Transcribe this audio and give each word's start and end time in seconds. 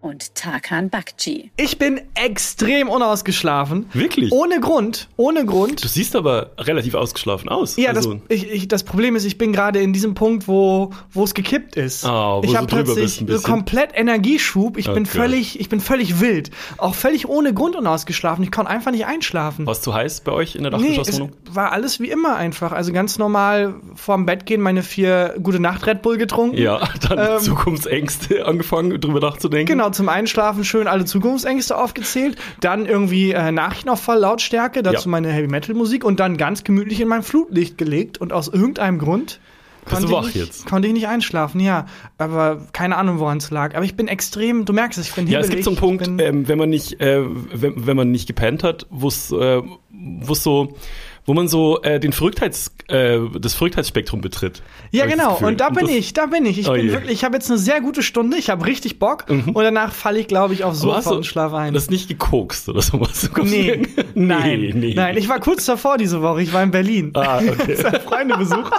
und 0.00 0.34
Tarkan 0.34 0.88
Bakci. 0.90 1.50
Ich 1.56 1.78
bin 1.78 2.00
extrem 2.14 2.88
unausgeschlafen. 2.88 3.86
Wirklich? 3.92 4.32
Ohne 4.32 4.60
Grund. 4.60 5.08
Ohne 5.16 5.44
Grund. 5.44 5.82
Du 5.84 5.88
siehst 5.88 6.16
aber 6.16 6.52
relativ 6.58 6.94
ausgeschlafen 6.94 7.48
aus. 7.48 7.76
Ja, 7.76 7.90
also, 7.90 8.14
das, 8.14 8.22
ich, 8.28 8.50
ich, 8.50 8.68
das 8.68 8.82
Problem 8.84 9.14
ist, 9.16 9.24
ich 9.24 9.36
bin 9.38 9.52
gerade 9.52 9.80
in 9.80 9.92
diesem 9.92 10.14
Punkt, 10.14 10.48
wo 10.48 10.90
wo 11.12 11.24
es 11.24 11.34
gekippt 11.34 11.76
ist. 11.76 12.04
Ah, 12.04 12.38
wo 12.38 12.42
ich 12.44 12.56
habe 12.56 12.66
plötzlich 12.66 12.96
bist 12.96 13.20
ein 13.20 13.28
so 13.28 13.42
komplett 13.42 13.90
Energieschub. 13.94 14.76
Ich 14.78 14.86
bin 14.86 15.00
Okay. 15.04 15.18
völlig, 15.18 15.60
ich 15.60 15.68
bin 15.68 15.80
völlig 15.80 16.20
wild. 16.20 16.50
Auch 16.78 16.94
völlig 16.94 17.28
ohne 17.28 17.52
Grund 17.54 17.76
unausgeschlafen. 17.76 18.42
Ich 18.44 18.50
konnte 18.50 18.70
einfach 18.70 18.90
nicht 18.92 19.06
einschlafen. 19.06 19.66
War 19.66 19.72
es 19.72 19.82
zu 19.82 19.92
heiß 19.94 20.22
bei 20.22 20.32
euch 20.32 20.54
in 20.56 20.62
der 20.62 20.72
Nee, 20.72 20.90
es 20.92 20.96
Dachgeschosswohnung? 20.96 21.32
war 21.50 21.72
alles 21.72 22.00
wie 22.00 22.10
immer 22.10 22.36
einfach. 22.36 22.72
Also 22.72 22.92
ganz 22.92 23.18
normal 23.18 23.74
vorm 23.94 24.24
Bett 24.26 24.46
gehen, 24.46 24.60
meine 24.62 24.82
vier 24.82 25.34
gute 25.42 25.60
Nacht 25.60 25.86
Red 25.86 26.02
Bull 26.02 26.16
getrunken. 26.16 26.56
ja, 26.56 26.80
dann 27.08 27.18
Ähm, 27.18 27.38
Zukunftsängste 27.40 28.46
angefangen, 28.46 29.00
drüber 29.00 29.20
nachzudenken. 29.20 29.66
Genau, 29.66 29.89
zum 29.92 30.08
Einschlafen 30.08 30.64
schön 30.64 30.86
alle 30.86 31.04
Zukunftsängste 31.04 31.76
aufgezählt, 31.76 32.36
dann 32.60 32.86
irgendwie 32.86 33.32
äh, 33.32 33.52
Nachrichten 33.52 33.88
auf 33.88 34.06
Lautstärke, 34.06 34.82
dazu 34.82 35.08
Ja. 35.08 35.10
meine 35.10 35.30
Heavy 35.32 35.48
Metal 35.48 35.74
Musik 35.74 36.04
und 36.04 36.20
dann 36.20 36.36
ganz 36.36 36.64
gemütlich 36.64 37.00
in 37.00 37.08
mein 37.08 37.22
Flutlicht 37.22 37.78
gelegt 37.78 38.18
und 38.18 38.32
aus 38.32 38.48
irgendeinem 38.48 38.98
Grund 38.98 39.40
Bist 39.84 40.02
konnte 40.02 40.28
ich 40.28 40.34
nicht, 40.34 40.66
konnte 40.66 40.88
ich 40.88 40.94
nicht 40.94 41.08
einschlafen, 41.08 41.60
ja, 41.60 41.86
aber 42.18 42.66
keine 42.72 42.96
Ahnung, 42.96 43.18
woran 43.18 43.38
es 43.38 43.50
lag, 43.50 43.74
aber 43.74 43.84
ich 43.84 43.96
bin 43.96 44.08
extrem, 44.08 44.64
du 44.64 44.72
merkst 44.72 44.98
es, 44.98 45.08
ich 45.08 45.14
bin 45.14 45.26
Ja, 45.26 45.40
es 45.40 45.48
gibt 45.48 45.64
so 45.64 45.70
einen 45.70 45.78
Punkt, 45.78 46.06
ähm, 46.06 46.46
wenn 46.48 46.58
man 46.58 46.68
nicht, 46.68 47.00
äh, 47.00 47.22
wenn, 47.24 47.86
wenn 47.86 47.96
man 47.96 48.10
nicht 48.10 48.26
gepennt 48.26 48.62
hat, 48.62 48.86
wo 48.90 49.08
es, 49.08 49.32
äh, 49.32 49.62
wo 49.90 50.32
es 50.32 50.42
so, 50.42 50.76
wo 51.30 51.34
man 51.34 51.46
so 51.46 51.80
äh, 51.82 52.00
den 52.00 52.12
Verrücktheits, 52.12 52.72
äh, 52.88 53.18
das 53.38 53.54
Verrücktheitsspektrum 53.54 54.20
betritt. 54.20 54.62
Ja, 54.90 55.06
genau. 55.06 55.38
Und 55.40 55.60
da 55.60 55.68
bin 55.70 55.86
das- 55.86 55.94
ich, 55.94 56.12
da 56.12 56.26
bin 56.26 56.44
ich. 56.44 56.58
Ich 56.58 56.68
Oh 56.68 56.72
bin 56.72 56.86
je. 56.86 56.92
wirklich, 56.92 57.12
ich 57.12 57.22
habe 57.24 57.36
jetzt 57.36 57.48
eine 57.48 57.56
sehr 57.58 57.80
gute 57.80 58.02
Stunde, 58.02 58.36
ich 58.36 58.50
habe 58.50 58.66
richtig 58.66 58.98
Bock 58.98 59.26
und 59.28 59.54
danach 59.54 59.92
falle 59.92 60.18
ich, 60.18 60.26
glaube 60.26 60.54
ich, 60.54 60.64
aufs 60.64 60.82
Aber 60.82 60.96
Sofa 60.96 61.10
du 61.10 61.16
und 61.18 61.26
schlafe 61.26 61.56
ein. 61.56 61.72
Das 61.72 61.88
nicht 61.88 62.08
gekokst 62.08 62.68
oder 62.68 62.82
sowas? 62.82 63.30
Nee, 63.44 63.62
nirgends- 63.86 64.04
nein, 64.16 64.60
nee, 64.60 64.72
nee. 64.74 64.94
nein. 64.94 65.16
Ich 65.16 65.28
war 65.28 65.38
kurz 65.38 65.64
davor 65.66 65.98
diese 65.98 66.20
Woche. 66.20 66.42
Ich 66.42 66.52
war 66.52 66.64
in 66.64 66.72
Berlin. 66.72 67.12
Ah, 67.14 67.38
okay. 67.38 67.74
Ich 67.78 67.84
habe 67.84 68.00
Freunde 68.00 68.36
besucht. 68.36 68.72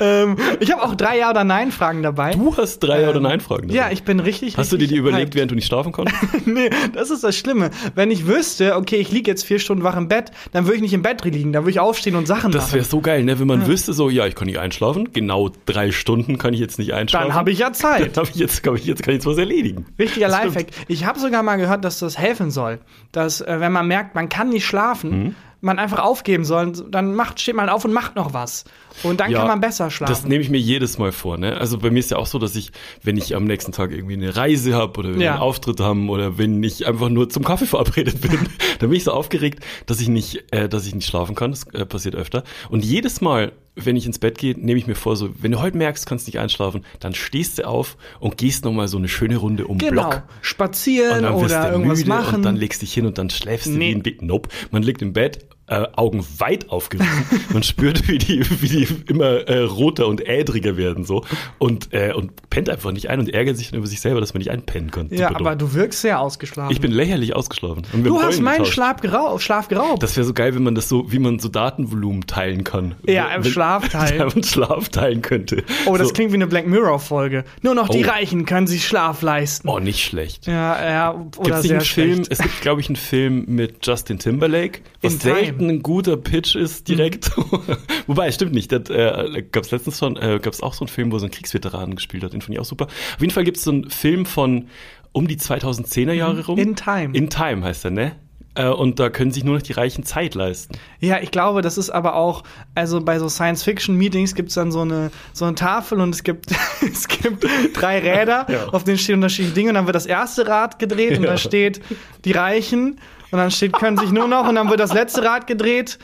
Ähm, 0.00 0.36
ich 0.60 0.70
habe 0.72 0.82
auch 0.82 0.94
drei 0.94 1.18
Ja 1.18 1.30
oder 1.30 1.44
Nein 1.44 1.72
Fragen 1.72 2.02
dabei. 2.02 2.32
Du 2.32 2.56
hast 2.56 2.78
drei 2.80 3.02
Ja 3.02 3.10
oder 3.10 3.20
Nein 3.20 3.40
Fragen. 3.40 3.68
ja, 3.70 3.90
ich 3.90 4.02
bin 4.04 4.20
richtig. 4.20 4.56
Hast 4.56 4.72
du 4.72 4.76
dir 4.76 4.88
die 4.88 4.96
überlegt, 4.96 5.20
hyped. 5.20 5.34
während 5.34 5.50
du 5.50 5.54
nicht 5.54 5.66
schlafen 5.66 5.92
konntest? 5.92 6.18
nee, 6.46 6.70
das 6.92 7.10
ist 7.10 7.24
das 7.24 7.36
Schlimme. 7.36 7.70
Wenn 7.94 8.10
ich 8.10 8.26
wüsste, 8.26 8.76
okay, 8.76 8.96
ich 8.96 9.10
liege 9.12 9.30
jetzt 9.30 9.44
vier 9.44 9.58
Stunden 9.58 9.84
wach 9.84 9.96
im 9.96 10.08
Bett, 10.08 10.32
dann 10.52 10.64
würde 10.64 10.76
ich 10.76 10.82
nicht 10.82 10.94
im 10.94 11.02
Bett 11.02 11.24
liegen, 11.24 11.52
dann 11.52 11.62
würde 11.64 11.70
ich 11.72 11.80
aufstehen 11.80 12.16
und 12.16 12.26
Sachen 12.26 12.52
Das 12.52 12.64
machen. 12.66 12.74
wäre 12.74 12.84
so 12.84 13.00
geil, 13.00 13.24
ne? 13.24 13.38
Wenn 13.38 13.46
man 13.46 13.66
wüsste, 13.66 13.92
so, 13.92 14.10
ja, 14.10 14.26
ich 14.26 14.34
kann 14.34 14.46
nicht 14.46 14.58
einschlafen, 14.58 15.12
genau 15.12 15.50
drei 15.66 15.90
Stunden 15.90 16.38
kann 16.38 16.54
ich 16.54 16.60
jetzt 16.60 16.78
nicht 16.78 16.92
einschlafen. 16.94 17.28
Dann 17.28 17.34
habe 17.36 17.50
ich 17.50 17.58
ja 17.58 17.72
Zeit. 17.72 18.16
Dann 18.16 18.24
habe 18.24 18.30
ich 18.34 18.40
jetzt, 18.40 18.62
kann 18.62 18.74
ich 18.76 18.84
jetzt, 18.84 19.02
kann 19.02 19.12
ich 19.12 19.18
jetzt 19.18 19.26
was 19.26 19.38
erledigen. 19.38 19.86
Wichtiger 19.96 20.28
Das 20.28 20.36
stimmt. 20.38 20.54
Lifehack. 20.54 20.72
Ich 20.88 21.04
habe 21.06 21.18
sogar 21.18 21.42
mal 21.42 21.56
gehört, 21.56 21.84
dass 21.84 21.98
das 21.98 22.18
helfen 22.18 22.50
soll. 22.50 22.78
Dass, 23.12 23.40
äh, 23.40 23.60
wenn 23.60 23.72
man 23.72 23.86
merkt, 23.86 24.14
man 24.14 24.28
kann 24.28 24.48
nicht 24.50 24.64
schlafen, 24.66 25.10
Mhm. 25.24 25.34
Man 25.64 25.78
einfach 25.78 25.98
aufgeben 25.98 26.44
soll, 26.44 26.72
dann 26.90 27.14
macht, 27.14 27.40
steht 27.40 27.56
man 27.56 27.68
auf 27.68 27.84
und 27.84 27.92
macht 27.92 28.14
noch 28.16 28.32
was. 28.34 28.64
Und 29.02 29.18
dann 29.20 29.30
Ja, 29.32 29.38
kann 29.38 29.48
man 29.48 29.60
besser 29.60 29.90
schlafen. 29.90 30.12
Das 30.12 30.24
nehme 30.24 30.42
ich 30.42 30.50
mir 30.50 30.58
jedes 30.60 30.98
Mal 30.98 31.10
vor. 31.10 31.36
Ne? 31.36 31.56
Also 31.56 31.78
bei 31.78 31.90
mir 31.90 31.98
ist 31.98 32.10
ja 32.12 32.16
auch 32.18 32.26
so, 32.26 32.38
dass 32.38 32.54
ich, 32.54 32.70
wenn 33.02 33.16
ich 33.16 33.34
am 33.34 33.44
nächsten 33.44 33.72
Tag 33.72 33.90
irgendwie 33.90 34.14
eine 34.14 34.36
Reise 34.36 34.74
habe 34.74 35.00
oder 35.00 35.08
wenn 35.10 35.18
wir 35.18 35.24
Ja. 35.26 35.32
einen 35.32 35.42
Auftritt 35.42 35.80
haben 35.80 36.08
oder 36.10 36.38
wenn 36.38 36.62
ich 36.62 36.86
einfach 36.86 37.08
nur 37.08 37.28
zum 37.28 37.42
Kaffee 37.44 37.66
verabredet 37.66 38.20
bin, 38.20 38.30
dann 38.78 38.90
bin 38.90 38.92
ich 38.92 39.04
so 39.04 39.12
aufgeregt, 39.12 39.64
dass 39.86 40.00
ich 40.00 40.08
nicht, 40.08 40.44
äh, 40.52 40.68
dass 40.68 40.86
ich 40.86 40.94
nicht 40.94 41.06
schlafen 41.08 41.34
kann. 41.34 41.50
Das 41.50 41.66
äh, 41.72 41.84
passiert 41.86 42.14
öfter. 42.14 42.44
Und 42.68 42.84
jedes 42.84 43.20
Mal, 43.20 43.52
wenn 43.76 43.96
ich 43.96 44.06
ins 44.06 44.18
Bett 44.18 44.38
gehe, 44.38 44.54
nehme 44.58 44.78
ich 44.78 44.86
mir 44.86 44.94
vor, 44.94 45.16
so, 45.16 45.30
wenn 45.40 45.50
du 45.50 45.60
heute 45.60 45.76
merkst, 45.76 46.06
kannst 46.06 46.26
nicht 46.26 46.38
einschlafen, 46.38 46.84
dann 47.00 47.14
stehst 47.14 47.58
du 47.58 47.66
auf 47.66 47.96
und 48.20 48.38
gehst 48.38 48.64
noch 48.64 48.72
mal 48.72 48.86
so 48.88 48.98
eine 48.98 49.08
schöne 49.08 49.36
Runde 49.36 49.66
um 49.66 49.78
den 49.78 49.88
genau. 49.90 50.10
Block. 50.10 50.22
Spazieren 50.42 51.16
Und 51.18 51.22
dann 51.24 51.34
wirst 51.34 51.44
oder 51.46 51.66
du 51.66 51.72
irgendwas 51.72 51.98
müde 51.98 52.08
machen. 52.10 52.34
und 52.36 52.42
dann 52.44 52.56
legst 52.56 52.82
dich 52.82 52.94
hin 52.94 53.06
und 53.06 53.18
dann 53.18 53.30
schläfst 53.30 53.66
du 53.66 53.70
Nee. 53.72 53.90
wie 53.90 53.94
ein 53.96 54.02
Big 54.02 54.22
Nope. 54.22 54.48
Man 54.70 54.82
liegt 54.82 55.02
im 55.02 55.12
Bett, 55.12 55.46
äh, 55.66 55.86
Augen 55.96 56.24
weit 56.38 56.68
aufgerissen. 56.70 57.24
Man 57.52 57.62
spürt, 57.62 58.06
wie 58.08 58.18
die, 58.18 58.44
wie 58.60 58.68
die 58.68 58.88
immer 59.08 59.48
äh, 59.48 59.60
roter 59.60 60.06
und 60.08 60.26
ädriger 60.28 60.76
werden 60.76 61.04
so 61.04 61.24
und 61.58 61.92
äh, 61.94 62.12
und 62.12 62.32
pennt 62.50 62.68
einfach 62.68 62.92
nicht 62.92 63.08
ein 63.08 63.18
und 63.20 63.32
ärgert 63.32 63.56
sich 63.56 63.70
dann 63.70 63.78
über 63.78 63.86
sich 63.86 64.00
selber, 64.00 64.20
dass 64.20 64.34
man 64.34 64.40
nicht 64.40 64.50
einpennen 64.50 64.90
kann. 64.90 65.08
ja, 65.10 65.34
aber 65.34 65.56
du 65.56 65.72
wirkst 65.74 66.02
sehr 66.02 66.20
ausgeschlafen. 66.20 66.70
ich 66.72 66.80
bin 66.80 66.90
lächerlich 66.92 67.34
ausgeschlafen. 67.34 67.82
Du 68.02 68.20
hast 68.22 68.40
meinen. 68.40 68.64
Schlaf, 68.66 69.00
gerau 69.00 69.38
Schlaf 69.38 69.68
geraubt. 69.68 70.02
Das 70.02 70.16
wäre 70.16 70.26
so 70.26 70.32
geil, 70.34 70.54
wenn 70.54 70.62
man 70.62 70.74
das 70.74 70.88
so, 70.88 71.10
wie 71.12 71.18
man 71.18 71.38
so 71.38 71.48
Datenvolumen 71.48 72.26
teilen 72.26 72.64
kann. 72.64 72.94
Ja, 73.06 73.28
im 73.34 73.44
Wenn- 73.44 73.50
Schlaf 73.52 73.88
teilen. 73.90 74.18
Ja, 74.18 74.26
und 74.26 74.44
Schlaf 74.46 74.88
teilen 74.90 75.22
könnte. 75.22 75.64
oh, 75.86 75.96
das 75.96 76.08
so. 76.08 76.14
klingt 76.14 76.32
wie 76.32 76.36
eine 76.36 76.46
Black 76.46 76.66
Mirror-Folge. 76.66 77.44
Nur 77.62 77.74
noch 77.74 77.88
die 77.88 78.04
Oh. 78.04 78.08
Reichen 78.10 78.44
können 78.46 78.66
sich 78.66 78.86
Schlaf 78.86 79.22
leisten. 79.22 79.68
Oh, 79.68 79.78
nicht 79.78 80.04
schlecht. 80.04 80.46
Ja, 80.46 80.84
ja, 80.90 81.10
oder 81.12 81.24
Gibt's 81.42 81.62
sehr 81.62 81.70
einen 81.76 81.80
Film? 81.84 82.14
schlecht. 82.16 82.32
Es 82.32 82.38
gibt, 82.38 82.60
glaube 82.60 82.80
ich, 82.80 82.88
einen 82.88 82.96
Film 82.96 83.44
mit 83.48 83.86
Justin 83.86 84.18
Timberlake, 84.18 84.80
was 85.02 85.14
In 85.14 85.18
Time. 85.20 85.53
Mhm. 85.54 85.58
selten 85.60 85.70
ein 85.70 85.82
guter 85.82 86.16
Pitch 86.16 86.54
ist 86.56 86.88
direkt. 86.88 87.30
Wobei, 88.06 88.30
stimmt 88.32 88.52
nicht. 88.54 88.70
Das 88.72 88.90
äh, 88.90 89.42
gab 89.50 89.64
es 89.64 89.70
letztens 89.70 89.98
schon, 89.98 90.16
äh, 90.16 90.38
gab 90.42 90.52
es 90.52 90.62
auch 90.62 90.74
so 90.74 90.84
einen 90.84 90.88
Film, 90.88 91.12
wo 91.12 91.18
so 91.18 91.26
ein 91.26 91.30
Kriegsveteran 91.30 91.94
gespielt 91.94 92.22
hat. 92.24 92.32
Den 92.32 92.40
fand 92.40 92.54
ich 92.54 92.60
auch 92.60 92.64
super. 92.64 92.86
Auf 92.86 93.20
jeden 93.20 93.32
Fall 93.32 93.44
gibt 93.44 93.56
es 93.56 93.64
so 93.64 93.70
einen 93.70 93.90
Film 93.90 94.26
von 94.26 94.66
um 95.12 95.28
die 95.28 95.36
2010er 95.36 96.12
Jahre 96.12 96.44
rum. 96.46 96.56
Mhm. 96.56 96.62
In 96.62 96.76
Time. 96.76 97.16
In 97.16 97.30
Time 97.30 97.62
heißt 97.64 97.84
er, 97.84 97.90
ne? 97.92 98.12
Äh, 98.56 98.68
Und 98.68 99.00
da 99.00 99.10
können 99.10 99.32
sich 99.32 99.42
nur 99.42 99.56
noch 99.56 99.62
die 99.62 99.72
Reichen 99.72 100.04
Zeit 100.04 100.34
leisten. 100.36 100.76
Ja, 101.00 101.18
ich 101.20 101.30
glaube, 101.32 101.60
das 101.60 101.76
ist 101.76 101.90
aber 101.90 102.14
auch, 102.14 102.44
also 102.76 103.00
bei 103.00 103.18
so 103.18 103.28
Science-Fiction-Meetings 103.28 104.34
gibt 104.36 104.50
es 104.50 104.54
dann 104.54 104.70
so 104.70 104.80
eine, 104.82 105.10
so 105.32 105.44
eine 105.44 105.54
Tafel 105.56 106.00
und 106.00 106.14
es 106.14 106.22
gibt, 106.22 106.46
es 106.82 107.08
gibt 107.08 107.44
drei 107.74 107.98
Räder, 107.98 108.46
Ja. 108.48 108.68
auf 108.68 108.84
denen 108.84 108.98
stehen 108.98 109.16
unterschiedliche 109.16 109.54
Dinge 109.54 109.70
und 109.70 109.74
dann 109.74 109.86
wird 109.86 109.96
das 109.96 110.06
erste 110.06 110.46
Rad 110.46 110.78
gedreht 110.78 111.16
und 111.16 111.24
da 111.24 111.30
Ja. 111.32 111.36
steht 111.36 111.80
die 112.24 112.32
Reichen 112.32 113.00
und 113.34 113.40
dann 113.40 113.50
steht, 113.50 113.72
können 113.72 113.96
sich 113.98 114.12
nur 114.12 114.28
noch 114.28 114.48
und 114.48 114.54
dann 114.54 114.70
wird 114.70 114.78
das 114.78 114.92
letzte 114.94 115.24
Rad 115.24 115.48
gedreht. 115.48 115.98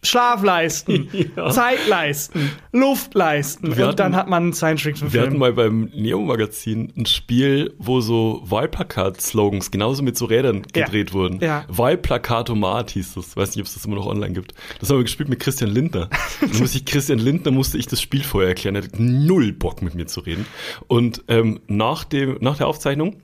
Schlaf 0.00 0.44
leisten, 0.44 1.08
Ja. 1.36 1.50
Zeit 1.50 1.88
leisten, 1.88 2.52
Luft 2.70 3.14
leisten. 3.14 3.76
Wir 3.76 3.88
und 3.88 3.98
dann 3.98 4.14
hatten- 4.14 4.16
hat 4.16 4.28
man 4.28 4.36
einen 4.44 4.52
Wir 4.52 4.68
hatten 4.68 4.78
Science-Fiction-Film. 4.78 5.38
mal 5.38 5.52
beim 5.52 5.90
Neo-Magazin 5.92 6.92
ein 6.96 7.04
Spiel, 7.04 7.74
wo 7.78 8.00
so 8.00 8.40
Wahlplakat-Slogans 8.44 9.72
genauso 9.72 10.04
mit 10.04 10.16
so 10.16 10.26
Rädern 10.26 10.62
Ja. 10.72 10.84
gedreht 10.84 11.12
wurden. 11.14 11.40
Ja. 11.40 11.64
Wahlplakatomat 11.66 12.90
hieß 12.92 13.14
das. 13.14 13.36
Weiß 13.36 13.50
nicht, 13.56 13.60
ob 13.62 13.66
es 13.66 13.74
das 13.74 13.84
immer 13.86 13.96
noch 13.96 14.06
online 14.06 14.34
gibt. 14.34 14.54
Das 14.78 14.88
haben 14.88 14.98
wir 14.98 15.02
gespielt 15.02 15.28
mit 15.28 15.40
Christian 15.40 15.70
Lindner. 15.70 16.08
Da 16.40 16.46
musste 16.60 16.78
ich 16.78 16.84
Christian 16.84 17.18
Lindner 17.18 17.50
musste 17.50 17.76
ich 17.76 17.88
das 17.88 18.00
Spiel 18.00 18.22
vorher 18.22 18.50
erklären. 18.50 18.76
Er 18.76 18.84
hatte 18.84 19.02
null 19.02 19.52
Bock 19.52 19.82
mit 19.82 19.96
mir 19.96 20.06
zu 20.06 20.20
reden. 20.20 20.46
Und 20.86 21.24
ähm, 21.26 21.58
nach, 21.66 22.04
dem, 22.04 22.38
nach 22.40 22.56
der 22.56 22.68
Aufzeichnung 22.68 23.16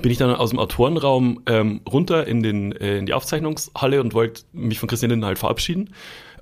bin 0.00 0.10
ich 0.10 0.18
dann 0.18 0.34
aus 0.34 0.50
dem 0.50 0.58
Autorenraum 0.58 1.42
ähm, 1.46 1.80
runter 1.90 2.26
in, 2.26 2.42
den, 2.42 2.72
äh, 2.72 2.98
in 2.98 3.06
die 3.06 3.12
Aufzeichnungshalle 3.12 4.00
und 4.00 4.14
wollte 4.14 4.42
mich 4.52 4.78
von 4.78 4.88
Christian 4.88 5.24
halt 5.24 5.38
verabschieden. 5.38 5.90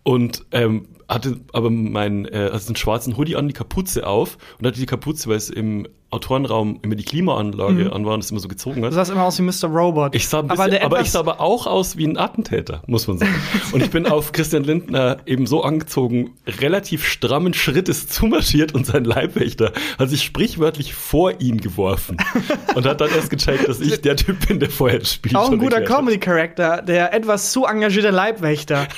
Und 0.03 0.47
ähm, 0.53 0.87
hatte 1.11 1.41
aber 1.53 1.71
meinen 1.71 2.25
äh, 2.27 2.51
also 2.53 2.69
einen 2.69 2.77
schwarzen 2.77 3.17
Hoodie 3.17 3.37
an, 3.37 3.49
die 3.49 3.55
Kapuze 3.55 4.07
auf 4.07 4.39
und 4.59 4.67
hatte 4.67 4.79
die 4.79 4.87
Kapuze, 4.87 5.29
weil 5.29 5.37
es 5.37 5.51
im 5.51 5.87
Autorenraum 6.11 6.81
immer 6.83 6.97
die 6.97 7.05
Klimaanlage 7.05 7.93
an 7.93 8.05
war 8.05 8.15
und 8.15 8.25
es 8.25 8.33
immer 8.33 8.41
so 8.41 8.49
gezogen 8.49 8.83
hat. 8.85 8.91
Du 8.91 8.95
sahst 8.97 9.13
immer 9.13 9.23
aus 9.23 9.39
wie 9.39 9.43
Mr. 9.43 9.69
Robot. 9.69 10.15
Ich 10.17 10.27
sah 10.27 10.41
ein 10.41 10.49
bisschen, 10.49 10.75
aber, 10.75 10.83
aber, 10.83 11.01
ich 11.01 11.11
sah 11.13 11.21
aber 11.21 11.41
auch 11.41 11.69
aus 11.69 11.97
wie 11.97 12.05
ein 12.05 12.17
Attentäter, 12.17 12.83
muss 12.89 13.07
man 13.07 13.19
sagen. 13.19 13.33
Und 13.73 13.81
ich 13.81 13.91
bin 13.91 14.07
auf 14.07 14.33
Christian 14.33 14.65
Lindner 14.65 15.19
eben 15.27 15.47
so 15.47 15.63
angezogen, 15.63 16.33
relativ 16.47 17.07
strammen 17.07 17.55
Schrittes 17.55 18.09
zumarschiert 18.09 18.75
und 18.75 18.87
sein 18.87 19.05
Leibwächter 19.05 19.73
hat 19.99 20.11
sich 20.11 20.25
sprichwörtlich 20.25 20.95
vor 20.95 21.41
ihn 21.41 21.59
geworfen 21.59 22.17
und 22.75 22.87
hat 22.87 23.01
dann 23.01 23.11
erst 23.11 23.31
gecheckt, 23.31 23.69
dass 23.69 23.81
ich 23.81 24.01
der 24.01 24.17
Typ 24.17 24.49
bin, 24.49 24.59
der 24.59 24.71
vorher 24.71 24.99
das 24.99 25.15
Spiel 25.15 25.37
Auch 25.37 25.51
ein 25.51 25.59
guter. 25.59 25.83
Comedy-Charakter, 25.83 26.83
der 26.83 27.15
etwas 27.15 27.53
zu 27.53 27.65
engagierte 27.65 28.11
Leibwächter, 28.11 28.89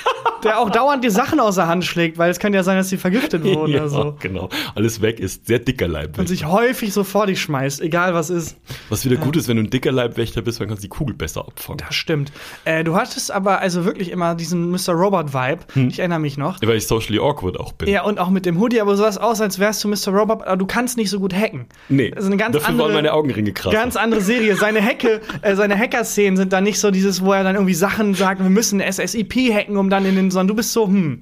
der 0.43 0.59
auch 0.59 0.69
dauernd 0.69 1.03
die 1.03 1.09
Sachen 1.09 1.39
aus 1.39 1.55
der 1.55 1.67
Hand 1.67 1.85
schlägt, 1.85 2.02
weil 2.15 2.29
es 2.31 2.39
kann 2.39 2.53
ja 2.53 2.63
sein, 2.63 2.77
dass 2.77 2.89
sie 2.89 2.97
vergiftet 2.97 3.43
wurden 3.43 3.71
Ja, 3.71 3.79
oder 3.81 3.89
so. 3.89 4.15
genau. 4.19 4.49
Alles 4.75 5.01
weg 5.01 5.19
ist. 5.19 5.47
Sehr 5.47 5.59
dicker 5.59 5.85
Und 5.85 5.91
Leibwächter. 5.91 6.27
sich 6.27 6.45
häufig 6.45 6.93
so 6.93 7.03
vor 7.03 7.27
dich 7.27 7.41
schmeißt, 7.41 7.81
egal 7.81 8.13
was 8.13 8.29
ist. 8.29 8.57
Was 8.89 9.05
wieder 9.05 9.15
gut 9.17 9.35
ist, 9.37 9.47
wenn 9.47 9.57
du 9.57 9.63
ein 9.63 9.69
dicker 9.69 9.91
Leibwächter 9.91 10.41
bist, 10.41 10.59
dann 10.59 10.67
kannst 10.67 10.83
du 10.83 10.87
die 10.87 10.89
Kugel 10.89 11.15
besser 11.15 11.41
abfangen. 11.47 11.79
Das 11.85 11.95
stimmt. 11.95 12.31
Äh, 12.65 12.83
du 12.83 12.95
hattest 12.95 13.31
aber 13.31 13.59
also 13.59 13.85
wirklich 13.85 14.11
immer 14.11 14.35
diesen 14.35 14.71
Mr. 14.71 14.89
Robot-Vibe. 14.93 15.59
Hm. 15.73 15.87
Ich 15.87 15.99
erinnere 15.99 16.19
mich 16.19 16.37
noch. 16.37 16.57
Weil 16.61 16.77
ich 16.77 16.87
socially 16.87 17.19
awkward 17.19 17.59
auch 17.59 17.71
bin. 17.73 17.89
Ja, 17.89 18.03
und 18.03 18.19
auch 18.19 18.29
mit 18.29 18.45
dem 18.45 18.59
Hoodie, 18.59 18.81
aber 18.81 18.95
so 18.95 19.03
was 19.03 19.17
aus, 19.17 19.41
als 19.41 19.59
wärst 19.59 19.83
du 19.83 19.87
Mr. 19.87 20.09
Robot, 20.13 20.43
aber 20.45 20.57
du 20.57 20.65
kannst 20.65 20.97
nicht 20.97 21.09
so 21.09 21.19
gut 21.19 21.33
hacken. 21.33 21.65
Nee, 21.89 22.09
Das 22.11 22.23
ist 22.23 22.27
eine 22.27 22.37
ganz 22.37 22.53
dafür 22.53 22.69
andere, 22.69 22.87
waren 22.87 22.95
meine 22.95 23.13
Augenringe 23.13 23.51
krass. 23.53 23.73
Ganz 23.73 23.95
andere 23.95 24.21
Serie. 24.21 24.55
Seine 24.55 24.81
Hacke, 24.83 25.21
äh, 25.41 25.55
seine 25.55 25.77
Hacker-Szenen 25.77 26.37
sind 26.37 26.53
dann 26.53 26.63
nicht 26.63 26.79
so 26.79 26.91
dieses, 26.91 27.23
wo 27.23 27.33
er 27.33 27.43
dann 27.43 27.55
irgendwie 27.55 27.73
Sachen 27.73 28.13
sagt, 28.13 28.41
wir 28.41 28.49
müssen 28.49 28.81
SSIP 28.81 29.33
hacken, 29.53 29.77
um 29.77 29.89
dann 29.89 30.05
in 30.05 30.15
den, 30.15 30.31
sondern 30.31 30.47
du 30.49 30.55
bist 30.55 30.73
so, 30.73 30.87
hm, 30.87 31.21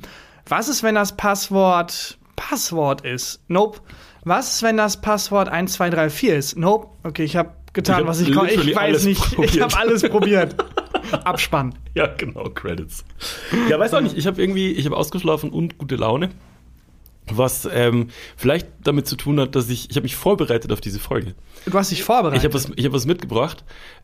was 0.52 0.68
ist, 0.68 0.84
wenn 0.84 0.96
das 0.96 1.16
Passwort 1.16 2.18
Passwort 2.36 3.02
ist? 3.06 3.40
Nope. 3.48 3.80
Was 4.26 4.56
ist, 4.56 4.64
wenn 4.64 4.78
das 4.78 5.00
Passwort 5.00 5.48
1234 5.48 6.30
ist? 6.30 6.58
Nope. 6.58 6.88
Okay, 7.04 7.24
ich 7.24 7.36
habe 7.38 7.52
getan, 7.74 8.02
Ich 8.02 8.08
was 8.08 8.20
ich 8.20 8.34
konnte. 8.34 8.54
Ich 8.54 8.76
weiß 8.76 9.06
nicht. 9.06 9.22
Ich 9.26 9.36
probiert. 9.36 9.62
habe 9.62 9.78
alles 9.78 10.02
probiert. 10.04 10.56
Abspann. 11.24 11.74
Ja, 11.94 12.08
genau, 12.08 12.50
Credits. 12.50 13.06
Ja, 13.70 13.80
weiß 13.80 13.94
auch 13.94 14.02
nicht. 14.02 14.18
Ich 14.18 14.28
habe 14.28 14.42
irgendwie, 14.42 14.72
ich 14.72 14.86
habe 14.86 14.98
ausgeschlafen 14.98 15.50
und 15.52 15.78
gute 15.78 15.96
Laune. 15.96 16.30
Was 17.38 17.68
ähm, 17.72 18.08
vielleicht 18.38 18.68
damit 18.84 19.08
zu 19.08 19.16
tun 19.16 19.40
hat, 19.40 19.56
dass 19.56 19.70
ich, 19.70 19.90
ich 19.90 19.96
habe 19.96 20.04
mich 20.04 20.16
vorbereitet 20.16 20.72
auf 20.72 20.82
diese 20.82 21.00
Folge. 21.00 21.36
Du 21.66 21.74
hast 21.78 21.92
dich 21.92 22.04
vorbereitet. 22.04 22.40
Ich 22.40 22.46
habe 22.46 22.54
was, 22.54 22.72
ich 22.76 22.86
hab 22.86 22.94
was 22.94 23.06
mitgebracht, 23.06 23.64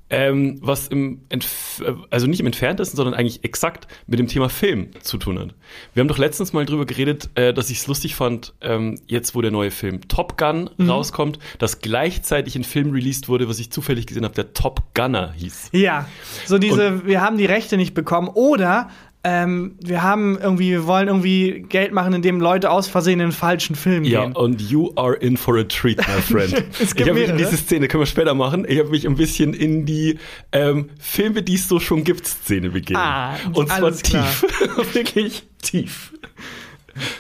ähm, 0.09 0.57
was 0.61 0.87
im, 0.87 1.21
Entf 1.29 1.83
also 2.09 2.27
nicht 2.27 2.39
im 2.39 2.45
entferntesten, 2.45 2.95
sondern 2.95 3.13
eigentlich 3.13 3.43
exakt 3.43 3.87
mit 4.05 4.19
dem 4.19 4.27
Thema 4.27 4.47
Film 4.49 4.89
zu 5.01 5.17
tun 5.17 5.37
hat. 5.39 5.53
Wir 5.93 6.01
haben 6.01 6.07
doch 6.07 6.17
letztens 6.17 6.53
mal 6.53 6.65
drüber 6.65 6.85
geredet, 6.85 7.29
äh, 7.35 7.53
dass 7.53 7.69
ich 7.69 7.79
es 7.79 7.87
lustig 7.87 8.15
fand, 8.15 8.53
ähm, 8.61 8.99
jetzt 9.07 9.35
wo 9.35 9.41
der 9.41 9.51
neue 9.51 9.71
Film 9.71 10.07
Top 10.07 10.37
Gun 10.37 10.69
Mhm. 10.77 10.89
rauskommt, 10.89 11.39
dass 11.59 11.79
gleichzeitig 11.79 12.55
ein 12.55 12.63
Film 12.63 12.91
released 12.91 13.27
wurde, 13.27 13.49
was 13.49 13.59
ich 13.59 13.71
zufällig 13.71 14.07
gesehen 14.07 14.23
habe, 14.23 14.35
der 14.35 14.53
Top 14.53 14.93
Gunner 14.93 15.33
hieß. 15.33 15.69
Ja, 15.73 16.07
so 16.45 16.57
diese, 16.57 17.05
wir 17.05 17.21
haben 17.21 17.37
die 17.37 17.45
Rechte 17.45 17.75
nicht 17.77 17.93
bekommen 17.93 18.29
oder 18.29 18.89
ähm, 19.29 19.75
wir 19.83 20.03
haben 20.03 20.37
irgendwie, 20.41 20.71
wir 20.71 20.87
wollen 20.87 21.09
irgendwie 21.09 21.65
Geld 21.67 21.91
machen, 21.91 22.13
indem 22.13 22.39
Leute 22.39 22.71
aus 22.71 22.87
Versehen 22.87 23.19
in 23.19 23.27
den 23.27 23.31
falschen 23.33 23.75
Film 23.75 24.05
Ja, 24.05 24.23
gehen. 24.23 24.33
und 24.37 24.61
you 24.61 24.93
are 24.95 25.15
in 25.15 25.35
for 25.35 25.57
a 25.57 25.65
treat, 25.65 25.97
my 25.97 26.21
friend. 26.21 26.53
Es 26.79 26.95
gibt 26.95 27.01
ich 27.01 27.09
habe 27.09 27.19
mich 27.19 27.29
in 27.29 27.37
diese 27.37 27.57
Szene, 27.57 27.89
können 27.89 28.03
wir 28.03 28.07
später 28.07 28.33
machen, 28.33 28.65
ich 28.65 28.79
habe 28.79 28.89
mich 28.89 29.05
ein 29.05 29.15
bisschen 29.15 29.53
in 29.53 29.85
die 29.85 30.17
ähm, 30.53 30.91
Filme, 30.97 31.43
die 31.43 31.55
es 31.55 31.67
so 31.67 31.81
schon 31.81 32.05
gibt, 32.05 32.25
Szene 32.25 32.69
begeben. 32.69 32.99
Ah, 32.99 33.35
und 33.53 33.69
zwar 33.69 33.91
tief. 33.91 34.45
Wirklich 34.93 35.43
tief. 35.61 36.13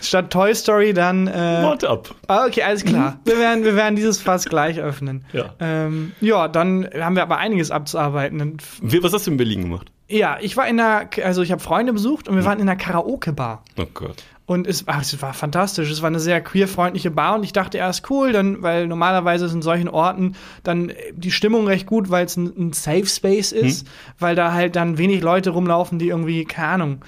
Statt 0.01 0.31
Toy 0.31 0.55
Story 0.55 0.93
dann. 0.93 1.27
Äh, 1.27 1.61
Wort 1.63 1.83
ab. 1.83 2.15
ah, 2.27 2.45
okay, 2.45 2.63
alles 2.63 2.85
klar. 2.85 3.19
Wir 3.25 3.37
werden, 3.37 3.65
wir 3.65 3.75
werden 3.75 3.95
dieses 3.97 4.19
Fass 4.21 4.45
gleich 4.45 4.79
öffnen. 4.79 5.25
Ja. 5.33 5.53
Ähm, 5.59 6.13
ja, 6.21 6.47
dann 6.47 6.87
haben 6.97 7.15
wir 7.15 7.23
aber 7.23 7.37
einiges 7.37 7.69
abzuarbeiten. 7.69 8.57
Was 8.81 9.13
hast 9.13 9.27
du 9.27 9.31
in 9.31 9.37
Berlin 9.37 9.63
gemacht? 9.63 9.91
Ja, 10.09 10.37
ich 10.41 10.55
war 10.57 10.67
in 10.67 10.77
der, 10.77 11.09
also 11.23 11.41
ich 11.41 11.51
habe 11.51 11.61
Freunde 11.61 11.93
besucht 11.93 12.27
und 12.27 12.35
wir 12.35 12.45
waren 12.45 12.59
in 12.59 12.65
der 12.65 12.75
Karaoke-Bar. 12.75 13.63
Oh 13.77 13.85
Gott. 13.93 14.23
Und 14.45 14.65
es, 14.65 14.85
ach, 14.87 15.01
es 15.01 15.21
war 15.21 15.33
fantastisch. 15.33 15.91
Es 15.91 16.01
war 16.01 16.07
eine 16.07 16.21
sehr 16.21 16.39
queerfreundliche 16.39 17.11
Bar 17.11 17.35
und 17.35 17.43
ich 17.43 17.51
dachte 17.51 17.77
erst 17.77 18.09
cool, 18.09 18.31
dann, 18.31 18.61
weil 18.61 18.87
normalerweise 18.87 19.45
ist 19.45 19.53
in 19.53 19.61
solchen 19.61 19.89
Orten 19.89 20.35
dann 20.63 20.89
äh, 20.89 20.95
die 21.13 21.31
Stimmung 21.31 21.67
recht 21.67 21.85
gut, 21.85 22.09
weil 22.09 22.25
es 22.25 22.37
ein, 22.37 22.53
ein 22.57 22.73
Safe 22.73 23.05
Space 23.05 23.51
ist, 23.51 23.85
weil 24.19 24.35
da 24.35 24.53
halt 24.53 24.77
dann 24.77 24.97
wenig 24.97 25.21
Leute 25.21 25.49
rumlaufen, 25.49 25.99
die 25.99 26.07
irgendwie, 26.07 26.45
keine 26.45 26.67
Ahnung, 26.69 27.01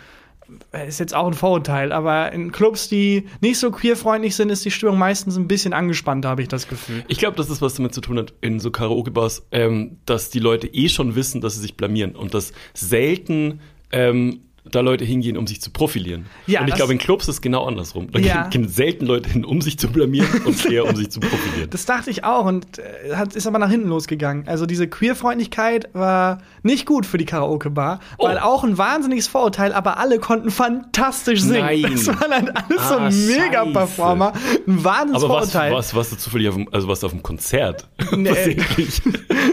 ist 0.87 0.99
jetzt 0.99 1.15
auch 1.15 1.27
ein 1.27 1.33
Vorurteil, 1.33 1.91
aber 1.91 2.31
in 2.31 2.51
Clubs, 2.51 2.89
die 2.89 3.25
nicht 3.41 3.57
so 3.57 3.71
queerfreundlich 3.71 4.35
sind, 4.35 4.51
ist 4.51 4.63
die 4.65 4.71
Stimmung 4.71 4.97
meistens 4.97 5.35
ein 5.35 5.47
bisschen 5.47 5.73
angespannter, 5.73 6.29
habe 6.29 6.41
ich 6.41 6.47
das 6.47 6.67
Gefühl. 6.67 7.03
Ich 7.07 7.17
glaube, 7.17 7.37
dass 7.37 7.49
es 7.49 7.61
was 7.61 7.73
damit 7.75 7.93
zu 7.93 8.01
tun 8.01 8.17
hat 8.19 8.33
in 8.41 8.59
so 8.59 8.69
Karaoke-Bars, 8.69 9.47
ähm, 9.51 9.97
dass 10.05 10.29
die 10.29 10.39
Leute 10.39 10.67
eh 10.67 10.89
schon 10.89 11.15
wissen, 11.15 11.41
dass 11.41 11.55
sie 11.55 11.61
sich 11.61 11.75
blamieren 11.75 12.15
und 12.15 12.33
dass 12.33 12.53
selten 12.73 13.61
ähm, 13.91 14.41
da 14.69 14.81
Leute 14.81 15.05
hingehen, 15.05 15.37
um 15.37 15.47
sich 15.47 15.61
zu 15.61 15.71
profilieren. 15.71 16.25
Ja, 16.47 16.61
und 16.61 16.67
ich 16.67 16.75
glaube, 16.75 16.91
in 16.93 16.99
Clubs 16.99 17.27
ist 17.27 17.35
es 17.35 17.41
genau 17.41 17.65
andersrum. 17.65 18.11
Da 18.11 18.19
Ja. 18.19 18.47
gehen, 18.47 18.67
selten 18.67 19.05
Leute 19.05 19.29
hin, 19.29 19.45
um 19.45 19.61
sich 19.61 19.79
zu 19.79 19.87
blamieren 19.89 20.27
und 20.45 20.65
eher 20.71 20.85
um 20.85 20.95
sich 20.95 21.09
zu 21.09 21.19
profilieren. 21.19 21.69
Das 21.69 21.85
dachte 21.85 22.09
ich 22.09 22.23
auch 22.23 22.45
und 22.45 22.79
äh, 22.79 23.15
hat, 23.15 23.35
ist 23.35 23.47
aber 23.47 23.59
nach 23.59 23.69
hinten 23.69 23.87
losgegangen. 23.89 24.47
Also 24.47 24.65
diese 24.65 24.87
Queerfreundlichkeit 24.87 25.89
war 25.93 26.39
nicht 26.63 26.85
gut 26.85 27.05
für 27.05 27.17
die 27.17 27.25
Karaoke-Bar, 27.25 27.99
weil 28.17 28.37
Oh. 28.37 28.41
auch 28.41 28.63
ein 28.63 28.77
wahnsinniges 28.77 29.27
Vorurteil, 29.27 29.73
aber 29.73 29.97
alle 29.97 30.19
konnten 30.19 30.51
fantastisch 30.51 31.41
singen. 31.41 31.59
Nein. 31.61 31.81
Das 31.91 32.07
waren 32.07 32.31
halt 32.31 32.51
alles 32.55 32.79
Ah, 32.91 33.11
so 33.11 33.31
Mega-Performer. 33.31 34.33
Ein 34.67 34.83
wahnsinniges 34.83 35.23
Aber 35.23 35.33
was, 35.35 35.51
Vorurteil. 35.51 35.73
was, 35.73 35.95
was 35.95 36.09
du 36.11 36.17
zufällig 36.17 36.49
auf 36.49 36.55
dem, 36.55 36.67
also 36.71 36.87
was 36.87 37.03
auf 37.03 37.11
dem 37.11 37.23
Konzert? 37.23 37.87
Nee. 38.15 38.57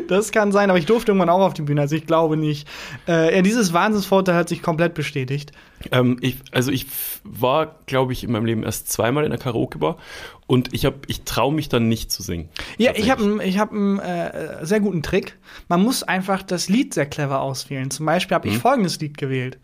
Das 0.09 0.31
kann 0.31 0.53
sein, 0.53 0.71
aber 0.71 0.79
ich 0.79 0.87
durfte 0.87 1.11
irgendwann 1.11 1.29
auch 1.31 1.41
auf 1.41 1.55
die 1.55 1.63
Bühne, 1.63 1.81
also 1.81 1.97
ich 1.97 2.07
glaube 2.07 2.37
nicht. 2.37 2.69
Äh, 3.09 3.35
ja, 3.35 3.43
dieses 3.43 3.73
Wahnsinnsvorurteil 3.73 4.37
hat 4.37 4.49
sich 4.49 4.63
komplett 4.63 4.95
bestätigt. 4.97 5.53
ähm, 5.93 6.19
ich, 6.21 6.39
also 6.51 6.73
ich 6.73 6.87
war, 7.23 7.77
glaube 7.87 8.13
ich, 8.13 8.25
in 8.25 8.33
meinem 8.33 8.47
Leben 8.47 8.63
erst 8.65 8.91
zweimal 8.91 9.25
in 9.25 9.31
der 9.31 9.39
Karaoke-Bar 9.39 9.99
und 10.47 10.75
ich 10.75 10.85
habe, 10.85 10.97
ich 11.07 11.23
traue 11.23 11.55
mich 11.55 11.69
dann 11.69 11.89
nicht 11.89 12.11
zu 12.11 12.23
singen. 12.23 12.49
Ja, 12.79 12.93
ich 12.97 13.11
habe 13.11 13.45
ich 13.45 13.59
hab 13.59 13.73
einen, 13.73 13.99
äh, 14.01 14.65
sehr 14.65 14.81
guten 14.81 15.03
Trick. 15.03 15.39
Man 15.69 15.83
muss 15.83 16.03
einfach 16.03 16.43
das 16.43 16.69
Lied 16.69 16.95
sehr 16.95 17.07
clever 17.07 17.41
auswählen. 17.41 17.91
Zum 17.91 18.07
Beispiel 18.07 18.35
habe 18.35 18.49
ich 18.49 18.59
folgendes 18.59 18.99
Lied 18.99 19.17
gewählt. 19.17 19.59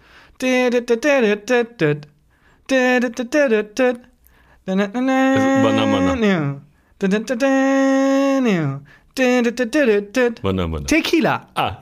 Wann? 9.19 10.87
Tequila. 10.87 11.47
Ah. 11.55 11.77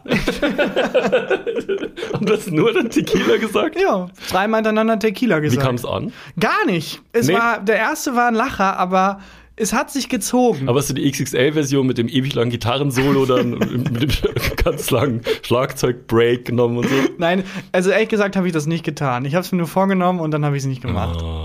und 2.13 2.29
du 2.29 2.33
hast 2.35 2.51
nur 2.51 2.73
dann 2.73 2.91
Tequila 2.91 3.37
gesagt? 3.37 3.81
Ja, 3.81 4.09
dreimal 4.31 4.59
hintereinander 4.59 4.99
Tequila 4.99 5.39
Wie 5.39 5.43
gesagt. 5.43 5.65
kam 5.65 5.75
es 5.77 5.85
an? 5.85 6.13
Gar 6.39 6.67
nicht. 6.67 7.01
Es 7.13 7.29
Nee. 7.29 7.35
war, 7.35 7.61
der 7.61 7.77
erste 7.77 8.15
war 8.17 8.29
ein 8.29 8.35
Lacher, 8.35 8.77
aber 8.77 9.21
es 9.61 9.73
hat 9.73 9.91
sich 9.91 10.09
gezogen. 10.09 10.69
Aber 10.69 10.79
hast 10.79 10.91
du 10.91 10.95
die 10.95 11.09
XXL-Version 11.11 11.87
mit 11.87 11.99
dem 11.99 12.09
ewig 12.09 12.35
langen 12.35 12.51
Gitarrensolo 12.51 13.27
dann 13.27 13.51
mit 13.59 14.03
dem 14.03 14.11
ganz 14.57 14.91
langen 14.91 15.21
Schlagzeug-Break 15.43 16.47
genommen 16.47 16.79
und 16.79 16.89
so? 16.89 16.95
Nein, 17.19 17.45
also 17.73 17.91
ehrlich 17.91 18.09
gesagt 18.09 18.37
habe 18.37 18.47
ich 18.47 18.53
das 18.53 18.67
nicht 18.67 18.85
getan. 18.85 19.25
Ich 19.25 19.35
habe 19.35 19.45
es 19.45 19.53
mir 19.53 19.59
nur 19.59 19.67
vorgenommen 19.67 20.21
und 20.21 20.31
dann 20.31 20.45
habe 20.45 20.57
ich 20.57 20.63
es 20.63 20.67
nicht 20.67 20.83
gemacht. 20.83 21.21
Ah. 21.23 21.45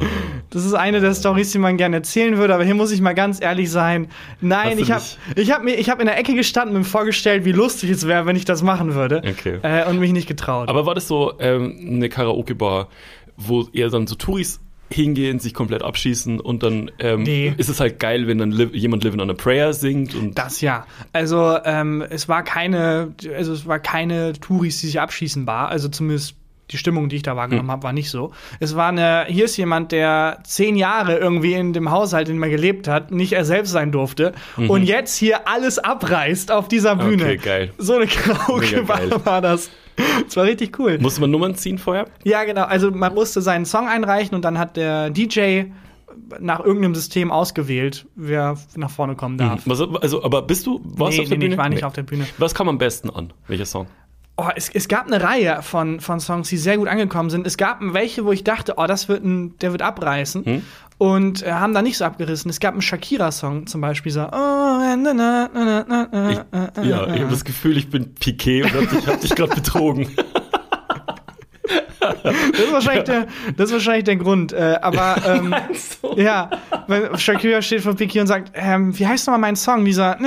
Das 0.49 0.63
ist 0.63 0.73
eine 0.73 1.01
der 1.01 1.13
Stories, 1.13 1.51
die 1.51 1.57
man 1.57 1.75
gerne 1.75 1.97
erzählen 1.97 2.37
würde, 2.37 2.55
aber 2.55 2.63
hier 2.63 2.75
muss 2.75 2.91
ich 2.91 3.01
mal 3.01 3.13
ganz 3.13 3.41
ehrlich 3.41 3.69
sein. 3.69 4.07
Nein, 4.39 4.79
ich 4.79 4.91
habe 4.91 5.03
ich 5.35 5.51
hab 5.51 5.63
mir 5.63 5.75
ich 5.75 5.89
hab 5.89 5.99
in 5.99 6.05
der 6.05 6.17
Ecke 6.17 6.33
gestanden 6.33 6.75
und 6.75 6.83
mir 6.83 6.87
vorgestellt, 6.87 7.43
wie 7.43 7.51
lustig 7.51 7.89
es 7.89 8.07
wäre, 8.07 8.25
wenn 8.25 8.35
ich 8.35 8.45
das 8.45 8.63
machen 8.63 8.95
würde. 8.95 9.17
Okay. 9.17 9.59
Äh, 9.63 9.89
und 9.89 9.99
mich 9.99 10.13
nicht 10.13 10.27
getraut. 10.27 10.69
Aber 10.69 10.85
war 10.85 10.95
das 10.95 11.07
so 11.07 11.33
ähm, 11.39 11.75
eine 11.87 12.09
Karaoke-Bar, 12.09 12.87
wo 13.35 13.67
eher 13.73 13.89
dann 13.89 14.07
so 14.07 14.15
Touris 14.15 14.61
hingehen, 14.91 15.39
sich 15.39 15.53
komplett 15.53 15.81
abschießen 15.83 16.39
und 16.39 16.63
dann 16.63 16.91
ähm, 16.99 17.23
Nee. 17.23 17.53
ist 17.57 17.69
es 17.69 17.79
halt 17.79 17.99
geil, 17.99 18.27
wenn 18.27 18.37
dann 18.37 18.51
li 18.51 18.65
jemand 18.73 19.03
Living 19.03 19.19
on 19.19 19.29
a 19.29 19.33
Prayer 19.33 19.73
singt 19.73 20.13
und 20.15 20.37
das 20.37 20.61
ja. 20.61 20.85
Also 21.11 21.57
ähm, 21.65 22.03
es 22.09 22.29
war 22.29 22.43
keine, 22.43 23.13
also 23.35 23.53
es 23.53 23.65
war 23.65 23.79
keine 23.79 24.33
Touris, 24.33 24.79
die 24.81 24.87
sich 24.87 24.99
abschießen 24.99 25.45
bar. 25.45 25.69
Also 25.69 25.89
zumindest 25.89 26.35
die 26.71 26.77
Stimmung, 26.77 27.09
die 27.09 27.17
ich 27.17 27.21
da 27.21 27.35
wahrgenommen 27.35 27.69
habe, 27.69 27.83
war 27.83 27.93
nicht 27.93 28.09
so. 28.09 28.31
Es 28.59 28.75
war 28.75 28.89
eine, 28.89 29.25
hier 29.27 29.45
ist 29.45 29.55
jemand, 29.57 29.91
der 29.91 30.39
zehn 30.45 30.75
Jahre 30.75 31.17
irgendwie 31.17 31.53
in 31.53 31.73
dem 31.73 31.91
Haushalt, 31.91 32.27
in 32.27 32.35
dem 32.37 32.43
er 32.43 32.49
gelebt 32.49 32.87
hat, 32.87 33.11
nicht 33.11 33.33
er 33.33 33.45
selbst 33.45 33.69
sein 33.71 33.91
durfte 33.91 34.33
und 34.57 34.83
jetzt 34.83 35.15
hier 35.15 35.47
alles 35.47 35.77
abreißt 35.77 36.51
auf 36.51 36.67
dieser 36.67 36.95
Bühne. 36.95 37.23
Mhm. 37.23 37.29
Okay, 37.29 37.37
geil. 37.37 37.73
So 37.77 37.93
eine 37.95 38.05
Mega 38.05 38.19
Karaoke-Bar 38.33 38.97
geil. 38.99 39.19
war 39.25 39.41
das. 39.41 39.69
Es 40.27 40.35
war 40.37 40.45
richtig 40.45 40.77
cool. 40.79 40.97
musste 40.99 41.21
man 41.21 41.31
Nummern 41.31 41.55
ziehen 41.55 41.77
vorher? 41.77 42.05
Ja, 42.23 42.43
genau. 42.43 42.63
Also 42.63 42.91
man 42.91 43.13
musste 43.13 43.41
seinen 43.41 43.65
Song 43.65 43.87
einreichen 43.87 44.35
und 44.35 44.43
dann 44.43 44.57
hat 44.57 44.77
der 44.77 45.09
DJ 45.09 45.63
nach 46.39 46.59
irgendeinem 46.61 46.95
System 46.95 47.31
ausgewählt, 47.31 48.05
wer 48.15 48.57
nach 48.75 48.89
vorne 48.89 49.15
kommen 49.15 49.37
darf. 49.37 49.61
Was, 49.65 49.81
also, 49.81 50.23
aber 50.23 50.41
bist 50.41 50.65
du, 50.65 50.81
warst 50.83 51.17
Nee, 51.17 51.23
auf 51.23 51.29
der 51.29 51.37
nee, 51.37 51.43
nee, 51.43 51.45
Bühne? 51.47 51.53
ich 51.53 51.57
war 51.57 51.69
nicht 51.69 51.83
auf 51.83 51.93
der 51.93 52.03
Bühne. 52.03 52.25
Was 52.37 52.55
kam 52.55 52.69
am 52.69 52.77
besten 52.77 53.09
an? 53.09 53.33
Welcher 53.47 53.65
Song? 53.65 53.87
Oh, 54.37 54.49
es, 54.53 54.69
es 54.69 54.87
gab 54.89 55.07
eine 55.07 55.23
Reihe 55.23 55.61
von, 55.61 56.01
von 56.01 56.19
Songs, 56.19 56.49
die 56.49 56.57
sehr 56.57 56.77
gut 56.77 56.89
angekommen 56.89 57.29
sind. 57.29 57.47
Es 57.47 57.55
gab 57.55 57.79
welche, 57.81 58.25
wo 58.25 58.31
ich 58.33 58.43
dachte, 58.43 58.73
oh, 58.77 58.85
das 58.85 59.07
wird 59.07 59.23
ein, 59.23 59.57
der 59.59 59.71
wird 59.71 59.81
abreißen. 59.81 60.45
Hm? 60.45 60.61
Und 60.97 61.43
äh, 61.43 61.51
haben 61.51 61.73
da 61.73 61.81
nicht 61.81 61.97
so 61.97 62.05
abgerissen. 62.05 62.49
Es 62.49 62.59
gab 62.59 62.73
einen 62.73 62.81
Shakira-Song 62.81 63.67
zum 63.67 63.81
Beispiel, 63.81 64.11
so. 64.11 64.21
Oh, 64.21 64.29
na, 64.31 64.95
na, 64.95 65.49
na, 65.53 66.29
Ich, 66.31 66.87
ja, 66.87 67.07
ich 67.07 67.21
habe 67.21 67.31
das 67.31 67.43
Gefühl, 67.43 67.77
ich 67.77 67.89
bin 67.89 68.15
Piquet 68.15 68.63
und 68.63 68.73
hab 68.75 68.89
dich, 68.89 69.07
hab 69.07 69.21
dich 69.21 69.35
gerade 69.35 69.55
betrogen. 69.55 70.09
Das 71.99 72.59
ist 72.59 72.71
wahrscheinlich 72.71 73.03
der, 73.05 73.27
das 73.57 73.67
ist 73.69 73.73
wahrscheinlich 73.73 74.03
der 74.03 74.15
Grund. 74.17 74.53
Äh, 74.53 74.77
aber 74.81 75.15
ähm, 75.27 75.55
ja, 76.15 76.49
weil 76.87 77.17
Shakira 77.17 77.61
steht 77.61 77.81
vor 77.81 77.95
Piquet 77.95 78.21
und 78.21 78.27
sagt, 78.27 78.51
ähm, 78.53 78.97
wie 78.97 79.07
heißt 79.07 79.27
nochmal 79.27 79.39
mein 79.41 79.55
Song? 79.55 79.85
Dieser 79.85 80.17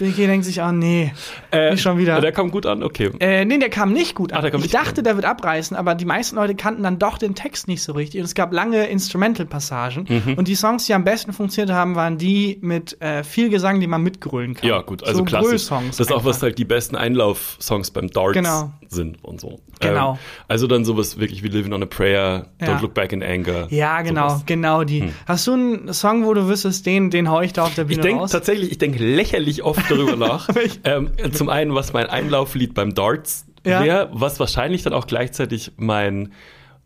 äh, 0.00 0.04
äh, 0.04 0.06
äh. 0.06 0.08
und 0.08 0.14
Piquet 0.14 0.26
denkt 0.26 0.44
sich, 0.44 0.60
oh 0.60 0.72
nee, 0.72 1.12
nicht 1.52 1.82
schon 1.82 1.98
wieder. 1.98 2.20
Der 2.20 2.32
kam 2.32 2.50
gut 2.50 2.66
an, 2.66 2.82
okay. 2.82 3.10
Äh, 3.20 3.44
nee, 3.44 3.58
der 3.58 3.70
kam 3.70 3.92
nicht 3.92 4.14
gut 4.14 4.32
an. 4.32 4.44
Ah, 4.44 4.50
kam 4.50 4.62
ich 4.62 4.70
dachte, 4.70 5.00
an. 5.00 5.04
der 5.04 5.16
wird 5.16 5.24
abreißen, 5.24 5.76
aber 5.76 5.94
die 5.94 6.04
meisten 6.04 6.36
Leute 6.36 6.54
kannten 6.54 6.82
dann 6.82 6.98
doch 6.98 7.18
den 7.18 7.34
Text 7.34 7.68
nicht 7.68 7.82
so 7.82 7.92
richtig. 7.92 8.20
Und 8.20 8.26
es 8.26 8.34
gab 8.34 8.52
lange 8.52 8.86
Instrumental-Passagen. 8.86 10.06
Mhm. 10.08 10.34
Und 10.34 10.48
die 10.48 10.54
Songs, 10.54 10.86
die 10.86 10.94
am 10.94 11.04
besten 11.04 11.32
funktioniert 11.32 11.74
haben, 11.74 11.94
waren 11.94 12.18
die 12.18 12.58
mit 12.60 13.00
äh, 13.00 13.24
viel 13.24 13.48
Gesang, 13.48 13.80
die 13.80 13.86
man 13.86 14.02
mitgrölen 14.02 14.54
kann. 14.54 14.68
Ja, 14.68 14.80
gut, 14.82 15.02
also 15.04 15.18
so 15.18 15.24
klassisch. 15.24 15.68
Das 15.68 16.00
ist 16.00 16.12
auch, 16.12 16.24
was 16.24 16.42
halt 16.42 16.58
die 16.58 16.64
besten 16.64 16.96
Einlauf-Songs 16.96 17.90
beim 17.90 18.08
Darts 18.08 18.32
Genau. 18.34 18.72
sind 18.88 19.22
und 19.22 19.40
so. 19.40 19.60
Genau. 19.80 20.12
Ähm, 20.12 20.18
also 20.48 20.66
dann 20.66 20.84
sowas 20.84 21.18
wirklich 21.18 21.42
wie 21.42 21.48
Living 21.48 21.72
on 21.72 21.82
a 21.82 21.86
Prayer, 21.86 22.46
Ja. 22.60 22.66
Don't 22.68 22.80
Look 22.82 22.94
Back 22.94 23.12
in 23.12 23.22
Anger. 23.22 23.66
Ja, 23.70 24.02
genau, 24.02 24.28
sowas. 24.28 24.42
genau 24.46 24.84
die. 24.84 25.12
Hast 25.26 25.46
du 25.46 25.52
einen 25.54 25.92
Song, 25.92 26.24
wo 26.24 26.34
du 26.34 26.48
wüsstest, 26.48 26.86
den, 26.86 27.10
den 27.10 27.30
hau 27.30 27.40
ich 27.40 27.52
da 27.52 27.64
auf 27.64 27.74
der 27.74 27.84
Ich 27.84 27.88
Bühne 27.90 28.02
denke 28.02 28.20
raus? 28.22 28.30
tatsächlich, 28.32 28.70
ich 28.70 28.78
denke 28.78 29.02
lächerlich 29.04 29.62
oft 29.62 29.81
darüber 29.88 30.16
nach. 30.16 30.48
Ähm, 30.84 31.10
zum 31.32 31.48
einen, 31.48 31.74
was 31.74 31.92
mein 31.92 32.06
Einlauflied 32.06 32.74
beim 32.74 32.94
Darts 32.94 33.46
Ja. 33.64 33.82
wäre, 33.84 34.10
was 34.12 34.38
wahrscheinlich 34.40 34.82
dann 34.82 34.92
auch 34.92 35.06
gleichzeitig 35.06 35.72
mein 35.76 36.32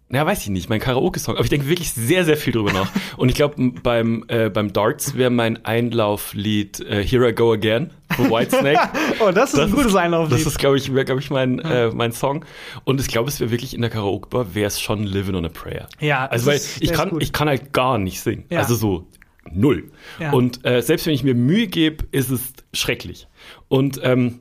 ja, 0.08 0.24
weiß 0.24 0.42
ich 0.44 0.50
nicht, 0.50 0.68
mein 0.70 0.78
Karaoke-Song. 0.78 1.34
Aber 1.34 1.42
ich 1.42 1.50
denke 1.50 1.66
wirklich 1.66 1.92
sehr, 1.92 2.24
sehr 2.24 2.36
viel 2.36 2.52
drüber 2.52 2.72
nach. 2.72 2.88
Und 3.16 3.28
ich 3.28 3.34
glaube, 3.34 3.56
beim, 3.82 4.24
äh, 4.28 4.50
beim 4.50 4.72
Darts 4.72 5.16
wäre 5.16 5.30
mein 5.30 5.64
Einlauflied 5.64 6.78
äh, 6.80 7.04
Here 7.04 7.28
I 7.28 7.32
Go 7.34 7.52
Again. 7.52 7.90
von 8.14 8.30
Whitesnake. 8.30 8.88
Oh, 9.18 9.32
das 9.32 9.52
ist 9.54 9.58
ein 9.58 9.70
gutes 9.72 9.86
Das 9.92 9.96
Einlauflied. 9.96 10.46
ist, 10.46 10.58
glaube 10.60 10.76
ich, 10.76 10.94
wäre, 10.94 11.04
glaube 11.04 11.20
ich, 11.20 11.30
mein, 11.30 11.58
äh, 11.58 11.88
mein 11.92 12.12
Song. 12.12 12.44
Und 12.84 13.00
ich 13.00 13.08
glaube, 13.08 13.28
es 13.30 13.40
wäre 13.40 13.50
wirklich 13.50 13.74
in 13.74 13.80
der 13.80 13.90
Karaoke-Bar, 13.90 14.54
wäre 14.54 14.68
es 14.68 14.80
schon 14.80 15.02
Living 15.02 15.34
on 15.34 15.44
a 15.44 15.48
Prayer. 15.48 15.88
Ja, 15.98 16.26
Also, 16.26 16.44
das 16.44 16.46
weil 16.46 16.56
ist- 16.56 16.76
ich 16.82 16.90
ist 16.90 16.94
kann, 16.94 17.10
ich 17.20 17.32
kann 17.32 17.48
halt 17.48 17.72
gar 17.72 17.98
nicht 17.98 18.20
singen. 18.20 18.44
Ja. 18.48 18.60
Also 18.60 18.76
so 18.76 19.08
null. 19.52 19.90
Ja. 20.20 20.32
Und 20.32 20.64
äh, 20.66 20.82
selbst 20.82 21.06
wenn 21.06 21.14
ich 21.14 21.24
mir 21.24 21.34
Mühe 21.34 21.66
gebe, 21.66 22.04
ist 22.12 22.30
es 22.30 22.52
schrecklich. 22.72 23.26
Und 23.68 24.00
ähm, 24.02 24.40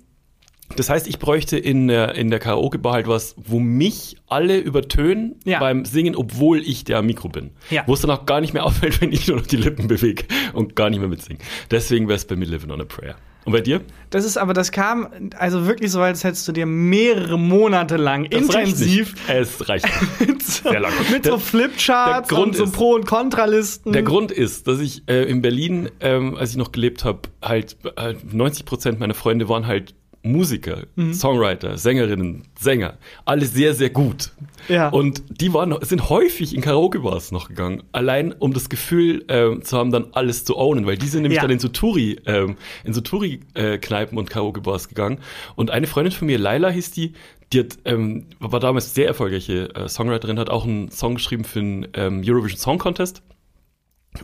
das 0.76 0.90
heißt, 0.90 1.08
ich 1.08 1.20
bräuchte 1.20 1.58
in 1.60 1.88
der, 1.88 2.16
in 2.16 2.32
der 2.32 2.40
Karaoke-Bar 2.40 2.94
halt 2.94 3.08
was, 3.08 3.36
wo 3.38 3.60
mich 3.60 4.18
alle 4.28 4.58
übertönen 4.58 5.36
Ja. 5.46 5.60
beim 5.60 5.86
Singen, 5.86 6.16
obwohl 6.16 6.60
ich 6.62 6.84
der 6.84 7.02
Mikro 7.04 7.30
bin. 7.30 7.52
Ja. 7.70 7.84
Wo 7.86 7.94
es 7.94 8.02
dann 8.02 8.10
auch 8.10 8.26
gar 8.26 8.42
nicht 8.42 8.54
mehr 8.54 8.66
auffällt, 8.66 9.00
wenn 9.00 9.12
ich 9.12 9.28
nur 9.28 9.38
noch 9.38 9.46
die 9.48 9.58
Lippen 9.58 9.88
bewege 9.88 10.24
und 10.54 10.76
gar 10.76 10.90
nicht 10.90 11.00
mehr 11.00 11.08
mitsingen. 11.10 11.42
Deswegen 11.70 12.08
wäre 12.08 12.16
es 12.16 12.26
bei 12.26 12.36
mir 12.36 12.46
Living 12.46 12.72
on 12.72 12.82
a 12.82 12.86
Prayer. 12.86 13.16
Und 13.46 13.52
bei 13.54 13.62
dir? 13.62 13.82
Das 14.10 14.26
ist 14.26 14.38
aber, 14.38 14.54
das 14.54 14.72
kam 14.72 15.08
also 15.38 15.68
wirklich 15.68 15.92
so, 15.92 16.02
als 16.02 16.24
hättest 16.24 16.48
du 16.48 16.52
dir 16.52 16.66
mehrere 16.66 17.38
Monate 17.38 17.96
lang 17.98 18.28
Das 18.30 18.42
reicht 18.54 18.70
intensiv 18.72 19.14
nicht. 19.14 19.30
Es 19.30 19.70
reicht. 19.70 19.86
nicht. 19.86 20.20
mit 20.30 20.44
so, 20.44 20.70
Sehr 20.70 20.80
lang. 20.80 20.92
mit 21.12 21.26
Der- 21.26 21.34
so 21.34 21.38
Flipcharts 21.38 22.32
und 22.32 22.56
so 22.56 22.64
ist- 22.64 22.72
Pro- 22.74 22.96
und 22.96 23.06
Kontralisten. 23.06 23.94
Der 23.94 24.04
Grund 24.04 24.32
ist, 24.32 24.68
dass 24.68 24.80
ich 24.80 25.04
äh, 25.08 25.24
in 25.30 25.42
Berlin, 25.42 25.90
ähm, 26.00 26.36
als 26.38 26.52
ich 26.52 26.58
noch 26.58 26.72
gelebt 26.72 27.04
habe, 27.06 27.20
halt 27.42 27.78
äh, 27.98 28.16
90 28.32 28.66
Prozent 28.66 29.00
meiner 29.00 29.14
Freunde 29.14 29.48
waren 29.48 29.68
halt 29.68 29.94
Musiker, 30.26 30.84
Mhm. 30.96 31.14
Songwriter, 31.14 31.78
Sängerinnen, 31.78 32.44
Sänger, 32.60 32.98
alle 33.26 33.46
sehr, 33.46 33.74
sehr 33.74 33.90
gut. 33.92 34.32
Ja. 34.68 34.90
Und 34.90 35.24
die 35.30 35.54
waren, 35.54 35.76
sind 35.82 36.10
häufig 36.10 36.56
in 36.56 36.62
Karaoke-Bars 36.62 37.32
noch 37.32 37.48
gegangen, 37.50 37.84
allein 37.92 38.34
um 38.34 38.52
das 38.54 38.70
Gefühl 38.70 39.24
ähm, 39.28 39.62
zu 39.64 39.78
haben, 39.78 39.92
dann 39.92 40.08
alles 40.14 40.44
zu 40.44 40.58
ownen, 40.58 40.86
weil 40.88 40.98
die 40.98 41.08
sind 41.08 41.22
nämlich 41.22 41.38
Ja. 41.38 41.44
dann 41.44 41.52
in 41.52 41.60
so 41.60 41.68
Touri, 41.68 42.20
ähm, 42.26 42.58
in 42.84 42.94
so 42.94 43.02
Touri-Kneipen 43.02 44.18
und 44.18 44.30
Karaoke-Bars 44.30 44.90
gegangen. 44.90 45.20
Und 45.56 45.70
eine 45.72 45.86
Freundin 45.88 46.12
von 46.12 46.26
mir, 46.26 46.40
Laila 46.40 46.70
hieß 46.70 46.92
die, 46.92 47.14
die 47.54 47.60
hat, 47.60 47.78
ähm, 47.86 48.26
war 48.40 48.60
damals 48.60 48.96
sehr 48.96 49.06
erfolgreiche 49.08 49.74
äh, 49.76 49.88
Songwriterin, 49.88 50.40
hat 50.40 50.50
auch 50.50 50.66
einen 50.66 50.90
Song 50.90 51.16
geschrieben 51.16 51.44
für 51.44 51.60
den 51.60 51.88
ähm, 51.94 52.24
Eurovision 52.26 52.60
Song 52.60 52.80
Contest. 52.80 53.22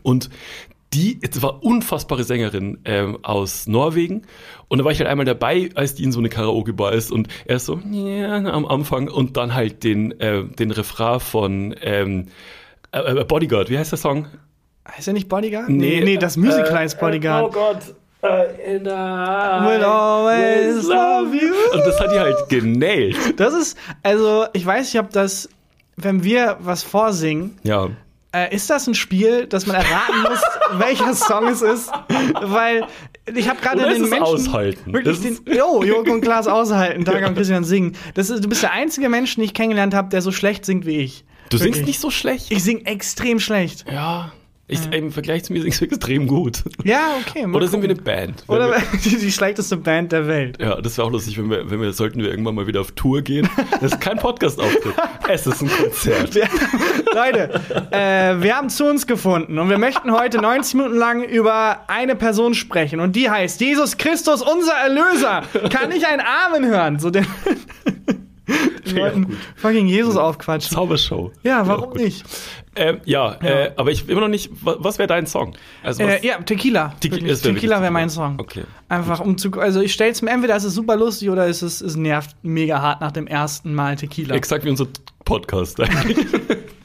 Und 0.01 0.29
die 0.93 1.19
es 1.21 1.41
war 1.41 1.63
unfassbare 1.63 2.23
Sängerin 2.25 2.79
ähm, 2.83 3.19
aus 3.23 3.65
Norwegen. 3.67 4.23
Und 4.71 4.77
da 4.77 4.85
war 4.85 4.93
ich 4.93 4.99
halt 4.99 5.09
einmal 5.09 5.25
dabei, 5.25 5.69
als 5.75 5.95
die 5.95 6.05
in 6.05 6.13
so 6.13 6.19
eine 6.19 6.29
Karaoke-Bar 6.29 6.93
ist 6.93 7.11
und 7.11 7.27
er 7.43 7.57
ist 7.57 7.65
so 7.65 7.77
ja, 7.91 8.37
am 8.37 8.65
Anfang 8.65 9.09
und 9.09 9.35
dann 9.35 9.53
halt 9.53 9.83
den, 9.83 10.17
äh, 10.21 10.45
den 10.45 10.71
Refrain 10.71 11.19
von 11.19 11.75
ähm, 11.81 12.27
äh, 12.93 12.99
äh, 12.99 13.25
Bodyguard, 13.25 13.69
wie 13.69 13.77
heißt 13.77 13.91
der 13.91 13.97
Song? 13.99 14.27
Heißt 14.87 15.09
er 15.09 15.13
nicht 15.13 15.27
Bodyguard? 15.27 15.67
Nee, 15.67 15.99
nee, 16.01 16.15
das 16.15 16.37
Musical 16.37 16.73
heißt 16.73 17.01
Bodyguard. 17.01 17.49
oh 17.49 17.51
Gott. 17.51 17.79
Äh, 18.21 18.77
and 18.77 18.87
I 18.87 19.67
Will 19.67 19.83
always 19.83 20.87
love 20.87 21.35
you. 21.35 21.53
Und 21.73 21.85
das 21.85 21.99
hat 21.99 22.13
die 22.13 22.19
halt 22.19 22.47
genailt. 22.47 23.17
Das 23.35 23.53
ist, 23.53 23.77
also, 24.03 24.45
ich 24.53 24.65
weiß 24.65 24.93
nicht, 24.93 25.03
ob 25.03 25.09
das, 25.09 25.49
wenn 25.97 26.23
wir 26.23 26.55
was 26.61 26.81
vorsingen, 26.81 27.57
Ja. 27.63 27.89
Äh, 28.33 28.55
ist 28.55 28.69
das 28.69 28.87
ein 28.87 28.93
Spiel, 28.95 29.45
dass 29.47 29.65
man 29.67 29.75
erraten 29.77 30.21
muss, 30.29 30.41
welcher 30.79 31.13
Song 31.13 31.47
es 31.47 31.61
ist? 31.61 31.91
Weil 32.41 32.85
ich 33.33 33.49
habe 33.49 33.59
gerade 33.61 33.89
den 33.89 34.09
Menschen 34.09 34.23
aushalten? 34.23 34.93
wirklich 34.93 35.19
Das 35.21 35.43
den, 35.45 35.55
jo, 35.55 35.83
Jürgen 35.85 36.11
und 36.11 36.21
Klaas 36.21 36.47
aushalten, 36.47 37.05
Tag 37.05 37.27
und 37.27 37.35
Christian 37.35 37.63
singen. 37.63 37.95
Das 38.13 38.29
ist, 38.29 38.43
du 38.43 38.49
bist 38.49 38.63
der 38.63 38.71
einzige 38.71 39.09
Mensch, 39.09 39.35
den 39.35 39.43
ich 39.43 39.53
kennengelernt 39.53 39.93
habe, 39.93 40.09
der 40.09 40.21
so 40.21 40.31
schlecht 40.31 40.65
singt 40.65 40.85
wie 40.85 40.97
ich. 40.97 41.25
Du 41.49 41.57
singst 41.57 41.79
Wirklich. 41.79 41.87
nicht 41.87 41.99
so 41.99 42.09
schlecht. 42.09 42.51
Ich 42.51 42.63
sing 42.63 42.85
extrem 42.85 43.39
schlecht. 43.39 43.85
ja. 43.91 44.31
Ich, 44.71 44.91
Im 44.93 45.11
Vergleich 45.11 45.43
zu 45.43 45.53
mir 45.53 45.61
singst 45.61 45.81
du 45.81 45.85
extrem 45.85 46.27
gut. 46.27 46.63
Ja, 46.83 47.15
okay. 47.19 47.45
Oder 47.45 47.67
sind 47.67 47.81
wir 47.81 47.89
gucken. 47.89 48.05
eine 48.07 48.17
Band? 48.27 48.43
Oder 48.47 48.69
wir- 48.71 48.81
die, 49.03 49.17
die 49.17 49.31
schlechteste 49.31 49.75
Band 49.77 50.11
der 50.11 50.27
Welt. 50.27 50.57
Ja, 50.61 50.79
das 50.81 50.97
wäre 50.97 51.07
auch 51.07 51.11
lustig, 51.11 51.37
wenn 51.37 51.49
wir, 51.49 51.69
wenn 51.69 51.81
wir, 51.81 51.91
sollten 51.93 52.19
wir 52.21 52.29
irgendwann 52.29 52.55
mal 52.55 52.67
wieder 52.67 52.81
auf 52.81 52.91
Tour 52.93 53.21
gehen. 53.21 53.49
Das 53.81 53.91
ist 53.91 54.01
kein 54.01 54.17
Podcast-Auftritt. 54.17 54.93
Es 55.27 55.45
ist 55.45 55.61
ein 55.61 55.69
Konzert. 55.69 56.35
Ja, 56.35 56.47
Leute, 57.13 57.61
äh, 57.91 58.41
wir 58.41 58.55
haben 58.55 58.69
zu 58.69 58.85
uns 58.85 59.05
gefunden 59.07 59.59
und 59.59 59.69
wir 59.69 59.77
möchten 59.77 60.11
heute 60.11 60.39
90 60.39 60.75
Minuten 60.75 60.95
lang 60.97 61.23
über 61.23 61.81
eine 61.87 62.15
Person 62.15 62.53
sprechen 62.53 62.99
und 62.99 63.15
die 63.15 63.29
heißt 63.29 63.59
Jesus 63.61 63.97
Christus, 63.97 64.41
unser 64.41 64.73
Erlöser. 64.73 65.43
Kann 65.69 65.91
ich 65.91 66.07
einen 66.07 66.21
Amen 66.45 66.65
hören? 66.65 66.99
So 66.99 67.09
den, 67.09 67.25
Leuten 68.93 69.37
fucking 69.55 69.87
Jesus 69.87 70.15
aufquatschen. 70.17 70.75
Zaubershow. 70.75 71.31
Ja, 71.43 71.65
warum 71.67 71.93
nicht? 71.93 72.23
Ähm, 72.75 72.99
ja, 73.05 73.33
Äh, 73.41 73.71
aber 73.75 73.91
ich 73.91 74.07
immer 74.07 74.21
noch 74.21 74.27
nicht. 74.27 74.49
wa- 74.65 74.77
Was 74.79 74.97
wäre 74.97 75.07
dein 75.07 75.25
Song? 75.27 75.53
Also 75.83 76.03
Äh, 76.03 76.25
ja, 76.25 76.37
Tequila. 76.41 76.93
Wär 77.01 77.35
Tequila 77.39 77.81
wäre 77.81 77.91
mein. 77.91 78.09
Song. 78.09 78.39
Okay. 78.39 78.63
Einfach 78.89 79.19
um 79.19 79.37
zu, 79.37 79.51
also 79.53 79.81
ich 79.81 79.93
stell's 79.93 80.21
mir 80.21 80.31
entweder 80.31 80.55
ist 80.55 80.63
es 80.63 80.73
super 80.73 80.95
lustig 80.95 81.29
oder 81.29 81.47
ist 81.47 81.61
es, 81.61 81.81
es 81.81 81.95
nervt 81.95 82.35
mega 82.43 82.81
hart 82.81 83.01
nach 83.01 83.11
dem 83.11 83.27
ersten 83.27 83.73
Mal 83.73 83.95
Tequila. 83.95 84.35
Exakt 84.35 84.65
wie 84.65 84.69
unser 84.69 84.87
Podcast 85.25 85.79
eigentlich. 85.79 86.17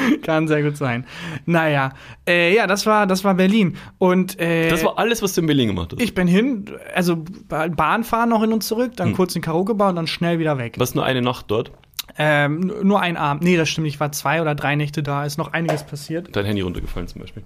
Kann 0.22 0.48
sehr 0.48 0.62
gut 0.62 0.76
sein. 0.76 1.04
Naja, 1.46 1.92
äh, 2.26 2.54
ja, 2.54 2.66
das 2.66 2.86
war, 2.86 3.06
das 3.06 3.24
war 3.24 3.34
Berlin. 3.34 3.76
Und 3.98 4.38
äh, 4.40 4.68
Das 4.70 4.84
war 4.84 4.98
alles, 4.98 5.22
was 5.22 5.34
du 5.34 5.40
in 5.40 5.46
Berlin 5.46 5.68
gemacht 5.68 5.92
hast. 5.92 6.02
ich 6.02 6.14
bin 6.14 6.26
hin, 6.26 6.66
also 6.94 7.24
Ba- 7.48 7.68
Bahn 7.68 8.04
fahren 8.04 8.28
noch 8.30 8.40
hin 8.42 8.52
und 8.52 8.62
zurück, 8.62 8.90
Hm. 8.90 8.96
dann 8.96 9.12
kurz 9.14 9.34
in 9.36 9.42
Karaoke 9.42 9.74
Bar 9.74 9.90
und 9.90 9.96
dann 9.96 10.06
schnell 10.06 10.38
wieder 10.38 10.58
weg. 10.58 10.74
Was 10.78 10.94
nur 10.94 11.04
eine 11.04 11.22
Nacht 11.22 11.46
dort? 11.48 11.72
Ähm, 12.18 12.72
nur 12.82 13.00
ein 13.00 13.16
Abend. 13.16 13.44
Nee, 13.44 13.56
das 13.56 13.68
stimmt, 13.68 13.86
ich 13.86 14.00
war 14.00 14.10
zwei 14.12 14.42
oder 14.42 14.54
drei 14.54 14.74
Nächte 14.76 15.02
da, 15.02 15.24
ist 15.24 15.38
noch 15.38 15.52
einiges 15.52 15.84
passiert. 15.84 16.34
Dein 16.34 16.44
Handy 16.44 16.60
runtergefallen 16.62 17.06
zum 17.08 17.20
Beispiel. 17.20 17.44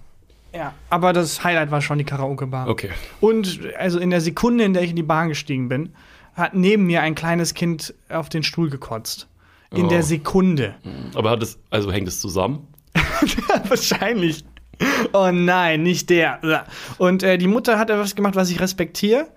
Ja. 0.54 0.72
Aber 0.88 1.12
das 1.12 1.42
Highlight 1.44 1.70
war 1.70 1.80
schon 1.82 1.98
die 1.98 2.04
Karaoke 2.04 2.46
Bar. 2.46 2.68
Okay. 2.68 2.90
Und 3.20 3.60
also 3.78 3.98
in 3.98 4.10
der 4.10 4.20
Sekunde, 4.20 4.64
in 4.64 4.72
der 4.72 4.82
ich 4.82 4.90
in 4.90 4.96
die 4.96 5.02
Bahn 5.02 5.28
gestiegen 5.28 5.68
bin, 5.68 5.90
hat 6.34 6.54
neben 6.54 6.84
mir 6.86 7.02
ein 7.02 7.14
kleines 7.14 7.54
Kind 7.54 7.92
auf 8.08 8.28
den 8.28 8.42
Stuhl 8.42 8.70
gekotzt. 8.70 9.28
In 9.74 9.86
Oh. 9.86 9.88
der 9.88 10.02
Sekunde. 10.02 10.74
Aber 11.14 11.30
hat 11.30 11.42
es, 11.42 11.58
also 11.70 11.90
hängt 11.92 12.08
es 12.08 12.20
zusammen? 12.20 12.68
Wahrscheinlich. 13.68 14.44
Oh 15.12 15.30
nein, 15.32 15.82
nicht 15.82 16.10
der. 16.10 16.64
Und 16.98 17.22
äh, 17.22 17.38
die 17.38 17.46
Mutter 17.46 17.78
hat 17.78 17.90
etwas 17.90 18.14
gemacht, 18.14 18.34
was 18.36 18.50
ich 18.50 18.60
respektiere. 18.60 19.28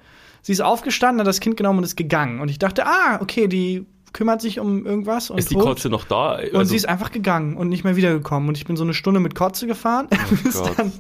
Sie 0.42 0.52
ist 0.52 0.62
aufgestanden, 0.62 1.20
hat 1.22 1.28
das 1.28 1.40
Kind 1.40 1.58
genommen 1.58 1.80
und 1.80 1.84
ist 1.86 1.96
gegangen. 1.98 2.40
Und 2.42 2.50
ich 2.50 2.58
dachte, 2.60 2.86
ah, 2.86 3.20
okay, 3.22 3.48
die 3.48 3.86
kümmert 4.14 4.42
sich 4.42 4.60
um 4.60 4.86
irgendwas. 4.86 5.30
Und 5.30 5.38
Ist 5.38 5.50
die 5.52 5.56
tot. 5.56 5.64
Kotze 5.64 5.90
noch 5.90 6.06
da? 6.06 6.30
Also, 6.34 6.58
Und 6.58 6.66
sie 6.66 6.76
ist 6.76 6.88
einfach 6.88 7.12
gegangen 7.12 7.56
und 7.58 7.70
nicht 7.70 7.84
mehr 7.84 7.96
wiedergekommen. 7.96 8.50
Und 8.50 8.58
ich 8.58 8.66
bin 8.66 8.78
so 8.78 8.84
eine 8.84 8.94
Stunde 8.94 9.20
mit 9.20 9.36
Kotze 9.36 9.68
gefahren, 9.68 10.08
bis 10.44 10.56
Oh 10.56 10.64
Gott. 10.64 10.78
dann 10.78 10.92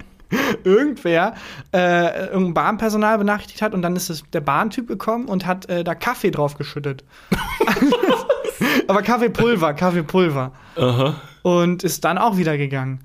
irgendwer 0.65 1.33
äh, 1.73 2.25
irgendein 2.27 2.53
Bahnpersonal 2.53 3.17
benachrichtigt 3.17 3.61
hat 3.61 3.73
und 3.73 3.81
dann 3.81 3.95
ist 3.95 4.09
es 4.09 4.23
der 4.33 4.41
Bahntyp 4.41 4.85
gekommen 4.87 5.25
und 5.25 5.45
hat 5.45 5.69
äh, 5.69 5.83
da 5.85 5.95
Kaffee 5.95 6.31
drauf 6.31 6.57
geschüttet. 6.57 7.05
Aber 8.87 9.01
Kaffeepulver, 9.01 9.73
Kaffeepulver. 9.73 10.51
Aha. 10.75 11.21
Und 11.43 11.83
ist 11.83 12.03
dann 12.05 12.17
auch 12.17 12.37
wieder 12.37 12.57
gegangen. 12.57 12.99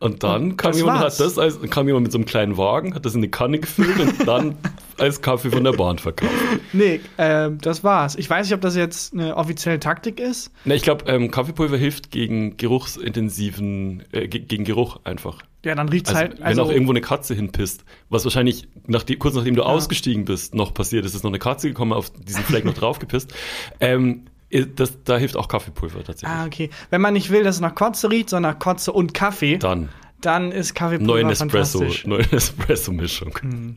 Und 0.00 0.22
dann 0.22 0.56
kam 0.56 0.70
das 0.70 0.80
jemand, 0.80 1.00
war's. 1.00 1.18
hat 1.18 1.26
das 1.26 1.38
als, 1.40 1.60
kam 1.70 1.88
jemand 1.88 2.04
mit 2.04 2.12
so 2.12 2.18
einem 2.18 2.24
kleinen 2.24 2.56
Wagen, 2.56 2.94
hat 2.94 3.04
das 3.04 3.14
in 3.16 3.18
eine 3.20 3.30
Kanne 3.30 3.58
gefüllt 3.58 3.98
und 3.98 4.28
dann 4.28 4.54
als 4.96 5.20
Kaffee 5.22 5.50
von 5.50 5.64
der 5.64 5.72
Bahn 5.72 5.98
verkauft. 5.98 6.30
Nee, 6.72 7.00
äh, 7.16 7.50
das 7.60 7.82
war's. 7.82 8.14
Ich 8.14 8.30
weiß 8.30 8.46
nicht, 8.46 8.54
ob 8.54 8.60
das 8.60 8.76
jetzt 8.76 9.12
eine 9.12 9.36
offizielle 9.36 9.80
Taktik 9.80 10.20
ist. 10.20 10.52
Na, 10.64 10.76
ich 10.76 10.82
glaube, 10.82 11.06
ähm, 11.10 11.32
Kaffeepulver 11.32 11.76
hilft 11.76 12.12
gegen 12.12 12.56
geruchsintensiven, 12.56 14.04
äh, 14.12 14.28
ge 14.28 14.40
gegen 14.40 14.62
Geruch 14.64 15.00
einfach. 15.02 15.42
Ja, 15.64 15.74
dann 15.74 15.88
riecht's 15.88 16.10
Also, 16.10 16.20
halt. 16.20 16.40
wenn 16.40 16.60
auch 16.60 16.70
irgendwo 16.70 16.92
eine 16.92 17.00
Katze 17.00 17.34
hinpisst, 17.34 17.84
was 18.08 18.22
wahrscheinlich 18.24 18.68
nachdem, 18.86 19.18
kurz 19.18 19.34
nachdem 19.34 19.56
du 19.56 19.62
Ja. 19.62 19.66
ausgestiegen 19.68 20.24
bist, 20.24 20.54
noch 20.54 20.72
passiert 20.74 21.04
ist, 21.04 21.16
ist 21.16 21.24
noch 21.24 21.30
eine 21.32 21.40
Katze 21.40 21.66
gekommen, 21.68 21.92
auf 21.92 22.10
diesen 22.10 22.44
Fleck 22.44 22.64
noch 22.64 22.74
draufgepisst. 22.74 23.34
Ähm, 23.80 24.26
das, 24.50 25.02
da 25.04 25.18
hilft 25.18 25.36
auch 25.36 25.48
Kaffeepulver 25.48 26.04
tatsächlich. 26.04 26.28
Ah, 26.38 26.46
okay. 26.46 26.70
Wenn 26.90 27.00
man 27.00 27.12
nicht 27.14 27.30
will, 27.30 27.44
dass 27.44 27.56
es 27.56 27.60
nach 27.60 27.74
Kotze 27.74 28.10
riecht, 28.10 28.30
sondern 28.30 28.52
nach 28.52 28.58
Kotze 28.58 28.92
und 28.92 29.14
Kaffee, 29.14 29.58
Dann 29.58 29.88
dann 30.20 30.50
ist 30.50 30.74
Kaffeepulver 30.74 31.12
neue 31.12 31.24
Nespresso, 31.24 31.78
fantastisch. 31.78 32.06
neue 32.06 32.24
Nespresso-Mischung. 32.32 33.38
Ähm, 33.44 33.76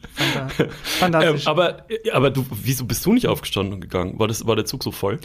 Fantastisch. 0.83 1.47
aber, 1.47 1.85
aber 2.13 2.29
du, 2.31 2.45
wieso 2.51 2.85
bist 2.85 3.05
du 3.05 3.13
nicht 3.13 3.27
aufgestanden 3.27 3.75
und 3.75 3.81
gegangen? 3.81 4.17
War, 4.17 4.27
das, 4.27 4.45
war 4.47 4.55
der 4.55 4.65
Zug 4.65 4.83
so 4.83 4.91
voll? 4.91 5.19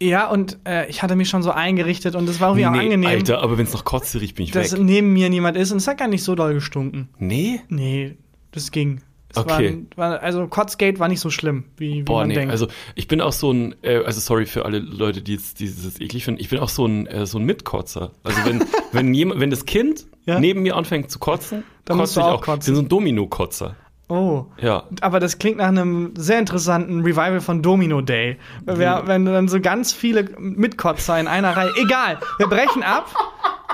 ja, 0.00 0.28
und 0.28 0.58
äh, 0.66 0.88
ich 0.88 1.02
hatte 1.02 1.14
mich 1.16 1.28
schon 1.28 1.42
so 1.42 1.50
eingerichtet 1.50 2.14
und 2.14 2.28
es 2.28 2.40
war 2.40 2.56
irgendwie 2.56 2.66
auch 2.66 2.72
angenehm, 2.82 3.08
Alter, 3.08 3.40
aber 3.42 3.58
wenn 3.58 3.66
es 3.66 3.72
nach 3.74 3.84
Kotze 3.84 4.20
riecht, 4.20 4.36
bin 4.36 4.44
ich 4.46 4.50
dass 4.52 4.72
weg. 4.72 4.80
neben 4.80 5.12
mir 5.12 5.28
niemand 5.30 5.56
ist 5.56 5.70
und 5.72 5.76
es 5.78 5.86
hat 5.86 5.98
gar 5.98 6.08
nicht 6.08 6.24
so 6.24 6.34
doll 6.34 6.54
gestunken. 6.54 7.08
Nee? 7.18 7.60
Nee, 7.68 8.16
das 8.52 8.70
ging. 8.70 9.00
Es 9.32 9.38
Okay. 9.38 9.86
War, 9.96 10.10
war, 10.12 10.22
also 10.22 10.46
Kotzgate 10.46 10.98
war 10.98 11.08
nicht 11.08 11.20
so 11.20 11.30
schlimm, 11.30 11.64
wie, 11.76 11.94
wie 11.98 12.02
Boah, 12.02 12.20
man 12.20 12.28
nee, 12.28 12.34
denkt. 12.34 12.52
also 12.52 12.66
ich 12.94 13.08
bin 13.08 13.20
auch 13.20 13.32
so 13.32 13.50
ein, 13.52 13.74
äh, 13.82 13.98
also 14.04 14.20
sorry 14.20 14.46
für 14.46 14.64
alle 14.64 14.78
Leute, 14.78 15.22
die 15.22 15.32
jetzt 15.34 15.60
dieses 15.60 16.00
eklig 16.00 16.24
finden, 16.24 16.40
ich 16.40 16.48
bin 16.48 16.58
auch 16.58 16.68
so 16.68 16.86
ein, 16.86 17.06
äh, 17.06 17.26
so 17.26 17.38
ein 17.38 17.44
Mitkotzer. 17.44 18.10
Also 18.24 18.38
wenn, 18.44 18.64
wenn 18.92 19.14
jemand, 19.14 19.40
wenn 19.40 19.50
das 19.50 19.64
Kind 19.64 20.06
Ja? 20.26 20.38
neben 20.38 20.62
mir 20.62 20.76
anfängt 20.76 21.10
zu 21.10 21.18
kotzen, 21.18 21.64
Dann 21.84 21.98
kotze 21.98 22.20
ich 22.20 22.26
auch 22.26 22.40
kotzen. 22.42 22.60
Ich 22.60 22.66
bin 22.66 22.74
so 22.76 22.82
ein 22.82 22.88
Domino-Kotzer. 22.88 23.76
oh. 24.08 24.46
Ja. 24.60 24.84
Aber 25.00 25.18
das 25.20 25.38
klingt 25.38 25.56
nach 25.58 25.68
einem 25.68 26.12
sehr 26.16 26.38
interessanten 26.38 27.00
Revival 27.00 27.40
von 27.40 27.62
Domino 27.62 28.00
Day. 28.02 28.36
Wer, 28.66 29.06
wenn 29.06 29.24
dann 29.24 29.48
so 29.48 29.60
ganz 29.60 29.92
viele 29.92 30.24
Mitkotzer 30.38 31.18
in 31.18 31.26
einer 31.26 31.56
Reihe. 31.56 31.72
Egal, 31.82 32.18
wir 32.38 32.46
brechen 32.48 32.82
ab. 32.82 33.12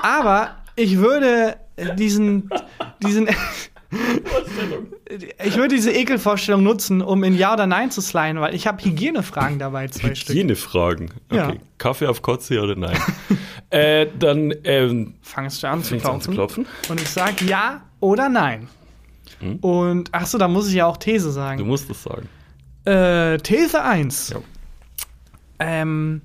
Aber 0.01 0.55
ich 0.75 0.97
würde 0.99 1.57
diesen, 1.97 2.49
diesen, 3.03 3.27
ich 5.43 5.55
würde 5.55 5.75
diese 5.75 5.91
Ekelvorstellung 5.91 6.63
nutzen, 6.63 7.01
um 7.01 7.23
in 7.23 7.35
Ja 7.35 7.53
oder 7.53 7.65
Nein 7.67 7.91
zu 7.91 8.01
sliden, 8.01 8.39
weil 8.41 8.53
ich 8.53 8.67
habe 8.67 8.83
Hygienefragen 8.83 9.57
dabei, 9.59 9.87
zwei 9.87 10.13
Stück. 10.15 10.29
Hygienefragen. 10.35 11.11
Okay. 11.29 11.35
Ja. 11.37 11.53
Kaffee 11.77 12.07
auf 12.07 12.21
Kotze 12.21 12.55
ja 12.55 12.61
oder 12.61 12.75
nein? 12.75 12.97
äh, 13.71 14.07
dann 14.19 14.53
ähm, 14.63 15.15
Fangst 15.21 15.63
du 15.63 15.67
an 15.67 15.83
zu 15.83 15.97
du 15.97 16.09
an 16.09 16.21
zu 16.21 16.31
klopfen? 16.31 16.65
klopfen. 16.65 16.91
Und 16.91 17.01
ich 17.01 17.09
sage 17.09 17.45
Ja 17.45 17.81
oder 17.99 18.29
Nein. 18.29 18.67
Und 19.61 20.09
ach 20.11 20.25
so, 20.25 20.37
da 20.37 20.47
muss 20.49 20.67
ich 20.67 20.73
ja 20.75 20.85
auch 20.85 20.97
These 20.97 21.27
Du 21.27 21.31
sagen. 21.31 21.65
musst 21.65 21.89
es 21.89 22.03
sagen. 22.03 22.27
Äh, 22.83 23.37
These 23.37 23.81
1. 23.81 24.31
Ja. 24.31 24.39
Ähm, 25.59 26.21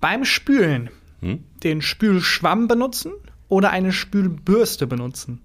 beim 0.00 0.24
Spülen 0.24 0.90
Hm? 1.20 1.44
den 1.62 1.80
Spülschwamm 1.80 2.68
benutzen 2.68 3.12
oder 3.48 3.70
eine 3.70 3.92
Spülbürste 3.92 4.86
benutzen? 4.86 5.40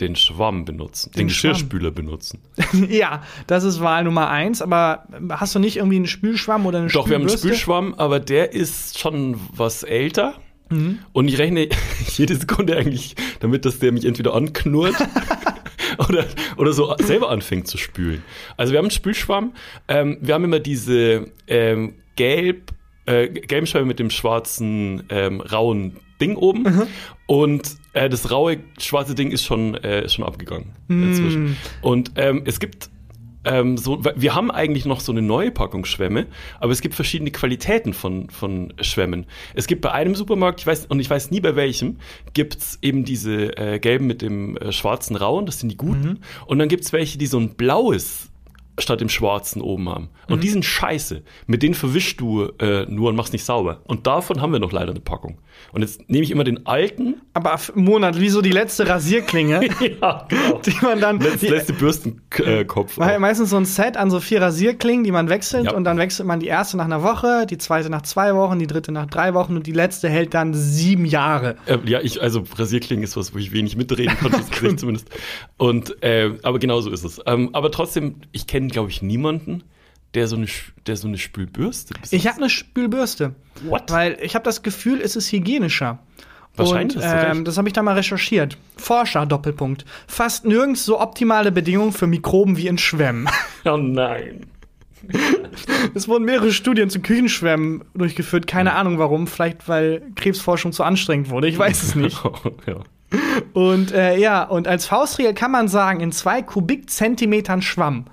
Den 0.00 0.16
Schwamm 0.16 0.64
benutzen. 0.64 1.12
Den, 1.12 1.18
Den 1.18 1.28
Geschirrspüler 1.28 1.92
benutzen. 1.92 2.40
ja, 2.88 3.22
das 3.46 3.62
ist 3.62 3.80
Wahl 3.80 4.02
Nummer 4.02 4.28
eins, 4.28 4.60
aber 4.60 5.06
hast 5.30 5.54
du 5.54 5.60
nicht 5.60 5.76
irgendwie 5.76 5.96
einen 5.96 6.08
Spülschwamm 6.08 6.66
oder 6.66 6.78
eine 6.78 6.88
Doch, 6.88 7.08
wir 7.08 7.14
haben 7.14 7.28
einen? 7.28 7.38
Spülschwamm, 7.38 7.94
aber 7.94 8.18
der 8.18 8.52
ist 8.52 8.98
schon 8.98 9.38
was 9.54 9.84
älter. 9.84 10.34
Mhm. 10.70 10.98
Und 11.12 11.28
ich 11.28 11.38
rechne 11.38 11.68
jede 12.16 12.34
Sekunde 12.34 12.76
eigentlich 12.76 13.14
damit, 13.38 13.64
dass 13.64 13.78
der 13.78 13.92
mich 13.92 14.04
entweder 14.04 14.34
anknurrt 14.34 14.96
oder, 16.08 16.26
oder 16.56 16.72
so 16.72 16.94
selber 16.98 17.30
anfängt 17.30 17.68
zu 17.68 17.78
spülen. 17.78 18.22
Also 18.56 18.72
wir 18.72 18.78
haben 18.78 18.86
einen 18.86 18.90
Spülschwamm. 18.90 19.52
Ähm, 19.86 20.18
wir 20.20 20.34
haben 20.34 20.44
immer 20.44 20.60
diese 20.60 21.30
ähm, 21.46 21.94
gelb, 22.16 22.72
äh, 23.06 23.28
gelben 23.28 23.66
Schwämme 23.66 23.86
mit 23.86 23.98
dem 24.00 24.10
schwarzen, 24.10 25.04
ähm, 25.08 25.40
rauen 25.40 25.98
Ding 26.20 26.36
oben. 26.36 26.62
Mhm. 26.62 26.82
Und 27.26 27.83
äh, 27.94 28.08
das 28.08 28.30
raue, 28.30 28.58
schwarze 28.78 29.14
Ding 29.14 29.30
ist 29.30 29.44
schon, 29.44 29.74
äh, 29.76 30.04
ist 30.04 30.14
schon 30.14 30.24
abgegangen 30.24 30.72
inzwischen. 30.88 31.56
Und 31.80 32.12
ähm, 32.16 32.42
es 32.44 32.60
gibt 32.60 32.90
ähm, 33.44 33.76
so, 33.76 34.02
wir 34.02 34.34
haben 34.34 34.50
eigentlich 34.50 34.86
noch 34.86 35.00
so 35.00 35.12
eine 35.12 35.22
neue 35.22 35.50
Packung 35.50 35.84
Schwämme, 35.84 36.26
aber 36.60 36.72
es 36.72 36.80
gibt 36.80 36.94
verschiedene 36.94 37.30
Qualitäten 37.30 37.92
von, 37.92 38.30
von 38.30 38.72
Schwämmen. 38.80 39.26
Es 39.54 39.66
gibt 39.66 39.82
bei 39.82 39.92
einem 39.92 40.14
Supermarkt, 40.14 40.60
ich 40.60 40.66
weiß, 40.66 40.86
und 40.86 41.00
ich 41.00 41.10
weiß 41.10 41.30
nie 41.30 41.40
bei 41.40 41.54
welchem, 41.54 41.98
gibt's 42.32 42.78
eben 42.82 43.04
diese 43.04 43.56
äh, 43.56 43.78
gelben 43.78 44.06
mit 44.06 44.22
dem 44.22 44.56
äh, 44.56 44.72
schwarzen 44.72 45.16
Rauen, 45.16 45.46
das 45.46 45.60
sind 45.60 45.68
die 45.68 45.76
guten. 45.76 46.20
Und 46.46 46.58
dann 46.58 46.68
gibt's 46.68 46.92
welche, 46.92 47.18
die 47.18 47.26
so 47.26 47.38
ein 47.38 47.54
blaues 47.54 48.30
statt 48.78 49.00
dem 49.00 49.08
schwarzen 49.08 49.62
oben 49.62 49.88
haben. 49.88 50.08
Und 50.28 50.42
die 50.42 50.48
sind 50.48 50.64
scheiße. 50.64 51.22
Mit 51.46 51.62
denen 51.62 51.74
verwischst 51.74 52.20
du 52.20 52.46
äh, 52.58 52.86
nur 52.88 53.10
und 53.10 53.16
machst 53.16 53.32
nicht 53.32 53.44
sauber. 53.44 53.80
Und 53.84 54.06
davon 54.06 54.40
haben 54.40 54.52
wir 54.52 54.58
noch 54.58 54.72
leider 54.72 54.90
eine 54.90 55.00
Packung. 55.00 55.38
Und 55.72 55.82
jetzt 55.82 56.08
nehme 56.10 56.24
ich 56.24 56.30
immer 56.32 56.42
den 56.44 56.66
alten. 56.66 57.20
Aber 57.34 57.58
Monat, 57.74 58.18
wie 58.20 58.28
so 58.28 58.42
die 58.42 58.50
letzte 58.50 58.88
Rasierklinge, 58.88 59.60
ja, 60.00 60.26
genau. 60.28 60.60
die 60.64 60.74
man 60.82 61.00
dann. 61.00 61.20
Letzte, 61.20 61.38
die, 61.46 61.48
letzte 61.48 61.72
Bürstenkopf. 61.74 62.96
me- 62.98 63.18
meistens 63.18 63.50
so 63.50 63.56
ein 63.56 63.64
Set 63.64 63.96
an 63.96 64.10
so 64.10 64.20
vier 64.20 64.40
Rasierklingen, 64.42 65.04
die 65.04 65.12
man 65.12 65.28
wechselt 65.28 65.66
Ja. 65.66 65.74
und 65.74 65.84
dann 65.84 65.98
wechselt 65.98 66.26
man 66.26 66.40
die 66.40 66.46
erste 66.48 66.76
nach 66.76 66.84
einer 66.86 67.02
Woche, 67.02 67.46
die 67.48 67.58
zweite 67.58 67.90
nach 67.90 68.02
zwei 68.02 68.34
Wochen, 68.34 68.58
die 68.58 68.66
dritte 68.66 68.92
nach 68.92 69.06
drei 69.06 69.34
Wochen 69.34 69.56
und 69.56 69.66
die 69.66 69.72
letzte 69.72 70.08
hält 70.08 70.34
dann 70.34 70.52
sieben 70.54 71.04
Jahre. 71.04 71.56
Äh, 71.66 71.78
ja, 71.86 72.00
ich, 72.00 72.20
also 72.20 72.44
Rasierklingen 72.56 73.04
ist 73.04 73.16
was, 73.16 73.34
wo 73.34 73.38
ich 73.38 73.52
wenig 73.52 73.76
mitreden 73.76 74.16
konnte, 74.18 74.38
das 74.38 74.50
Gesicht 74.50 74.80
zumindest. 74.80 75.08
Und, 75.56 76.02
äh, 76.02 76.32
aber 76.42 76.58
genau 76.58 76.80
so 76.80 76.90
ist 76.90 77.04
es. 77.04 77.20
Ähm, 77.26 77.50
aber 77.52 77.70
trotzdem, 77.70 78.16
ich 78.32 78.46
kenne, 78.46 78.63
glaube 78.68 78.90
ich, 78.90 79.02
niemanden, 79.02 79.64
der 80.14 80.28
so 80.28 80.36
eine, 80.36 80.46
der 80.86 80.96
so 80.96 81.08
eine 81.08 81.18
Spülbürste 81.18 81.94
besitzt. 81.94 82.12
Ich 82.12 82.26
habe 82.26 82.38
eine 82.38 82.50
Spülbürste. 82.50 83.34
What? 83.64 83.90
Weil 83.90 84.18
ich 84.22 84.34
habe 84.34 84.44
das 84.44 84.62
Gefühl, 84.62 85.00
es 85.00 85.16
ist 85.16 85.32
hygienischer. 85.32 85.98
Wahrscheinlich 86.56 86.96
Und, 86.96 87.02
ähm, 87.04 87.44
das 87.44 87.58
habe 87.58 87.68
ich 87.68 87.72
da 87.72 87.82
mal 87.82 87.94
recherchiert. 87.94 88.56
Forscher, 88.76 89.26
Doppelpunkt. 89.26 89.84
Fast 90.06 90.44
nirgends 90.44 90.84
so 90.84 91.00
optimale 91.00 91.50
Bedingungen 91.50 91.92
für 91.92 92.06
Mikroben 92.06 92.56
wie 92.56 92.68
in 92.68 92.78
Schwämmen. 92.78 93.28
Oh 93.66 93.76
nein. 93.78 94.46
Es 95.94 96.06
wurden 96.08 96.24
mehrere 96.24 96.52
Studien 96.52 96.90
zu 96.90 97.00
Küchenschwämmen 97.00 97.82
durchgeführt. 97.94 98.46
Keine 98.46 98.74
Ahnung 98.74 98.98
warum. 98.98 99.26
Vielleicht, 99.26 99.68
weil 99.68 100.02
Krebsforschung 100.16 100.72
zu 100.72 100.82
anstrengend 100.82 101.30
wurde. 101.30 101.48
Ich 101.48 101.58
weiß 101.58 101.82
es 101.82 101.94
nicht. 101.94 102.22
ja. 102.66 102.76
Und 103.52 103.92
äh, 103.92 104.18
ja, 104.18 104.42
und 104.44 104.68
als 104.68 104.86
Faustregel 104.86 105.34
kann 105.34 105.50
man 105.50 105.68
sagen, 105.68 106.00
in 106.00 106.12
zwei 106.12 106.42
Kubikzentimetern 106.42 107.62
Schwamm 107.62 108.06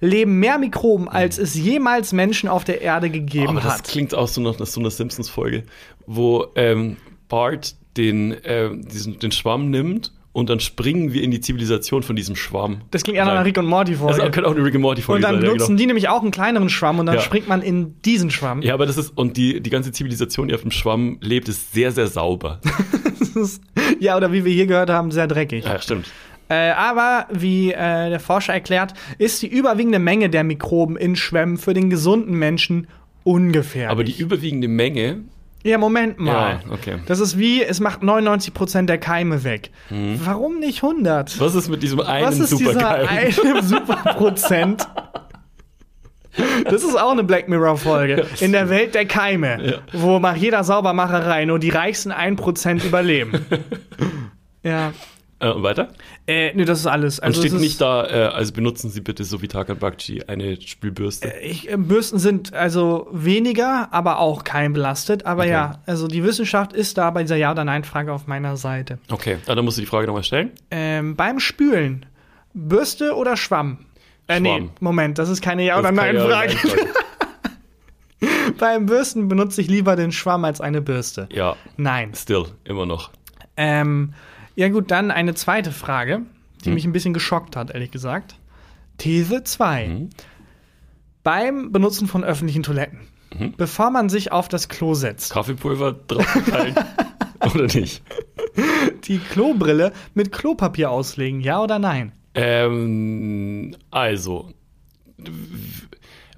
leben 0.00 0.38
mehr 0.38 0.58
Mikroben, 0.58 1.08
als 1.08 1.38
es 1.38 1.54
jemals 1.54 2.12
Menschen 2.12 2.48
auf 2.48 2.64
der 2.64 2.80
Erde 2.82 3.10
gegeben 3.10 3.48
Aber 3.48 3.60
das 3.60 3.78
hat. 3.78 3.84
klingt 3.88 4.14
auch 4.14 4.28
so 4.28 4.40
nach, 4.40 4.54
so 4.64 4.80
einer 4.80 4.90
Simpsons-Folge, 4.90 5.64
wo 6.06 6.46
ähm, 6.54 6.96
Bart 7.28 7.74
den, 7.96 8.32
äh, 8.44 8.70
diesen, 8.76 9.18
den 9.18 9.32
Schwamm 9.32 9.70
nimmt 9.70 10.12
und 10.32 10.50
dann 10.50 10.60
springen 10.60 11.14
wir 11.14 11.22
in 11.22 11.30
die 11.30 11.40
Zivilisation 11.40 12.02
von 12.02 12.14
diesem 12.14 12.36
Schwamm. 12.36 12.82
Das 12.90 13.04
klingt 13.04 13.16
eher 13.16 13.24
nach 13.24 13.32
einer. 13.32 13.44
Rick 13.46 13.56
und 13.56 13.64
Morty 13.64 13.92
Das 13.92 14.00
Folge. 14.00 14.30
könnte 14.30 14.46
auch 14.50 14.54
eine 14.54 14.62
Rick 14.62 14.74
and 14.74 14.82
Morty 14.82 15.00
Folge 15.00 15.16
Und 15.16 15.22
dann 15.32 15.36
sein. 15.36 15.44
ja, 15.44 15.50
benutzen 15.52 15.66
genau. 15.68 15.78
die 15.78 15.86
nämlich 15.86 16.08
auch 16.10 16.20
einen 16.20 16.30
kleineren 16.30 16.68
Schwamm 16.68 16.98
und 16.98 17.06
dann 17.06 17.14
Ja. 17.14 17.22
springt 17.22 17.48
man 17.48 17.62
in 17.62 18.00
diesen 18.02 18.30
Schwamm. 18.30 18.60
Ja, 18.60 18.74
aber 18.74 18.84
das 18.84 18.98
ist, 18.98 19.16
und 19.16 19.38
die, 19.38 19.62
die 19.62 19.70
ganze 19.70 19.92
Zivilisation, 19.92 20.48
die 20.48 20.54
auf 20.54 20.60
dem 20.60 20.72
Schwamm 20.72 21.16
lebt, 21.22 21.48
ist 21.48 21.72
sehr, 21.72 21.90
sehr 21.92 22.06
sauber. 22.08 22.60
Das 23.18 23.30
ist, 23.34 23.62
ja, 23.98 24.16
oder 24.16 24.30
wie 24.32 24.44
wir 24.44 24.52
hier 24.52 24.66
gehört 24.66 24.88
haben, 24.90 25.10
sehr 25.10 25.26
dreckig. 25.26 25.64
ja, 25.64 25.80
stimmt. 25.80 26.06
Äh, 26.48 26.70
aber 26.70 27.26
wie 27.30 27.72
äh, 27.72 28.10
der 28.10 28.20
Forscher 28.20 28.52
erklärt, 28.54 28.94
ist 29.18 29.42
die 29.42 29.48
überwiegende 29.48 29.98
Menge 29.98 30.30
der 30.30 30.44
Mikroben 30.44 30.96
in 30.96 31.16
Schwämmen 31.16 31.56
für 31.56 31.74
den 31.74 31.90
gesunden 31.90 32.34
Menschen 32.34 32.86
ungefährlich. 33.24 33.90
Aber 33.90 34.04
die 34.04 34.16
überwiegende 34.16 34.68
Menge, 34.68 35.22
ja, 35.66 35.78
Moment 35.78 36.20
mal. 36.20 36.60
Ja, 36.64 36.72
okay. 36.72 36.98
Das 37.06 37.18
ist 37.18 37.36
wie, 37.38 37.60
es 37.60 37.80
macht 37.80 38.00
99% 38.00 38.86
der 38.86 38.98
Keime 38.98 39.42
weg. 39.42 39.70
Warum 39.90 40.60
nicht 40.60 40.84
100? 40.84 41.34
Mhm. 41.34 41.40
was 41.40 41.54
ist 41.56 41.68
mit 41.68 41.82
diesem 41.82 42.00
einen 42.00 42.24
Was 42.24 42.38
ist 42.38 42.52
dieser 42.52 42.72
Supergeil? 42.74 43.08
eine 43.08 43.32
Superprozent? 43.62 44.86
Das 46.70 46.84
ist 46.84 46.96
auch 46.96 47.10
eine 47.10 47.24
Black 47.24 47.48
Mirror-Folge. 47.48 48.26
In 48.40 48.52
der 48.52 48.68
Welt 48.68 48.94
der 48.94 49.06
Keime, 49.06 49.80
wo 49.92 50.20
nach 50.20 50.36
jeder 50.36 50.62
Saubermacherei 50.62 51.46
nur 51.46 51.58
die 51.58 51.70
reichsten 51.70 52.12
1% 52.12 52.86
überleben. 52.86 53.44
ja. 54.62 54.92
Äh, 55.38 55.52
weiter? 55.62 55.88
Äh, 56.26 56.54
nee, 56.54 56.64
das 56.64 56.80
ist 56.80 56.86
alles. 56.86 57.18
Und 57.18 57.26
Also 57.26 57.40
steht 57.42 57.50
es 57.52 57.56
ist- 57.56 57.60
nicht 57.62 57.80
da, 57.80 58.06
äh, 58.06 58.28
also 58.34 58.54
benutzen 58.54 58.88
Sie 58.88 59.02
bitte 59.02 59.22
so 59.22 59.42
wie 59.42 59.48
Tarkan 59.48 59.76
Bakci 59.78 60.22
eine 60.26 60.58
Spülbürste. 60.58 61.30
Ich, 61.42 61.70
äh, 61.70 61.76
Bürsten 61.76 62.18
sind 62.18 62.54
also 62.54 63.06
weniger, 63.12 63.88
aber 63.92 64.18
auch 64.18 64.44
keimbelastet. 64.44 65.26
Aber 65.26 65.42
Okay. 65.42 65.50
ja, 65.50 65.82
also 65.84 66.08
die 66.08 66.24
Wissenschaft 66.24 66.72
ist 66.72 66.96
da 66.96 67.10
bei 67.10 67.22
dieser 67.22 67.36
Ja- 67.36 67.50
oder 67.52 67.64
Nein-Frage 67.64 68.12
auf 68.14 68.26
meiner 68.26 68.56
Seite. 68.56 68.98
Okay, 69.10 69.36
dann 69.44 69.62
musst 69.62 69.76
du 69.76 69.82
die 69.82 69.86
Frage 69.86 70.06
nochmal 70.06 70.24
stellen. 70.24 70.52
Ähm, 70.70 71.16
beim 71.16 71.38
Spülen, 71.38 72.06
Bürste 72.54 73.14
oder 73.14 73.36
Schwamm? 73.36 73.80
Äh, 74.28 74.40
nee, 74.40 74.56
Schwamm. 74.56 74.70
Moment, 74.80 75.18
das 75.18 75.28
ist 75.28 75.42
keine 75.42 75.64
Ja- 75.64 75.78
oder 75.78 75.90
Ja-. 75.92 76.12
Nein-Frage. 76.12 76.54
Beim 78.58 78.86
Bürsten 78.86 79.28
benutze 79.28 79.60
ich 79.60 79.68
lieber 79.68 79.96
den 79.96 80.12
Schwamm 80.12 80.44
als 80.46 80.62
eine 80.62 80.80
Bürste. 80.80 81.28
Ja, 81.30 81.56
Nein. 81.76 82.12
still, 82.14 82.46
immer 82.64 82.86
noch. 82.86 83.10
Ähm, 83.58 84.14
ja 84.56 84.68
gut, 84.68 84.90
dann 84.90 85.10
eine 85.12 85.34
zweite 85.34 85.70
Frage, 85.70 86.14
Hm. 86.16 86.26
die 86.64 86.70
mich 86.70 86.84
ein 86.84 86.92
bisschen 86.92 87.14
geschockt 87.14 87.54
hat, 87.56 87.70
ehrlich 87.70 87.90
gesagt. 87.92 88.34
These 88.98 89.44
2. 89.44 89.86
Hm. 89.86 90.10
Beim 91.22 91.70
Benutzen 91.72 92.06
von 92.08 92.24
öffentlichen 92.24 92.62
Toiletten, 92.62 93.00
Mhm. 93.38 93.54
bevor 93.56 93.90
man 93.90 94.08
sich 94.08 94.32
auf 94.32 94.48
das 94.48 94.68
Klo 94.68 94.94
setzt, 94.94 95.32
Kaffeepulver 95.32 95.92
drauf 95.92 96.24
verteilen 96.26 96.74
oder 97.54 97.64
nicht? 97.66 98.02
die 99.04 99.18
Klobrille 99.18 99.92
mit 100.14 100.32
Klopapier 100.32 100.90
auslegen, 100.90 101.40
ja 101.40 101.60
oder 101.62 101.78
nein? 101.78 102.12
Ähm, 102.34 103.76
also, 103.90 104.52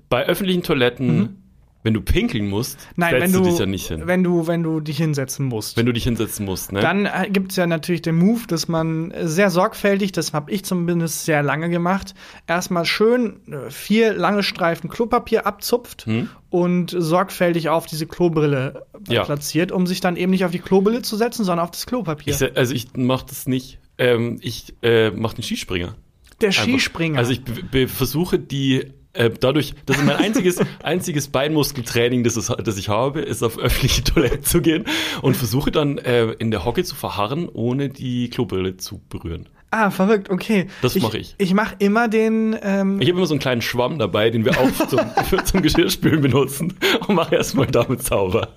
bei 0.09 0.25
öffentlichen 0.27 0.63
Toiletten, 0.63 1.43
wenn 1.85 1.95
du 1.95 2.01
pinkeln 2.01 2.49
musst. 2.49 2.79
Nein, 2.97 3.11
setzt 3.11 3.23
wenn 3.23 3.33
du 3.33 3.39
du, 3.41 3.51
dich 3.51 3.59
ja 3.61 3.67
nicht 3.67 3.89
hin. 3.89 4.03
wenn 4.07 4.25
du, 4.25 4.47
wenn 4.47 4.63
du 4.63 4.81
dich 4.81 4.97
hinsetzen 4.97 5.47
musst. 5.47 5.77
Wenn 5.77 5.87
du 5.87 5.93
dich 5.93 6.05
hinsetzen 6.05 6.45
musst, 6.45 6.73
ne? 6.73 6.81
Dann 6.81 7.07
äh, 7.07 7.29
gibt 7.31 7.53
es 7.53 7.57
ja 7.57 7.67
natürlich 7.67 8.03
den 8.03 8.17
Move, 8.17 8.43
dass 8.49 8.67
man 8.69 9.11
äh, 9.13 9.29
sehr 9.29 9.51
sorgfältig, 9.51 10.13
das 10.13 10.33
habe 10.33 10.51
ich 10.51 10.65
zumindest 10.65 11.25
sehr 11.25 11.43
lange 11.43 11.69
gemacht, 11.71 12.15
erstmal 12.47 12.85
schön 12.85 13.41
äh, 13.47 13.71
vier 13.71 14.13
lange 14.13 14.43
Streifen 14.43 14.91
Klopapier 14.91 15.47
abzupft 15.47 16.07
und 16.51 16.95
sorgfältig 16.97 17.69
auf 17.69 17.87
diese 17.87 18.07
Klobrille 18.07 18.85
Ja. 19.09 19.25
platziert, 19.25 19.71
um 19.73 19.87
sich 19.87 20.01
dann 20.01 20.17
eben 20.17 20.31
nicht 20.31 20.45
auf 20.45 20.51
die 20.51 20.59
Klobrille 20.59 21.03
zu 21.03 21.17
setzen, 21.17 21.45
sondern 21.45 21.65
auf 21.65 21.71
das 21.71 21.87
Klopapier. 21.87 22.35
ich, 22.35 22.57
also 22.57 22.75
ich 22.75 22.89
mach 22.97 23.23
das 23.23 23.47
nicht. 23.47 23.79
Ähm, 23.99 24.39
ich 24.43 24.75
äh, 24.83 25.11
mach 25.11 25.35
den 25.35 25.43
Skispringer. 25.43 25.95
Der 26.41 26.49
Einfach. 26.51 26.63
Skispringer. 26.65 27.19
Also 27.19 27.33
ich 27.33 27.43
versuche 27.89 28.39
die 28.39 28.93
äh, 29.15 29.31
dadurch, 29.31 29.75
das 29.87 29.99
ist 29.99 30.05
mein 30.05 30.17
einziges, 30.17 30.61
einziges 30.83 31.29
Beinmuskeltraining, 31.29 32.25
das, 32.25 32.37
es, 32.37 32.47
das 32.47 32.79
ich 32.79 32.89
habe, 32.89 33.21
ist 33.21 33.43
auf 33.43 33.59
öffentliche 33.59 34.05
Toilette 34.05 34.43
zu 34.43 34.61
gehen 34.61 34.85
und 35.23 35.37
versuche 35.37 35.71
dann 35.71 35.99
äh, 35.99 36.33
in 36.33 36.51
der 36.51 36.65
Hocke 36.65 36.85
zu 36.85 36.95
verharren, 36.95 37.49
ohne 37.49 37.89
die 37.89 38.31
Klobrille 38.31 38.77
zu 38.77 39.01
berühren. 39.09 39.49
ah, 39.71 39.91
verrückt, 39.91 40.31
okay. 40.31 40.67
Das 40.83 40.95
mach 40.97 41.15
ich. 41.15 41.35
Ich 41.39 41.53
mache 41.53 41.75
immer 41.79 42.09
den, 42.09 42.57
ähm, 42.63 43.01
Ich 43.01 43.09
habe 43.09 43.19
immer 43.19 43.27
so 43.27 43.35
einen 43.35 43.41
kleinen 43.41 43.63
Schwamm 43.63 43.99
dabei, 43.99 44.31
den 44.31 44.45
wir 44.45 44.59
auch 44.59 44.89
zum, 44.89 45.01
für, 45.25 45.43
zum 45.45 45.63
Geschirrspülen 45.63 46.21
benutzen 46.21 46.75
und 47.07 47.15
mache 47.15 47.35
erstmal 47.35 47.67
damit 47.67 48.03
sauber. 48.03 48.49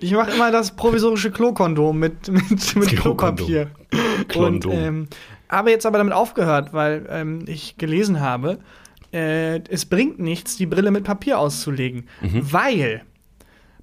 ich 0.00 0.12
mache 0.12 0.32
immer 0.32 0.50
das 0.50 0.74
provisorische 0.74 1.30
Klokondom 1.30 1.98
mit, 1.98 2.28
mit, 2.28 2.76
mit. 2.76 2.88
Klopapier. 2.88 3.70
Und 3.92 4.28
Klondom. 4.28 4.72
ähm, 4.72 5.08
habe 5.48 5.70
jetzt 5.70 5.86
aber 5.86 5.98
damit 5.98 6.12
aufgehört, 6.12 6.72
weil 6.72 7.06
ähm, 7.10 7.44
ich 7.46 7.76
gelesen 7.78 8.20
habe, 8.20 8.58
äh, 9.12 9.60
es 9.68 9.86
bringt 9.86 10.18
nichts, 10.18 10.56
die 10.56 10.66
Brille 10.66 10.90
mit 10.90 11.04
Papier 11.04 11.38
auszulegen, 11.38 12.08
weil 12.20 13.02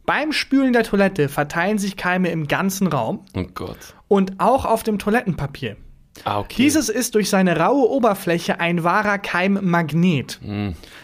beim 0.06 0.32
Spülen 0.32 0.74
der 0.74 0.84
Toilette 0.84 1.30
verteilen 1.30 1.78
sich 1.80 1.98
Keime 1.98 2.30
im 2.30 2.48
ganzen 2.48 2.88
Raum 2.88 3.26
Oh 3.36 3.44
Gott. 3.54 3.78
und 4.08 4.34
auch 4.40 4.66
auf 4.66 4.84
dem 4.84 5.00
Toilettenpapier. 5.00 5.78
Ah, 6.24 6.40
okay. 6.40 6.56
Dieses 6.58 6.88
ist 6.90 7.16
durch 7.16 7.30
seine 7.30 7.58
raue 7.60 7.90
Oberfläche 7.90 8.60
ein 8.62 8.84
wahrer 8.86 9.18
Keimmagnet. 9.18 10.40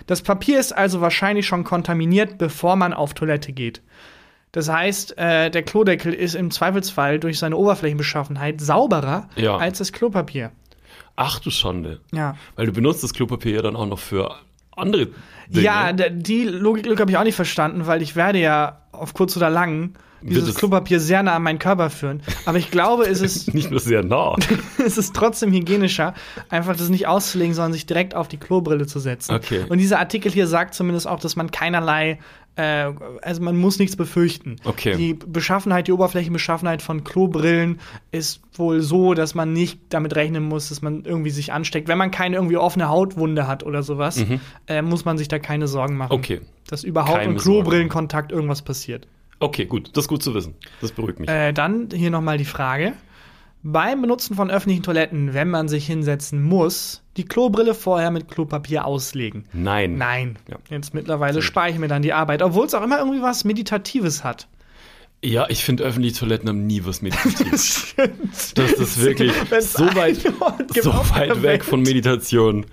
Das 0.08 0.22
Papier 0.22 0.60
ist 0.60 0.72
also 0.72 1.02
wahrscheinlich 1.02 1.46
schon 1.46 1.64
kontaminiert, 1.66 2.38
bevor 2.38 2.76
man 2.78 2.94
auf 2.94 3.14
Toilette 3.14 3.52
geht. 3.52 3.82
Das 4.54 4.70
heißt, 4.70 5.18
äh, 5.18 5.50
der 5.50 5.64
Klodeckel 5.64 6.14
ist 6.14 6.36
im 6.36 6.52
Zweifelsfall 6.52 7.20
durch 7.20 7.40
seine 7.40 7.58
Oberflächenbeschaffenheit 7.58 8.62
sauberer 8.62 9.30
Ja. 9.36 9.58
als 9.58 9.80
das 9.80 9.92
Klopapier. 9.94 10.52
Ach 11.16 11.40
du 11.40 11.50
Schande. 11.50 12.00
Ja. 12.12 12.36
Weil 12.56 12.68
du 12.68 12.74
benutzt 12.74 13.04
das 13.04 13.14
Klopapier 13.14 13.56
ja 13.56 13.62
dann 13.62 13.76
auch 13.76 13.86
noch 13.86 14.00
für 14.00 14.36
andere 14.76 15.08
Dinge. 15.48 15.66
Ja, 15.66 15.92
die 15.94 16.46
Logik, 16.46 16.86
Logik 16.86 17.02
habe 17.02 17.12
ich 17.12 17.18
auch 17.18 17.24
nicht 17.24 17.36
verstanden, 17.36 17.88
weil 17.88 18.02
ich 18.02 18.16
werde 18.16 18.40
ja 18.40 18.82
auf 18.92 19.14
kurz 19.14 19.36
oder 19.38 19.50
lang 19.50 19.94
dieses 20.22 20.50
es- 20.50 20.56
Klopapier 20.56 21.00
sehr 21.00 21.24
nah 21.24 21.36
an 21.36 21.44
meinen 21.44 21.60
Körper 21.60 21.90
führen. 21.90 22.22
Aber 22.46 22.58
ich 22.58 22.72
glaube, 22.72 23.06
es 23.06 23.22
ist, 23.22 23.54
Nicht 23.54 23.72
nur 23.72 23.80
sehr 23.80 24.04
nah. 24.04 24.36
es 24.86 24.98
ist 24.98 25.16
trotzdem 25.16 25.52
hygienischer, 25.52 26.14
einfach 26.50 26.76
das 26.76 26.90
nicht 26.90 27.08
auszulegen, 27.08 27.54
sondern 27.54 27.74
sich 27.74 27.86
direkt 27.86 28.16
auf 28.16 28.28
die 28.28 28.38
Klobrille 28.38 28.88
zu 28.88 29.00
setzen. 29.00 29.36
Okay. 29.36 29.66
Und 29.70 29.78
dieser 29.78 30.00
Artikel 30.00 30.32
hier 30.32 30.48
sagt 30.48 30.74
zumindest 30.74 31.08
auch, 31.08 31.20
dass 31.20 31.36
man 31.36 31.52
keinerlei, 31.52 32.20
äh, 32.56 32.92
also 33.22 33.42
man 33.42 33.58
muss 33.58 33.80
nichts 33.80 33.96
befürchten. 33.96 34.58
Okay. 34.64 34.96
Die 34.96 35.14
Beschaffenheit, 35.14 35.88
die 35.88 35.92
Oberflächenbeschaffenheit 35.94 36.82
von 36.82 37.04
Klobrillen 37.04 37.80
ist 38.12 38.42
wohl 38.54 38.82
so, 38.82 39.14
dass 39.14 39.36
man 39.36 39.54
nicht 39.54 39.80
damit 39.90 40.16
rechnen 40.16 40.44
muss, 40.44 40.70
dass 40.70 40.82
man 40.82 41.04
irgendwie 41.06 41.30
sich 41.30 41.54
ansteckt. 41.54 41.88
Wenn 41.88 41.98
man 41.98 42.12
keine 42.12 42.36
irgendwie 42.36 42.58
offene 42.58 42.90
Hautwunde 42.90 43.48
hat 43.48 43.64
oder 43.64 43.84
sowas, 43.84 44.24
äh, 44.68 44.82
muss 44.82 45.06
man 45.06 45.18
sich 45.18 45.28
da 45.30 45.40
keine 45.40 45.68
Sorgen 45.68 45.96
machen. 45.98 46.12
Mhm. 46.14 46.20
Okay. 46.20 46.42
Dass 46.68 46.84
überhaupt 46.84 47.20
Keine 47.20 47.32
im 47.34 47.38
Klobrillenkontakt 47.38 48.32
irgendwas 48.32 48.62
passiert. 48.62 49.08
Okay, 49.42 49.66
gut. 49.66 49.90
Das 49.94 50.06
ist 50.06 50.08
gut 50.08 50.22
zu 50.22 50.34
wissen. 50.36 50.54
Das 50.82 50.92
beruhigt 50.92 51.20
mich. 51.20 51.28
Äh, 51.28 51.52
dann 51.52 51.90
hier 51.92 52.12
nochmal 52.12 52.38
die 52.38 52.46
Frage. 52.46 52.94
Beim 53.64 54.02
Benutzen 54.02 54.36
von 54.36 54.50
öffentlichen 54.50 54.84
Toiletten, 54.84 55.34
wenn 55.34 55.50
man 55.50 55.68
sich 55.68 55.86
hinsetzen 55.86 56.42
muss, 56.42 57.04
die 57.18 57.26
Klobrille 57.26 57.74
vorher 57.74 58.12
mit 58.12 58.28
Klopapier 58.28 58.86
auslegen. 58.86 59.46
Nein. 59.52 59.98
Nein. 59.98 60.38
Ja. 60.48 60.58
Jetzt 60.70 60.94
mittlerweile 60.94 61.42
spare 61.42 61.70
ich 61.72 61.80
mir 61.80 61.88
dann 61.88 62.04
die 62.04 62.14
Arbeit, 62.14 62.44
obwohl 62.44 62.68
es 62.68 62.74
auch 62.76 62.84
immer 62.84 63.00
irgendwie 63.00 63.22
was 63.22 63.44
Meditatives 63.44 64.24
hat. 64.24 64.48
Ja, 65.24 65.48
ich 65.50 65.64
finde 65.64 65.84
öffentliche 65.84 66.20
Toiletten 66.20 66.50
haben 66.50 66.66
nie 66.66 66.84
was 66.86 67.02
Meditatives. 67.04 67.96
Das 68.56 68.72
ist 68.74 69.02
wirklich 69.02 69.32
Wenn's 69.50 69.74
so 69.74 69.86
weit, 69.96 70.18
so 70.82 70.92
weit 70.92 71.42
weg 71.42 71.64
von 71.64 71.82
Meditation, 71.82 72.66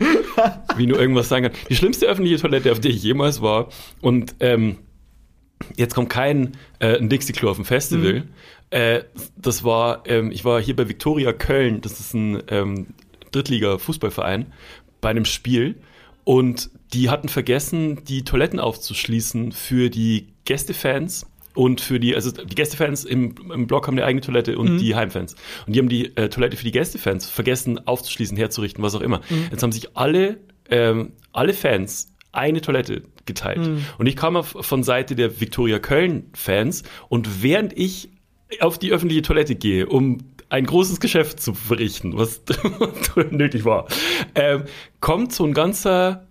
wie 0.76 0.87
nur 0.87 0.98
irgendwas 0.98 1.28
sagen 1.28 1.44
kann. 1.44 1.54
Die 1.68 1.76
schlimmste 1.76 2.07
öffentliche 2.07 2.38
Toilette, 2.38 2.72
auf 2.72 2.81
der 2.81 2.90
ich 2.90 3.02
jemals 3.02 3.42
war, 3.42 3.68
und 4.00 4.35
ähm, 4.40 4.76
jetzt 5.77 5.94
kommt 5.94 6.11
kein 6.11 6.57
äh, 6.79 6.97
ein 6.97 7.09
Dixie-Klo 7.09 7.51
auf 7.51 7.57
dem 7.57 7.64
Festival. 7.64 8.21
Mhm. 8.21 8.29
Äh, 8.71 9.01
das 9.37 9.64
war, 9.64 10.03
ähm, 10.07 10.31
ich 10.31 10.44
war 10.44 10.61
hier 10.61 10.77
bei 10.77 10.88
Viktoria 10.88 11.33
Köln, 11.33 11.81
das 11.81 12.01
ist 12.01 12.14
ein 12.14 12.42
ähm, 12.49 12.87
Drittliga-Fußballverein, 13.33 14.47
bei 15.01 15.11
einem 15.11 15.25
Spiel. 15.25 15.77
Und 16.25 16.71
die 16.92 17.09
hatten 17.09 17.29
vergessen, 17.29 18.05
die 18.05 18.25
Toiletten 18.25 18.61
aufzuschließen 18.61 19.53
für 19.53 19.88
die 19.88 20.29
Gästefans 20.44 21.27
und 21.55 21.81
für 21.81 21.99
die, 21.99 22.14
also 22.14 22.31
die 22.31 22.55
Gästefans 22.55 23.05
im, 23.05 23.35
im 23.53 23.66
Block 23.66 23.87
haben 23.87 23.94
eine 23.94 24.05
eigene 24.05 24.21
Toilette 24.21 24.59
und 24.59 24.79
die 24.79 24.94
Heimfans. 24.94 25.35
Und 25.66 25.75
die 25.75 25.79
haben 25.81 25.88
die 25.88 26.16
äh, 26.16 26.29
Toilette 26.29 26.57
für 26.57 26.64
die 26.64 26.71
Gästefans 26.71 27.29
vergessen 27.29 27.87
aufzuschließen, 27.87 28.37
herzurichten, 28.37 28.85
was 28.85 28.94
auch 28.94 29.01
immer. 29.01 29.23
Jetzt 29.51 29.62
haben 29.62 29.73
sich 29.73 29.97
alle, 29.97 30.38
ähm, 30.71 31.12
alle 31.33 31.55
Fans 31.55 32.12
eine 32.38 32.61
Toilette 32.61 33.03
geteilt. 33.27 33.59
Und 33.98 34.07
ich 34.07 34.16
kam 34.16 34.37
auf, 34.37 34.57
von 34.61 34.83
Seite 34.83 35.14
der 35.14 35.40
Viktoria 35.40 35.79
Köln-Fans 35.79 36.85
und 37.09 37.42
während 37.42 37.77
ich 37.77 38.11
auf 38.61 38.79
die 38.79 38.92
öffentliche 38.92 39.22
Toilette 39.22 39.55
gehe, 39.55 39.87
um 39.87 40.18
ein 40.48 40.64
großes 40.64 41.01
Geschäft 41.01 41.40
zu 41.40 41.53
verrichten, 41.55 42.16
was 42.16 42.40
nötig 43.31 43.64
war, 43.64 43.87
ähm, 44.35 44.64
kommt 45.01 45.33
so 45.33 45.44
ein 45.44 45.53
ganzer 45.53 46.27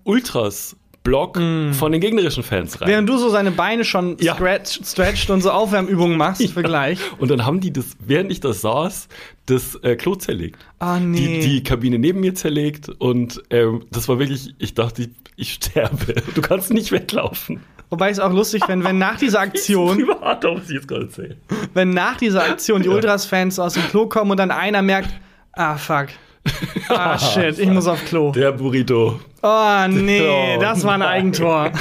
Ultras-Block 1.07 1.39
von 1.75 1.91
den 1.91 2.01
gegnerischen 2.01 2.43
Fans 2.43 2.79
rein. 2.81 2.89
Während 2.89 3.09
du 3.09 3.17
so 3.17 3.29
seine 3.29 3.51
Beine 3.51 3.83
schon 3.85 4.17
Ja. 4.19 4.35
stretch, 4.35 4.79
stretcht 4.85 5.29
und 5.29 5.41
so 5.41 5.51
Aufwärmübungen 5.51 6.17
machst, 6.17 6.45
für 6.53 6.63
gleich. 6.63 6.99
Und 7.19 7.31
dann 7.31 7.45
haben 7.45 7.59
die 7.59 7.71
das, 7.71 7.97
während 7.99 8.31
ich 8.31 8.39
da 8.39 8.53
saß, 8.53 9.07
das 9.45 9.75
äh, 9.75 9.95
Klo 9.95 10.15
zerlegt. 10.15 10.65
Ah, 10.79 10.99
nee. 10.99 11.39
Die, 11.41 11.47
die 11.47 11.63
Kabine 11.63 11.99
neben 11.99 12.19
mir 12.19 12.35
zerlegt 12.35 12.89
und 12.89 13.41
ähm, 13.49 13.85
das 13.91 14.07
war 14.07 14.19
wirklich, 14.19 14.53
ich 14.59 14.73
dachte, 14.73 15.03
ich, 15.03 15.09
ich 15.35 15.53
sterbe. 15.53 16.15
Du 16.35 16.41
kannst 16.41 16.71
nicht 16.73 16.91
weglaufen. 16.91 17.61
Wobei 17.89 18.07
ich 18.07 18.13
es 18.13 18.19
auch 18.19 18.33
lustig 18.33 18.65
finde, 18.65 18.85
wenn 18.85 18.97
nach 18.97 19.17
dieser 19.17 19.39
Aktion, 19.41 19.97
Privat, 19.97 20.43
was 20.43 20.65
ich 20.69 20.75
jetzt 20.75 20.87
gerade 20.89 21.07
wenn 21.73 21.91
nach 21.91 22.17
dieser 22.17 22.43
Aktion 22.43 22.81
die 22.83 22.89
Ultras-Fans 22.89 23.59
aus 23.59 23.75
dem 23.75 23.83
Klo 23.83 24.07
kommen 24.07 24.31
und 24.31 24.37
dann 24.37 24.51
einer 24.51 24.81
merkt, 24.81 25.09
ah, 25.53 25.77
fuck. 25.77 26.07
Ah, 26.89 27.17
shit, 27.33 27.59
ich 27.59 27.69
muss 27.69 27.87
auf 27.87 28.03
Klo. 28.05 28.31
Der 28.31 28.51
Burrito. 28.51 29.19
Oh, 29.41 29.87
nee, 29.89 30.21
Oh, 30.57 30.59
das 30.59 30.83
war 30.83 30.93
ein. 30.93 31.01
Eigentor. 31.01 31.71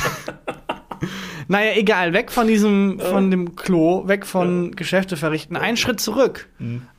naja, 1.48 1.72
egal, 1.76 2.12
weg 2.12 2.30
von 2.30 2.46
diesem, 2.46 3.00
von 3.00 3.30
dem 3.30 3.56
Klo, 3.56 4.06
weg 4.08 4.26
von 4.26 4.72
Geschäfte 4.72 5.16
verrichten. 5.16 5.56
Einen 5.56 5.76
Schritt 5.76 6.00
zurück. 6.00 6.48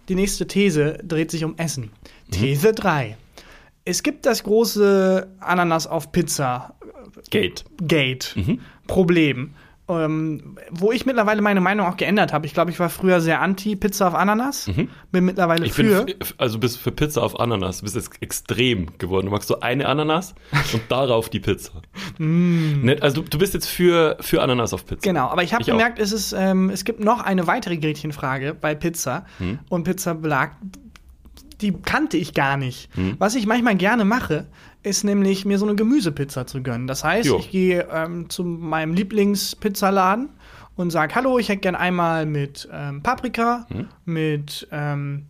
Die 0.09 0.15
nächste 0.15 0.47
These 0.47 0.99
dreht 1.03 1.31
sich 1.31 1.43
um 1.43 1.55
Essen. 1.57 1.91
These 2.31 2.73
3. 2.73 3.17
Es 3.85 4.03
gibt 4.03 4.25
das 4.25 4.43
große 4.43 5.27
Ananas 5.39 5.87
auf 5.87 6.11
Pizza 6.11 6.73
Gate. 7.29 7.65
Gate 7.81 8.35
Problem. 8.87 9.53
Ähm, 9.89 10.57
wo 10.69 10.91
ich 10.91 11.05
mittlerweile 11.05 11.41
meine 11.41 11.61
Meinung 11.61 11.85
auch 11.87 11.95
geändert 11.95 12.33
habe. 12.33 12.45
Ich 12.45 12.53
glaube, 12.53 12.71
ich 12.71 12.79
war 12.79 12.89
früher 12.89 13.21
sehr 13.21 13.41
anti 13.41 13.77
Pizza 13.77 14.09
auf 14.09 14.15
Ananas, 14.15 14.69
bin 15.13 15.23
mittlerweile 15.23 15.65
Ich 15.65 15.75
bin, 15.75 15.85
für. 15.87 16.05
f- 16.19 16.35
also 16.37 16.59
bist 16.59 16.77
für 16.77 16.91
Pizza 16.91 17.23
auf 17.23 17.39
Ananas, 17.39 17.77
du 17.77 17.83
bist 17.83 17.95
jetzt 17.95 18.11
extrem 18.21 18.97
geworden. 18.97 19.27
Du 19.27 19.31
magst 19.31 19.47
so 19.47 19.61
eine 19.61 19.87
Ananas 19.87 20.35
und 20.73 20.81
darauf 20.89 21.29
die 21.29 21.39
Pizza. 21.39 21.71
Nicht, 22.17 23.01
also 23.01 23.21
du, 23.21 23.29
du 23.29 23.37
bist 23.37 23.53
jetzt 23.53 23.67
für, 23.67 24.17
für 24.19 24.41
Ananas 24.41 24.73
auf 24.73 24.85
Pizza. 24.85 25.01
Genau, 25.03 25.27
aber 25.29 25.43
ich 25.43 25.53
habe 25.53 25.63
auch. 25.63 25.67
gemerkt, 25.67 25.99
es, 25.99 26.11
ist, 26.11 26.33
ähm, 26.37 26.69
es 26.69 26.83
gibt 26.83 26.99
noch 26.99 27.21
eine 27.23 27.47
weitere 27.47 27.77
Gretchenfrage 27.77 28.53
bei 28.59 28.75
Pizza 28.75 29.25
Hm. 29.37 29.59
und 29.69 29.85
Pizzabelag. 29.85 30.51
Die 31.61 31.71
kannte 31.73 32.17
ich 32.17 32.33
gar 32.33 32.55
nicht. 32.57 32.93
Hm. 32.95 33.15
Was 33.19 33.35
ich 33.35 33.47
manchmal 33.47 33.75
gerne 33.77 34.05
mache, 34.05 34.45
ist 34.83 35.03
nämlich 35.03 35.45
mir 35.45 35.57
so 35.57 35.65
eine 35.65 35.75
Gemüsepizza 35.75 36.47
zu 36.47 36.61
gönnen. 36.63 36.87
Das 36.87 37.03
heißt, 37.03 37.27
Jo. 37.27 37.39
ich 37.39 37.51
gehe 37.51 37.87
ähm, 37.91 38.29
zu 38.29 38.43
meinem 38.43 38.93
Lieblingspizzaladen 38.93 40.29
und 40.75 40.91
sage, 40.91 41.15
hallo, 41.15 41.39
ich 41.39 41.49
hätte 41.49 41.59
gern 41.61 41.75
einmal 41.75 42.25
mit 42.25 42.67
ähm, 42.71 43.01
Paprika, 43.01 43.65
mit, 44.05 44.67
ähm, 44.71 45.25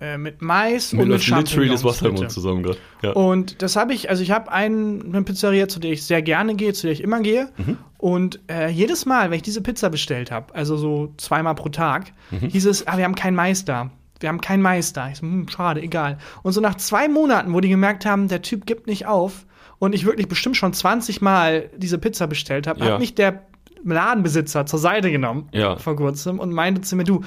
äh, 0.00 0.16
mit 0.18 0.40
Mais 0.42 0.92
Mir 0.92 1.02
und 1.02 1.08
mit 1.10 1.22
Champignons. 1.22 1.82
das 1.82 1.84
Wasser 1.84 2.06
im. 2.06 2.14
Mund 2.14 2.30
zusammen. 2.32 2.74
Ja. 3.02 3.12
Und 3.12 3.62
das 3.62 3.76
habe 3.76 3.92
ich, 3.94 4.08
also 4.10 4.22
ich 4.22 4.30
habe 4.30 4.50
einen, 4.50 5.14
eine 5.14 5.22
Pizzeria, 5.22 5.68
zu 5.68 5.78
der 5.80 5.92
ich 5.92 6.02
sehr 6.04 6.22
gerne 6.22 6.54
gehe, 6.54 6.72
zu 6.72 6.86
der 6.86 6.92
ich 6.92 7.02
immer 7.02 7.20
gehe. 7.20 7.50
Mhm. 7.58 7.76
Und 7.98 8.40
äh, 8.50 8.68
jedes 8.70 9.06
Mal, 9.06 9.30
wenn 9.30 9.36
ich 9.36 9.42
diese 9.42 9.60
Pizza 9.62 9.90
bestellt 9.90 10.30
habe, 10.30 10.54
also 10.54 10.76
so 10.76 11.12
zweimal 11.18 11.54
pro 11.54 11.68
Tag, 11.68 12.12
Mhm. 12.30 12.48
hieß 12.48 12.66
es, 12.66 12.86
ah, 12.86 12.96
wir 12.96 13.04
haben 13.04 13.14
keinen 13.14 13.34
Mais 13.36 13.64
da. 13.64 13.90
Wir 14.20 14.28
haben 14.28 14.40
keinen 14.40 14.62
Mais 14.62 14.92
da. 14.92 15.08
Ich 15.10 15.16
so, 15.18 15.22
hm, 15.22 15.48
schade, 15.48 15.82
egal. 15.82 16.18
Und 16.42 16.52
so 16.52 16.60
nach 16.60 16.76
zwei 16.76 17.08
Monaten, 17.08 17.52
wo 17.52 17.60
die 17.60 17.68
gemerkt 17.68 18.06
haben, 18.06 18.28
der 18.28 18.42
Typ 18.42 18.66
gibt 18.66 18.86
nicht 18.86 19.06
auf 19.06 19.44
und 19.78 19.94
ich 19.94 20.06
wirklich 20.06 20.28
bestimmt 20.28 20.56
schon 20.56 20.72
20 20.72 21.20
Mal 21.20 21.70
diese 21.76 21.98
Pizza 21.98 22.26
bestellt 22.26 22.66
habe, 22.66 22.80
Ja. 22.84 22.92
hat 22.92 22.98
mich 23.00 23.14
der 23.14 23.42
Ladenbesitzer 23.84 24.66
zur 24.66 24.78
Seite 24.78 25.10
genommen 25.10 25.48
Ja. 25.52 25.76
vor 25.76 25.96
kurzem 25.96 26.38
und 26.38 26.52
meinte 26.52 26.80
zu 26.80 26.96
mir, 26.96 27.04
du, 27.04 27.22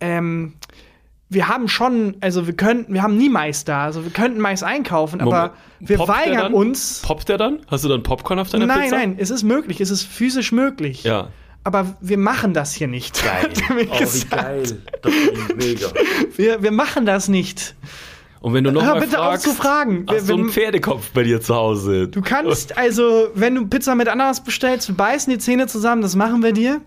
ähm, 0.00 0.54
wir 1.28 1.46
haben 1.46 1.68
schon, 1.68 2.16
also 2.20 2.46
wir 2.48 2.54
könnten, 2.56 2.92
wir 2.92 3.02
haben 3.02 3.16
nie 3.16 3.28
Mais 3.28 3.64
da, 3.64 3.84
also 3.84 4.02
wir 4.04 4.10
könnten 4.10 4.40
Mais 4.40 4.62
einkaufen, 4.64 5.20
aber 5.20 5.36
Moment. 5.36 5.52
wir 5.80 5.96
Poppt 5.98 6.08
weigern 6.08 6.36
dann? 6.38 6.54
uns. 6.54 7.02
Poppt 7.04 7.28
der 7.28 7.38
dann? 7.38 7.60
Hast 7.68 7.84
du 7.84 7.88
dann 7.88 8.02
Popcorn 8.02 8.40
auf 8.40 8.50
deiner 8.50 8.66
Nein, 8.66 8.82
Pizza? 8.84 8.96
nein, 8.96 9.14
es 9.18 9.30
ist 9.30 9.44
möglich, 9.44 9.80
es 9.80 9.90
ist 9.90 10.02
physisch 10.02 10.50
möglich. 10.50 11.04
Ja. 11.04 11.28
Aber 11.62 11.96
wir 12.00 12.16
machen 12.18 12.54
das 12.54 12.72
hier 12.72 12.88
nicht. 12.88 13.22
Er 13.68 13.74
mir 13.74 13.86
gesagt. 13.86 14.30
geil. 14.30 14.62
Das 15.02 15.12
ist 15.14 15.56
mega. 15.56 15.86
Wir, 16.36 16.62
wir 16.62 16.70
machen 16.72 17.04
das 17.06 17.28
nicht. 17.28 17.74
Und 18.40 18.54
wenn 18.54 18.64
du 18.64 18.72
noch 18.72 18.82
Hör 18.82 18.94
mal 18.94 19.00
bitte 19.00 19.20
auf 19.20 19.26
fragst, 19.32 19.44
zu 19.44 19.52
fragen. 19.52 20.08
Wir- 20.08 20.16
Hast 20.16 20.30
du 20.30 20.34
einen 20.34 20.44
wir- 20.46 20.52
Pferdekopf 20.52 21.10
bei 21.12 21.22
dir 21.24 21.42
zu 21.42 21.54
Hause? 21.54 22.08
Du 22.08 22.22
kannst, 22.22 22.78
also, 22.78 23.28
wenn 23.34 23.54
du 23.54 23.66
Pizza 23.66 23.94
mit 23.94 24.08
Ananas 24.08 24.42
bestellst, 24.42 24.88
wir 24.88 24.96
beißen 24.96 25.30
die 25.30 25.38
Zähne 25.38 25.66
zusammen, 25.66 26.00
das 26.00 26.16
machen 26.16 26.42
wir 26.42 26.52
dir. 26.52 26.80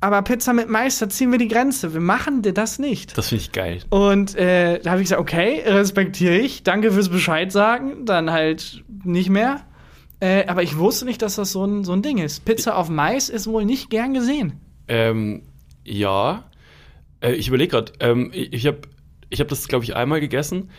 Aber 0.00 0.20
Pizza 0.22 0.52
mit 0.52 0.68
Mais, 0.68 0.98
da 0.98 1.08
ziehen 1.08 1.30
wir 1.30 1.38
die 1.38 1.46
Grenze. 1.48 1.94
Wir 1.94 2.00
machen 2.00 2.42
dir 2.42 2.52
das 2.52 2.78
nicht. 2.80 3.16
Das 3.16 3.28
finde 3.28 3.42
ich 3.44 3.52
geil. 3.52 3.80
Und 3.90 4.34
äh, 4.34 4.80
da 4.80 4.90
habe 4.90 5.00
ich 5.00 5.06
gesagt, 5.06 5.20
okay, 5.22 5.62
respektiere 5.64 6.34
ich. 6.36 6.62
Danke 6.64 6.90
fürs 6.90 7.08
Bescheid 7.08 7.52
sagen. 7.52 8.04
Dann 8.04 8.30
halt 8.32 8.82
nicht 9.04 9.30
mehr. 9.30 9.60
Äh, 10.24 10.46
aber 10.46 10.62
ich 10.62 10.78
wusste 10.78 11.04
nicht, 11.04 11.20
dass 11.22 11.36
das 11.36 11.52
so 11.52 11.64
ein, 11.66 11.84
so 11.84 11.92
ein 11.92 12.02
Ding 12.02 12.18
ist. 12.18 12.44
Pizza 12.44 12.76
auf 12.76 12.88
Mais 12.88 13.28
ist 13.28 13.46
wohl 13.46 13.64
nicht 13.64 13.90
gern 13.90 14.14
gesehen. 14.14 14.54
Ähm, 14.88 15.42
ja. 15.84 16.44
Äh, 17.20 17.32
ich 17.32 17.48
überlege 17.48 17.70
gerade. 17.72 17.92
Ähm, 18.00 18.30
ich 18.32 18.66
habe 18.66 18.78
ich 19.30 19.40
hab 19.40 19.48
das, 19.48 19.68
glaube 19.68 19.84
ich, 19.84 19.94
einmal 19.96 20.20
gegessen. 20.20 20.70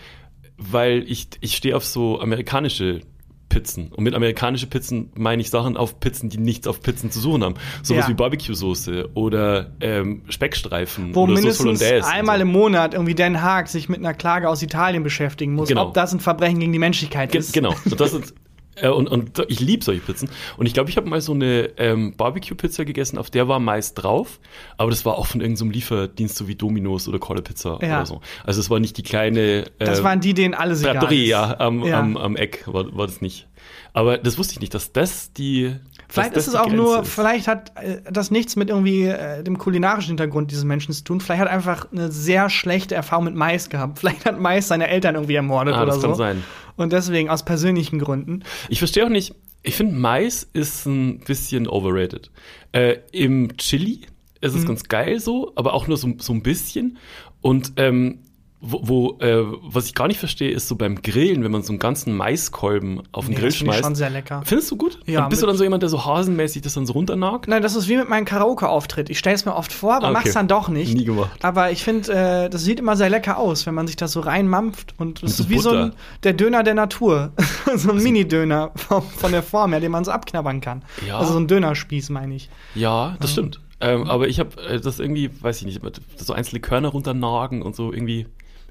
weil 0.58 1.04
ich, 1.08 1.28
ich 1.42 1.56
stehe 1.58 1.76
auf 1.76 1.84
so 1.86 2.20
amerikanische 2.22 3.02
Pizzen. 3.50 3.92
Und 3.92 4.04
mit 4.06 4.14
amerikanische 4.16 4.68
Pizzen 4.68 5.12
meine 5.16 5.42
ich 5.42 5.50
Sachen 5.50 5.76
auf 5.78 6.00
Pizzen, 6.00 6.30
die 6.30 6.38
nichts 6.38 6.66
auf 6.68 6.82
Pizzen 6.82 7.12
zu 7.12 7.20
suchen 7.20 7.44
haben. 7.44 7.56
Sowas 7.84 8.06
Ja. 8.06 8.10
wie 8.10 8.14
Barbecue-Soße 8.16 9.10
oder 9.16 9.74
ähm, 9.82 10.24
Speckstreifen 10.30 11.14
Wo 11.14 11.24
oder 11.24 11.34
mindestens 11.34 11.82
einmal 11.84 12.38
so. 12.38 12.44
im 12.44 12.52
Monat 12.52 12.94
irgendwie 12.94 13.16
Den 13.16 13.42
Haag 13.42 13.68
sich 13.68 13.88
mit 13.90 14.00
einer 14.00 14.14
Klage 14.14 14.50
aus 14.50 14.62
Italien 14.64 15.04
beschäftigen 15.04 15.54
muss, 15.54 15.68
Genau. 15.70 15.88
ob 15.90 15.94
das 15.94 16.14
ein 16.14 16.20
Verbrechen 16.22 16.60
gegen 16.60 16.72
die 16.74 16.80
Menschlichkeit 16.80 17.32
Ge 17.34 17.40
ist. 17.40 17.54
genau. 17.54 17.76
Und, 17.86 18.00
das 18.00 18.14
ist, 18.14 18.34
äh, 18.76 18.90
und, 18.90 19.08
und 19.08 19.44
ich 19.48 19.60
liebe 19.60 19.84
solche 19.84 20.02
Pizzen. 20.02 20.30
Und 20.58 20.66
ich 20.66 20.74
glaube, 20.74 20.90
ich 20.90 20.98
habe 20.98 21.10
mal 21.10 21.22
so 21.22 21.34
eine 21.34 21.70
ähm, 21.78 22.16
Barbecue-Pizza 22.16 22.86
gegessen, 22.86 23.18
auf 23.18 23.30
der 23.30 23.48
war 23.48 23.60
Mais 23.60 23.94
drauf, 23.94 24.40
aber 24.78 24.90
das 24.92 25.06
war 25.06 25.18
auch 25.18 25.28
von 25.28 25.42
irgendeinem 25.42 25.72
Lieferdienst, 25.72 26.36
so 26.36 26.48
wie 26.48 26.56
Domino's 26.56 27.08
oder 27.08 27.20
Corda 27.20 27.42
Pizza 27.42 27.80
Ja. 27.82 27.98
oder 27.98 28.06
so. 28.06 28.22
Also 28.44 28.60
es 28.60 28.70
war 28.70 28.80
nicht 28.80 28.98
die 28.98 29.04
kleine 29.04 29.66
Das 29.80 30.00
äh, 30.00 30.04
waren 30.04 30.20
die, 30.20 30.34
denen 30.34 30.54
alles 30.54 30.82
egal 30.82 30.94
Trattoria 30.96 31.44
ist. 31.46 31.50
ja, 31.52 31.60
am, 31.60 31.84
Ja. 31.84 32.00
Am, 32.00 32.18
am 32.18 32.36
Eck 32.36 32.64
war, 32.68 32.96
war 32.96 33.08
das 33.08 33.22
nicht. 33.22 33.48
Aber 33.94 34.18
das 34.18 34.38
wusste 34.38 34.54
ich 34.54 34.60
nicht, 34.60 34.74
dass 34.74 34.92
das 34.92 35.32
die. 35.34 35.76
Vielleicht 36.08 36.36
ist 36.38 36.48
es 36.48 36.56
auch 36.56 36.70
nur, 36.70 37.02
ist. 37.02 37.10
vielleicht 37.10 37.48
hat 37.48 37.72
äh, 37.82 38.02
das 38.12 38.32
nichts 38.32 38.56
mit 38.56 38.70
irgendwie 38.70 39.04
äh, 39.04 39.44
dem 39.44 39.58
kulinarischen 39.58 40.10
Hintergrund 40.10 40.52
dieses 40.52 40.64
Menschen 40.64 40.94
zu 40.94 41.04
tun. 41.04 41.20
Vielleicht 41.22 41.42
hat 41.42 41.48
er 41.50 41.54
einfach 41.54 41.92
eine 41.92 42.12
sehr 42.12 42.50
schlechte 42.50 42.96
Erfahrung 42.96 43.26
mit 43.26 43.36
Mais 43.36 43.70
gehabt. 43.70 44.00
Vielleicht 44.00 44.26
hat 44.26 44.40
Mais 44.40 44.68
seine 44.68 44.88
Eltern 44.88 45.16
irgendwie 45.16 45.36
ermordet 45.36 45.74
Ah, 45.76 45.84
oder 45.84 45.88
das 45.94 46.02
so. 46.02 46.08
kann 46.10 46.16
sein. 46.16 46.44
Und 46.76 46.94
deswegen 46.94 47.30
aus 47.30 47.44
persönlichen 47.44 48.00
Gründen. 48.00 48.44
Ich 48.70 48.80
verstehe 48.80 49.06
auch 49.06 49.10
nicht. 49.10 49.34
Ich 49.64 49.76
finde, 49.76 49.96
Mais 49.96 50.48
ist 50.54 50.86
ein 50.86 51.20
bisschen 51.20 51.68
overrated. 51.68 52.30
Äh, 52.72 52.98
Im 53.12 53.56
Chili 53.58 54.02
ist 54.42 54.54
es 54.54 54.64
Mhm. 54.64 54.68
ganz 54.68 54.84
geil 54.84 55.20
so, 55.20 55.54
aber 55.56 55.74
auch 55.74 55.88
nur 55.88 55.98
so, 55.98 56.14
so 56.20 56.34
ein 56.34 56.44
bisschen. 56.44 56.98
Und 57.42 57.74
ähm, 57.78 58.20
wo, 58.68 58.80
wo 58.84 59.18
äh, 59.24 59.44
was 59.62 59.86
ich 59.86 59.94
gar 59.94 60.08
nicht 60.08 60.20
verstehe, 60.20 60.50
ist 60.52 60.68
so 60.68 60.76
beim 60.76 61.02
Grillen, 61.02 61.44
wenn 61.44 61.52
man 61.52 61.62
so 61.62 61.72
einen 61.72 61.80
ganzen 61.80 62.16
Maiskolben 62.18 63.04
auf 63.12 63.26
den 63.26 63.34
Nee, 63.36 63.40
Grill 63.40 63.50
das 63.50 63.58
schmeißt. 63.58 63.84
schon 63.84 63.96
sehr 63.96 64.10
lecker. 64.10 64.42
Findest 64.46 64.72
du 64.72 64.78
gut? 64.78 65.00
Ja, 65.06 65.24
Und 65.24 65.30
bist 65.30 65.42
du 65.44 65.48
dann 65.48 65.56
so 65.56 65.64
jemand, 65.64 65.84
der 65.84 65.90
so 65.90 66.04
hasenmäßig 66.06 66.62
das 66.64 66.74
dann 66.74 66.86
so 66.86 66.94
runternagt? 66.94 67.48
Nein, 67.48 67.62
das 67.62 67.76
ist 67.76 67.88
wie 67.88 67.98
mit 67.98 68.10
meinem 68.10 68.26
Karaoke-Auftritt. 68.26 69.10
Ich 69.10 69.20
stelle 69.20 69.36
es 69.36 69.46
mir 69.46 69.56
oft 69.56 69.72
vor, 69.72 69.94
aber 69.96 70.06
Okay. 70.08 70.14
mach's 70.14 70.34
dann 70.34 70.48
doch 70.48 70.68
nicht. 70.70 70.94
Nie 70.96 71.06
gemacht. 71.06 71.40
Aber 71.44 71.72
ich 71.72 71.84
finde, 71.84 72.12
äh, 72.46 72.50
das 72.50 72.64
sieht 72.64 72.80
immer 72.80 72.96
sehr 72.98 73.10
lecker 73.10 73.38
aus, 73.38 73.66
wenn 73.66 73.74
man 73.76 73.88
sich 73.88 73.96
das 73.96 74.12
so 74.12 74.20
reinmampft. 74.22 74.96
Und 74.98 75.22
es 75.24 75.38
so 75.38 75.44
ist 75.44 75.50
wie 75.50 75.60
so 75.60 75.70
ein, 75.70 75.90
Butter. 75.92 75.96
der 76.24 76.34
Döner 76.34 76.64
der 76.64 76.74
Natur. 76.74 77.32
so 77.76 77.92
ein 77.92 78.02
Mini-Döner 78.02 78.72
von, 78.76 79.02
von 79.04 79.32
der 79.32 79.44
Form 79.44 79.72
her, 79.72 79.80
den 79.80 79.92
man 79.92 80.04
so 80.04 80.12
abknabbern 80.12 80.62
kann. 80.62 80.84
Ja. 81.08 81.20
Also 81.20 81.34
so 81.34 81.40
ein 81.40 81.48
Dönerspieß, 81.48 82.10
meine 82.10 82.36
ich. 82.36 82.50
Ja, 82.74 83.16
das 83.20 83.32
stimmt. 83.32 83.60
Ähm, 83.82 84.10
aber 84.10 84.28
ich 84.30 84.40
habe 84.40 84.50
äh, 84.70 84.80
das 84.80 85.00
irgendwie, 85.00 85.30
weiß 85.42 85.62
ich 85.62 85.66
nicht, 85.66 85.82
so 86.16 86.34
einzelne 86.34 86.62
Körner 86.62 86.88
runternagen 86.90 87.62
und 87.62 87.76
so 87.76 87.92
irgendwie 87.92 88.26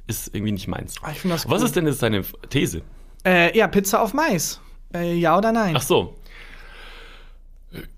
ist 0.06 0.34
irgendwie 0.34 0.52
nicht 0.52 0.68
meins. 0.68 0.94
Ah, 1.02 1.10
ich 1.12 1.22
das 1.22 1.48
Was 1.48 1.60
cool. 1.60 1.66
ist 1.66 1.76
denn 1.76 1.86
jetzt 1.86 2.02
deine 2.02 2.22
These? 2.50 2.82
Äh, 3.24 3.56
ja, 3.56 3.68
Pizza 3.68 4.02
auf 4.02 4.12
Mais. 4.12 4.60
Äh, 4.94 5.14
ja 5.14 5.36
oder 5.36 5.52
nein? 5.52 5.74
Ach 5.76 5.82
so. 5.82 6.16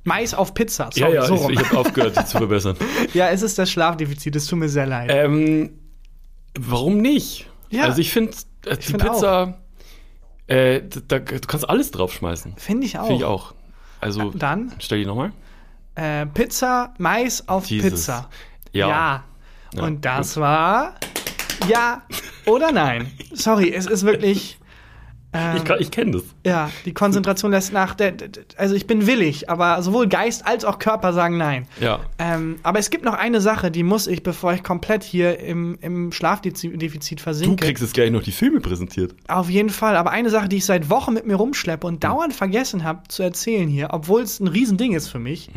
Mais 0.05 0.33
auf 0.33 0.55
Pizza. 0.55 0.88
Sorry, 0.92 1.14
ja, 1.14 1.23
ja, 1.23 1.27
so 1.27 1.35
ich, 1.35 1.40
rum. 1.42 1.51
ich 1.51 1.59
habe 1.59 1.79
aufgehört, 1.79 2.16
dich 2.16 2.25
zu 2.27 2.38
verbessern. 2.38 2.77
ja, 3.12 3.29
es 3.29 3.42
ist 3.42 3.59
das 3.59 3.71
Schlafdefizit. 3.71 4.35
Es 4.35 4.47
tut 4.47 4.59
mir 4.59 4.69
sehr 4.69 4.87
leid. 4.87 5.11
Ähm, 5.12 5.79
warum 6.59 6.99
nicht? 6.99 7.51
Ja. 7.71 7.85
Also 7.85 8.01
ich 8.01 8.11
finde, 8.12 8.33
äh, 8.64 8.77
die 8.77 8.83
find 8.83 9.03
Pizza, 9.03 9.59
äh, 10.47 10.81
da, 11.09 11.19
du 11.19 11.40
kannst 11.40 11.69
alles 11.69 11.90
draufschmeißen. 11.90 12.55
Finde 12.57 12.87
ich 12.87 12.99
auch. 12.99 13.07
Finde 13.07 13.19
ich 13.21 13.25
auch. 13.25 13.55
Also, 14.01 14.31
Dann 14.31 14.73
stell 14.79 15.01
die 15.01 15.07
nochmal. 15.07 15.33
äh, 15.97 16.25
Pizza, 16.27 16.95
Mais 16.99 17.47
auf 17.49 17.66
Jesus. 17.66 17.90
Pizza. 17.90 18.31
Ja. 18.73 19.25
Ja, 19.73 19.83
Und 19.83 20.05
das 20.05 20.37
war 20.38 20.95
ja 21.69 22.03
oder 22.47 22.73
nein. 22.73 23.11
Sorry, 23.33 23.73
es 23.73 23.87
ist 23.87 24.05
wirklich. 24.05 24.59
Ähm, 25.33 25.57
Ich, 25.57 25.71
ich 25.81 25.90
kenne 25.90 26.12
das. 26.12 26.23
ja, 26.47 26.71
die 26.85 26.95
Konzentration 26.95 27.51
lässt 27.51 27.73
nach. 27.73 27.95
Der, 27.95 28.14
also 28.57 28.75
ich 28.77 28.87
bin 28.87 29.07
willig, 29.09 29.51
aber 29.51 29.83
sowohl 29.83 30.07
Geist 30.07 30.47
als 30.47 30.64
auch 30.64 30.79
Körper 30.79 31.12
sagen 31.12 31.37
nein. 31.37 31.66
Ja. 31.81 31.99
Ähm, 32.19 32.57
aber 32.62 32.79
es 32.79 32.90
gibt 32.90 33.05
noch 33.05 33.12
eine 33.14 33.40
Sache, 33.40 33.71
die 33.73 33.83
muss 33.83 34.07
ich, 34.07 34.23
bevor 34.23 34.55
ich 34.55 34.62
komplett 34.62 35.03
hier 35.03 35.38
im, 35.40 35.77
im 35.83 36.12
Schlafdefizit 36.12 37.19
Du 37.19 37.23
versinke. 37.23 37.66
kriegst 37.66 37.83
jetzt 37.83 37.95
gleich 37.95 38.11
noch 38.12 38.23
die 38.23 38.33
Filme 38.33 38.61
präsentiert. 38.61 39.14
Auf 39.29 39.51
jeden 39.51 39.71
Fall. 39.71 39.97
Aber 39.97 40.11
eine 40.12 40.31
Sache, 40.31 40.49
die 40.49 40.57
ich 40.59 40.64
seit 40.64 40.88
Wochen 40.90 41.12
mit 41.14 41.27
mir 41.27 41.35
rumschleppe 41.35 41.87
und 41.87 42.05
dauernd 42.05 42.33
vergessen 42.33 42.85
habe 42.85 43.03
zu 43.09 43.23
erzählen 43.25 43.69
hier, 43.69 43.88
obwohl 43.90 44.23
es 44.23 44.38
ein 44.40 44.47
Riesending 44.47 44.92
ist 44.95 45.09
für 45.09 45.19
mich. 45.19 45.51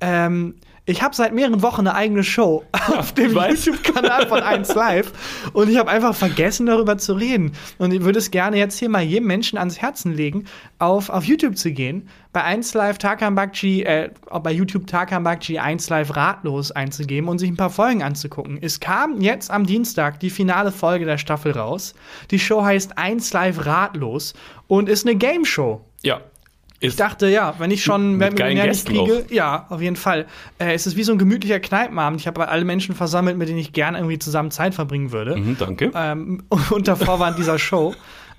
Ähm, 0.00 0.54
ich 0.88 1.02
habe 1.02 1.16
seit 1.16 1.34
mehreren 1.34 1.62
Wochen 1.62 1.80
eine 1.80 1.96
eigene 1.96 2.22
Show 2.22 2.64
auf 2.96 3.12
dem. 3.12 3.32
YouTube-Kanal 3.34 4.28
von 4.28 4.40
1 4.40 4.72
Live 4.74 5.12
und 5.52 5.68
ich 5.68 5.78
habe 5.78 5.90
einfach 5.90 6.14
vergessen, 6.14 6.66
darüber 6.66 6.96
zu 6.96 7.14
reden. 7.14 7.52
Und 7.78 7.92
ich 7.92 8.02
würde 8.02 8.20
es 8.20 8.30
gerne 8.30 8.56
jetzt 8.56 8.78
hier 8.78 8.88
mal 8.88 9.02
jedem 9.02 9.26
Menschen 9.26 9.58
ans 9.58 9.82
Herzen 9.82 10.12
legen, 10.12 10.44
auf, 10.78 11.10
auf 11.10 11.24
YouTube 11.24 11.58
zu 11.58 11.72
gehen, 11.72 12.08
bei 12.32 12.44
1 12.44 12.72
Live 12.74 12.98
Tarkan 12.98 13.34
Bakci, 13.34 13.82
äh, 13.82 14.10
bei 14.42 14.52
YouTube 14.52 14.86
Tarkan 14.86 15.24
Bakci 15.24 15.58
1 15.58 15.90
Live 15.90 16.14
ratlos 16.14 16.70
einzugeben 16.70 17.28
und 17.28 17.38
sich 17.38 17.50
ein 17.50 17.56
paar 17.56 17.70
Folgen 17.70 18.04
anzugucken. 18.04 18.58
Es 18.60 18.78
kam 18.78 19.20
jetzt 19.20 19.50
am 19.50 19.66
Dienstag 19.66 20.20
die 20.20 20.30
finale 20.30 20.70
Folge 20.70 21.04
der 21.04 21.18
Staffel 21.18 21.50
raus. 21.50 21.94
Die 22.30 22.38
Show 22.38 22.62
heißt 22.62 22.96
1 22.96 23.32
Live 23.32 23.66
ratlos 23.66 24.34
und 24.68 24.88
ist 24.88 25.04
eine 25.04 25.16
Game 25.16 25.44
Show. 25.44 25.80
Ja. 26.04 26.20
Ist, 26.80 26.92
Ich 26.92 26.96
dachte, 26.96 27.28
ja, 27.28 27.54
wenn 27.58 27.70
ich 27.70 27.82
schon 27.82 28.16
Mit 28.18 28.36
geilen 28.36 28.54
Millionär 28.58 28.72
nicht 28.72 28.86
kriege, 28.86 29.24
ja, 29.30 29.66
auf 29.70 29.80
jeden 29.80 29.96
Fall. 29.96 30.26
Äh, 30.58 30.74
es 30.74 30.86
ist 30.86 30.96
wie 30.96 31.02
so 31.04 31.12
ein 31.12 31.18
gemütlicher 31.18 31.58
Kneipenabend. 31.60 32.20
Ich 32.20 32.26
habe 32.26 32.48
alle 32.48 32.64
Menschen 32.64 32.94
versammelt, 32.94 33.36
mit 33.38 33.48
denen 33.48 33.58
ich 33.58 33.72
gerne 33.72 33.98
irgendwie 33.98 34.18
zusammen 34.18 34.50
Zeit 34.50 34.74
verbringen 34.74 35.12
würde. 35.12 35.36
mhm, 35.36 35.56
danke. 35.58 35.90
Ähm, 35.94 36.42
unter 36.70 36.96
Vorwand 36.96 37.38
dieser 37.38 37.58
Show. 37.58 37.94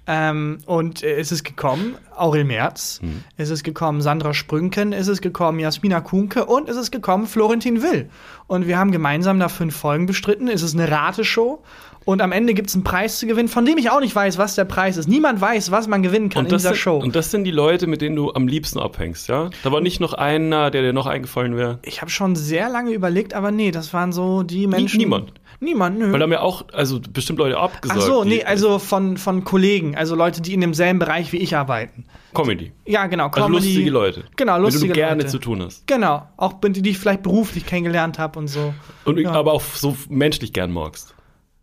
Ähm, 0.09 0.59
und 0.65 1.03
äh, 1.03 1.17
es 1.19 1.33
ist 1.33 1.43
gekommen 1.43 1.95
Aurel 2.15 2.45
Merz, 2.45 3.01
Mhm. 3.01 3.25
es 3.35 3.49
ist 3.49 3.65
gekommen 3.65 4.01
Sandra 4.01 4.33
Sprünken, 4.33 4.93
es 4.93 5.09
ist 5.09 5.21
gekommen 5.21 5.59
Jasmina 5.59 5.99
Kuhnke 5.99 6.45
und 6.45 6.69
es 6.69 6.77
ist 6.77 6.91
gekommen 6.91 7.27
Florentin 7.27 7.81
Will. 7.81 8.09
Und 8.47 8.67
wir 8.67 8.77
haben 8.77 8.91
gemeinsam 8.93 9.37
da 9.37 9.49
fünf 9.49 9.75
Folgen 9.75 10.05
bestritten. 10.05 10.47
Es 10.47 10.61
ist 10.61 10.75
eine 10.75 10.89
Rateshow. 10.89 11.61
Und 12.07 12.21
am 12.21 12.31
Ende 12.31 12.53
gibt 12.53 12.69
es 12.69 12.73
einen 12.75 12.85
Preis 12.85 13.19
zu 13.19 13.27
gewinnen, 13.27 13.49
von 13.49 13.65
dem 13.65 13.77
ich 13.77 13.89
auch 13.89 13.99
nicht 13.99 14.15
weiß, 14.15 14.37
was 14.37 14.55
der 14.55 14.63
Preis 14.63 14.95
ist. 14.95 15.09
Niemand 15.09 15.41
weiß, 15.41 15.71
was 15.71 15.89
man 15.89 16.01
gewinnen 16.03 16.29
kann 16.29 16.45
Und 16.45 16.51
in 16.53 16.57
dieser 16.57 16.69
sind, 16.69 16.77
Show. 16.77 16.97
und 16.99 17.17
das 17.17 17.31
sind 17.31 17.43
die 17.43 17.51
Leute, 17.51 17.85
mit 17.85 17.99
denen 17.99 18.15
du 18.15 18.31
am 18.33 18.47
liebsten 18.47 18.79
abhängst, 18.79 19.27
ja? 19.27 19.49
Da 19.61 19.73
war 19.73 19.81
nicht 19.81 19.99
noch 19.99 20.13
einer, 20.13 20.71
der 20.71 20.83
dir 20.83 20.93
noch 20.93 21.05
eingefallen 21.05 21.57
wäre. 21.57 21.79
Ich 21.83 21.99
habe 21.99 22.09
schon 22.09 22.37
sehr 22.37 22.69
lange 22.69 22.91
überlegt, 22.91 23.33
aber 23.33 23.51
nee, 23.51 23.71
das 23.71 23.93
waren 23.93 24.13
so 24.13 24.43
die 24.43 24.67
Menschen. 24.67 24.99
niemand? 24.99 25.33
Niemand, 25.59 25.99
nö. 25.99 26.13
Weil 26.13 26.19
da 26.19 26.23
haben 26.23 26.31
ja 26.31 26.39
auch, 26.39 26.63
also 26.71 27.01
bestimmt 27.11 27.39
Leute 27.39 27.57
abgesagt. 27.57 27.99
Ach 28.01 28.05
so, 28.05 28.23
nee, 28.23 28.41
also 28.41 28.79
von, 28.79 29.17
von 29.17 29.43
Kollegen, 29.43 29.97
also 29.97 30.15
Leute, 30.15 30.41
die 30.41 30.53
in 30.53 30.61
demselben 30.61 30.99
Bereich 30.99 31.33
wie 31.33 31.37
ich 31.37 31.57
arbeiten. 31.57 32.05
Comedy. 32.33 32.71
Ja, 32.85 33.07
genau. 33.07 33.25
Also 33.25 33.41
Comedy. 33.47 33.65
lustige 33.65 33.89
Leute. 33.89 34.23
Genau, 34.37 34.57
lustige 34.59 34.87
Mit 34.87 34.95
denen 34.95 35.03
du 35.03 35.07
gerne 35.09 35.21
Leute. 35.23 35.31
zu 35.31 35.39
tun 35.39 35.61
hast. 35.61 35.85
Genau, 35.87 36.25
auch 36.37 36.53
die 36.63 36.81
die 36.81 36.91
ich 36.91 36.99
vielleicht 36.99 37.23
beruflich 37.23 37.65
kennengelernt 37.65 38.17
habe 38.17 38.39
und 38.39 38.47
so. 38.47 38.73
Und 39.03 39.19
Ja. 39.19 39.31
aber 39.31 39.51
auch 39.51 39.61
so 39.61 39.97
menschlich 40.07 40.53
gern 40.53 40.71
magst. 40.71 41.13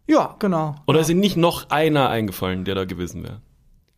Ja, 0.07 0.37
genau. 0.39 0.77
Oder 0.87 1.01
ist 1.01 1.09
dir 1.09 1.15
nicht 1.15 1.37
noch 1.37 1.71
einer 1.71 2.09
eingefallen, 2.11 2.65
der 2.65 2.75
da 2.75 2.85
gewesen 2.85 3.23
wäre? 3.23 3.41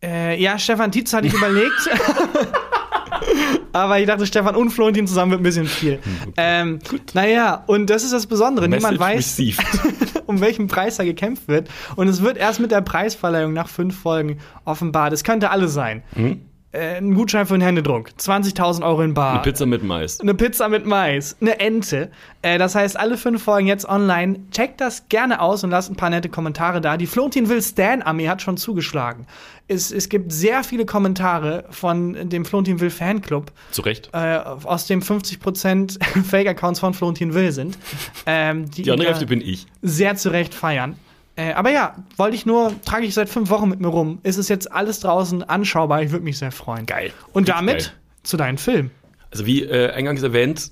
Äh, 0.01 0.41
ja, 0.41 0.57
Stefan 0.57 0.91
Tietz 0.91 1.13
hatte 1.13 1.27
ich 1.27 1.33
überlegt. 1.33 1.89
Aber 3.73 3.99
ich 3.99 4.07
dachte, 4.07 4.25
Stefan 4.25 4.55
und 4.55 4.69
Florentin 4.69 5.05
zusammen 5.07 5.31
wird 5.31 5.41
ein 5.41 5.43
bisschen 5.43 5.67
viel. 5.67 5.99
Ähm, 6.37 6.79
naja, 7.13 7.63
und 7.67 7.89
das 7.89 8.03
ist 8.03 8.13
das 8.13 8.25
Besondere. 8.25 8.67
Niemand 8.67 8.99
Message 8.99 8.99
weiß, 8.99 9.17
received. 9.17 10.23
um 10.25 10.41
welchen 10.41 10.67
Preis 10.67 10.97
da 10.97 11.03
gekämpft 11.03 11.47
wird. 11.47 11.69
Und 11.95 12.07
es 12.07 12.21
wird 12.21 12.37
erst 12.37 12.59
mit 12.59 12.71
der 12.71 12.81
Preisverleihung 12.81 13.53
nach 13.53 13.67
fünf 13.67 13.99
Folgen 13.99 14.39
offenbart. 14.65 15.13
Es 15.13 15.23
könnte 15.23 15.51
alles 15.51 15.73
sein. 15.73 16.03
Äh, 16.15 16.37
ein 16.73 17.15
Gutschein 17.15 17.45
für 17.47 17.53
einen 17.53 17.63
Händedruck. 17.63 18.09
20.000 18.19 18.83
Euro 18.85 19.01
in 19.01 19.13
Bar. 19.13 19.33
Eine 19.35 19.41
Pizza 19.41 19.65
mit 19.65 19.83
Mais. 19.83 20.19
Eine 20.19 20.33
Pizza 20.35 20.67
mit 20.69 20.85
Mais, 20.85 21.35
eine 21.41 21.59
Ente. 21.59 22.11
Äh, 22.41 22.57
das 22.57 22.75
heißt, 22.75 22.99
alle 22.99 23.17
fünf 23.17 23.41
Folgen 23.43 23.67
jetzt 23.67 23.87
online. 23.87 24.39
Checkt 24.51 24.81
das 24.81 25.07
gerne 25.09 25.41
aus 25.41 25.63
und 25.63 25.69
lasst 25.71 25.89
ein 25.89 25.95
paar 25.95 26.09
nette 26.09 26.29
Kommentare 26.29 26.81
da. 26.81 26.97
Die 26.97 27.07
Florentin 27.07 27.49
Will 27.49 27.61
Stan 27.61 28.01
Armee 28.01 28.27
hat 28.29 28.41
schon 28.41 28.57
zugeschlagen. 28.57 29.25
Es, 29.69 29.91
es 29.91 30.07
gibt 30.09 30.31
sehr 30.31 30.63
viele 30.63 30.85
Kommentare 30.85 31.65
von 31.71 32.29
dem 32.29 32.45
Florentin 32.45 32.79
Will 32.79 32.89
Fanclub, 32.89 33.51
Zu 33.71 33.81
Recht. 33.81 34.09
äh, 34.13 34.37
aus 34.37 34.87
dem 34.87 35.01
50% 35.01 35.97
Fake-Accounts 36.23 36.79
von 36.79 36.93
Florentin 36.93 37.33
Will 37.33 37.51
sind. 37.51 37.77
Ähm, 38.25 38.69
die 38.71 38.83
Die 38.83 38.91
andere 38.91 39.09
Hälfte 39.09 39.25
bin 39.25 39.41
ich. 39.41 39.67
sehr 39.81 40.15
zu 40.15 40.29
Recht 40.29 40.53
feiern. 40.53 40.95
Äh, 41.37 41.53
aber 41.53 41.71
ja, 41.71 41.95
wollte 42.17 42.35
ich 42.35 42.45
nur, 42.45 42.73
trage 42.83 43.05
ich 43.05 43.13
seit 43.13 43.29
fünf 43.29 43.49
Wochen 43.49 43.69
mit 43.69 43.79
mir 43.79 43.87
rum. 43.87 44.19
Ist 44.23 44.37
es 44.37 44.49
jetzt 44.49 44.71
alles 44.71 44.99
draußen 44.99 45.43
anschaubar? 45.43 46.01
Ich 46.01 46.11
würde 46.11 46.25
mich 46.25 46.37
sehr 46.39 46.51
freuen. 46.51 46.85
Geil. 46.85 47.13
Und 47.31 47.47
damit 47.47 47.77
geil. 47.77 47.91
zu 48.23 48.37
deinem 48.37 48.57
Film. 48.57 48.91
Also 49.31 49.45
wie 49.45 49.63
äh, 49.63 49.91
eingangs 49.91 50.23
erwähnt, 50.23 50.71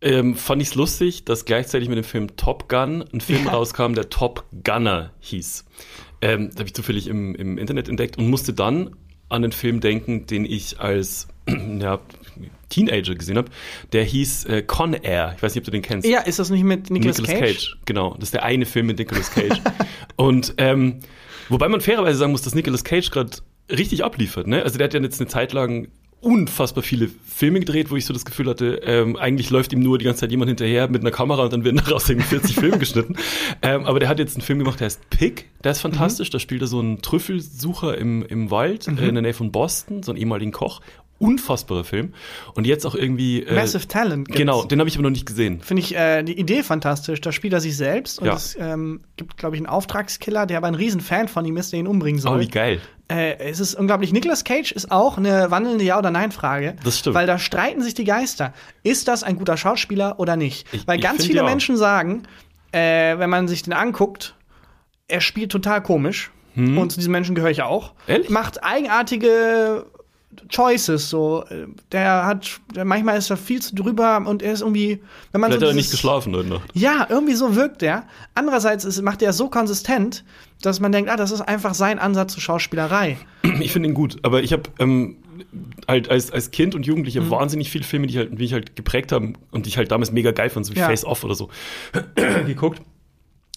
ähm, 0.00 0.34
fand 0.34 0.60
ich 0.62 0.68
es 0.68 0.74
lustig, 0.74 1.24
dass 1.24 1.44
gleichzeitig 1.44 1.88
mit 1.88 1.96
dem 1.96 2.04
Film 2.04 2.36
Top 2.36 2.68
Gun 2.68 3.04
ein 3.12 3.20
Film 3.20 3.46
Ja. 3.46 3.52
rauskam, 3.52 3.94
der 3.94 4.10
Top 4.10 4.44
Gunner 4.64 5.10
hieß. 5.20 5.64
Ähm, 6.22 6.50
da 6.50 6.58
habe 6.58 6.66
ich 6.66 6.74
zufällig 6.74 7.06
im, 7.06 7.34
im 7.36 7.56
Internet 7.58 7.88
entdeckt 7.88 8.18
und 8.18 8.28
musste 8.28 8.52
dann 8.52 8.96
an 9.28 9.42
den 9.42 9.52
Film 9.52 9.80
denken, 9.80 10.26
den 10.26 10.44
ich 10.44 10.80
als 10.80 11.28
ja, 11.78 12.00
Teenager 12.68 13.14
gesehen 13.14 13.36
habe. 13.36 13.50
Der 13.92 14.04
hieß 14.04 14.44
äh, 14.46 14.62
Con 14.62 14.94
Air. 14.94 15.34
Ich 15.36 15.42
weiß 15.42 15.54
nicht, 15.54 15.62
ob 15.62 15.64
du 15.66 15.70
den 15.70 15.82
kennst. 15.82 16.06
Ja, 16.08 16.20
ist 16.20 16.38
das 16.38 16.50
nicht 16.50 16.64
mit 16.64 16.90
Nicolas, 16.90 17.18
Nicolas 17.18 17.40
Cage? 17.40 17.56
Cage? 17.56 17.76
Genau, 17.86 18.14
das 18.14 18.24
ist 18.24 18.34
der 18.34 18.44
eine 18.44 18.66
Film 18.66 18.86
mit 18.86 18.98
Nicolas 18.98 19.30
Cage. 19.30 19.60
und 20.16 20.54
ähm, 20.58 21.00
wobei 21.48 21.68
man 21.68 21.80
fairerweise 21.80 22.18
sagen 22.18 22.32
muss, 22.32 22.42
dass 22.42 22.54
Nicolas 22.54 22.84
Cage 22.84 23.10
gerade 23.10 23.30
richtig 23.70 24.04
abliefert. 24.04 24.46
Ne? 24.46 24.62
Also 24.62 24.78
der 24.78 24.86
hat 24.86 24.94
ja 24.94 25.00
jetzt 25.00 25.20
eine 25.20 25.28
Zeit 25.28 25.52
lang 25.52 25.88
unfassbar 26.20 26.82
viele 26.82 27.08
Filme 27.26 27.60
gedreht, 27.60 27.90
wo 27.90 27.96
ich 27.96 28.04
so 28.04 28.12
das 28.12 28.24
Gefühl 28.24 28.48
hatte, 28.48 28.80
ähm, 28.84 29.16
eigentlich 29.16 29.50
läuft 29.50 29.72
ihm 29.72 29.80
nur 29.80 29.98
die 29.98 30.04
ganze 30.04 30.20
Zeit 30.20 30.32
jemand 30.32 30.48
hinterher 30.48 30.88
mit 30.88 31.02
einer 31.02 31.12
Kamera 31.12 31.44
und 31.44 31.52
dann 31.52 31.64
werden 31.64 31.80
daraus 31.84 32.08
irgendwie 32.08 32.26
40 32.26 32.56
Filme 32.56 32.78
geschnitten. 32.78 33.16
Ähm, 33.62 33.84
aber 33.84 34.00
der 34.00 34.08
hat 34.08 34.18
jetzt 34.18 34.34
einen 34.34 34.42
Film 34.42 34.58
gemacht, 34.58 34.80
der 34.80 34.86
heißt 34.86 35.10
Pig. 35.10 35.46
Der 35.62 35.72
ist 35.72 35.80
fantastisch. 35.80 36.30
Da 36.30 36.40
spielt 36.40 36.62
er 36.62 36.66
so 36.66 36.80
einen 36.80 37.02
Trüffelsucher 37.02 37.96
im, 37.96 38.24
im 38.24 38.50
Wald 38.50 38.88
äh, 38.88 38.90
in 38.90 39.14
der 39.14 39.22
Nähe 39.22 39.34
von 39.34 39.52
Boston, 39.52 40.02
so 40.02 40.10
einen 40.10 40.20
ehemaligen 40.20 40.50
Koch. 40.50 40.80
Unfassbarer 41.18 41.82
Film. 41.84 42.14
Und 42.54 42.66
jetzt 42.66 42.86
auch 42.86 42.94
irgendwie. 42.94 43.42
Äh, 43.42 43.54
Massive 43.54 43.88
Talent. 43.88 44.26
gibt's. 44.28 44.38
Genau, 44.38 44.64
den 44.64 44.78
habe 44.78 44.88
ich 44.88 44.94
aber 44.96 45.02
noch 45.02 45.10
nicht 45.10 45.26
gesehen. 45.26 45.60
Finde 45.60 45.82
ich 45.82 45.94
äh, 45.96 46.22
die 46.22 46.38
Idee 46.38 46.62
fantastisch. 46.62 47.20
Da 47.20 47.32
spielt 47.32 47.52
er 47.52 47.60
sich 47.60 47.76
selbst 47.76 48.20
und 48.20 48.26
Ja. 48.26 48.34
es 48.34 48.56
ähm, 48.58 49.00
gibt, 49.16 49.36
glaube 49.36 49.56
ich, 49.56 49.60
einen 49.60 49.66
Auftragskiller, 49.66 50.46
der 50.46 50.58
aber 50.58 50.68
ein 50.68 50.76
Riesenfan 50.76 51.26
von 51.28 51.44
ihm 51.44 51.56
ist, 51.56 51.72
der 51.72 51.80
ihn 51.80 51.86
umbringen 51.88 52.20
soll. 52.20 52.36
Oh, 52.36 52.40
wie 52.40 52.46
geil. 52.48 52.80
Äh, 53.10 53.38
es 53.38 53.58
ist 53.58 53.74
unglaublich. 53.74 54.12
Nicolas 54.12 54.44
Cage 54.44 54.70
ist 54.70 54.92
auch 54.92 55.16
eine 55.18 55.50
wandelnde 55.50 55.82
Ja- 55.82 55.98
oder 55.98 56.10
Nein-Frage. 56.10 56.76
Das 56.84 56.98
stimmt. 56.98 57.14
Weil 57.16 57.26
da 57.26 57.38
streiten 57.38 57.82
sich 57.82 57.94
die 57.94 58.04
Geister. 58.04 58.52
Ist 58.84 59.08
das 59.08 59.22
ein 59.24 59.36
guter 59.36 59.56
Schauspieler 59.56 60.20
oder 60.20 60.36
nicht? 60.36 60.66
Ich- 60.72 60.86
weil 60.86 61.00
ganz 61.00 61.24
viele. 61.26 61.42
Menschen 61.42 61.76
sagen, 61.76 62.24
äh, 62.72 63.18
wenn 63.18 63.30
man 63.30 63.48
sich 63.48 63.62
den 63.62 63.72
anguckt, 63.72 64.36
er 65.08 65.20
spielt 65.20 65.50
total 65.50 65.82
komisch. 65.82 66.30
Und 66.54 66.90
zu 66.90 66.98
diesen 66.98 67.12
Menschen 67.12 67.36
gehöre 67.36 67.50
ich 67.52 67.62
auch. 67.62 67.90
Hm. 67.90 68.14
Ehrlich? 68.14 68.30
Macht 68.30 68.64
eigenartige 68.64 69.86
Choices, 70.48 71.08
so. 71.10 71.44
Der 71.92 72.24
hat, 72.26 72.60
der, 72.74 72.84
manchmal 72.84 73.18
ist 73.18 73.30
er 73.30 73.36
viel 73.36 73.60
zu 73.60 73.74
drüber 73.74 74.22
und 74.24 74.42
er 74.42 74.52
ist 74.52 74.60
irgendwie, 74.60 75.00
wenn 75.32 75.40
man 75.40 75.50
Vielleicht 75.50 75.60
so 75.60 75.66
hat 75.66 75.72
er 75.72 75.76
nicht 75.76 75.90
geschlafen 75.90 76.34
heute 76.36 76.48
Nacht. 76.48 76.70
ja, 76.74 77.06
irgendwie 77.08 77.34
so 77.34 77.56
wirkt 77.56 77.82
er. 77.82 78.04
Andererseits 78.34 78.84
ist, 78.84 79.00
macht 79.02 79.22
er 79.22 79.32
so 79.32 79.48
konsistent, 79.48 80.24
dass 80.62 80.80
man 80.80 80.92
denkt, 80.92 81.10
ah, 81.10 81.16
das 81.16 81.30
ist 81.30 81.40
einfach 81.40 81.74
sein 81.74 81.98
Ansatz 81.98 82.32
zur 82.34 82.42
Schauspielerei. 82.42 83.16
Ich 83.60 83.72
finde 83.72 83.88
ihn 83.88 83.94
gut, 83.94 84.18
aber 84.22 84.42
ich 84.42 84.52
habe 84.52 84.64
ähm, 84.78 85.16
halt 85.88 86.10
als, 86.10 86.30
als 86.30 86.50
Kind 86.50 86.74
und 86.74 86.84
Jugendlicher 86.86 87.22
Mhm. 87.22 87.30
wahnsinnig 87.30 87.70
viele 87.70 87.84
Filme, 87.84 88.06
die 88.06 88.18
halt, 88.18 88.32
die 88.32 88.36
mich 88.36 88.52
halt 88.52 88.76
geprägt 88.76 89.10
haben 89.12 89.34
und 89.50 89.64
die 89.66 89.70
ich 89.70 89.78
halt 89.78 89.90
damals 89.90 90.12
mega 90.12 90.30
geil 90.32 90.50
fand, 90.50 90.66
so 90.66 90.74
wie 90.74 90.78
Ja. 90.78 90.86
Face 90.86 91.04
Off 91.04 91.24
oder 91.24 91.34
so, 91.34 91.48
geguckt. 92.46 92.82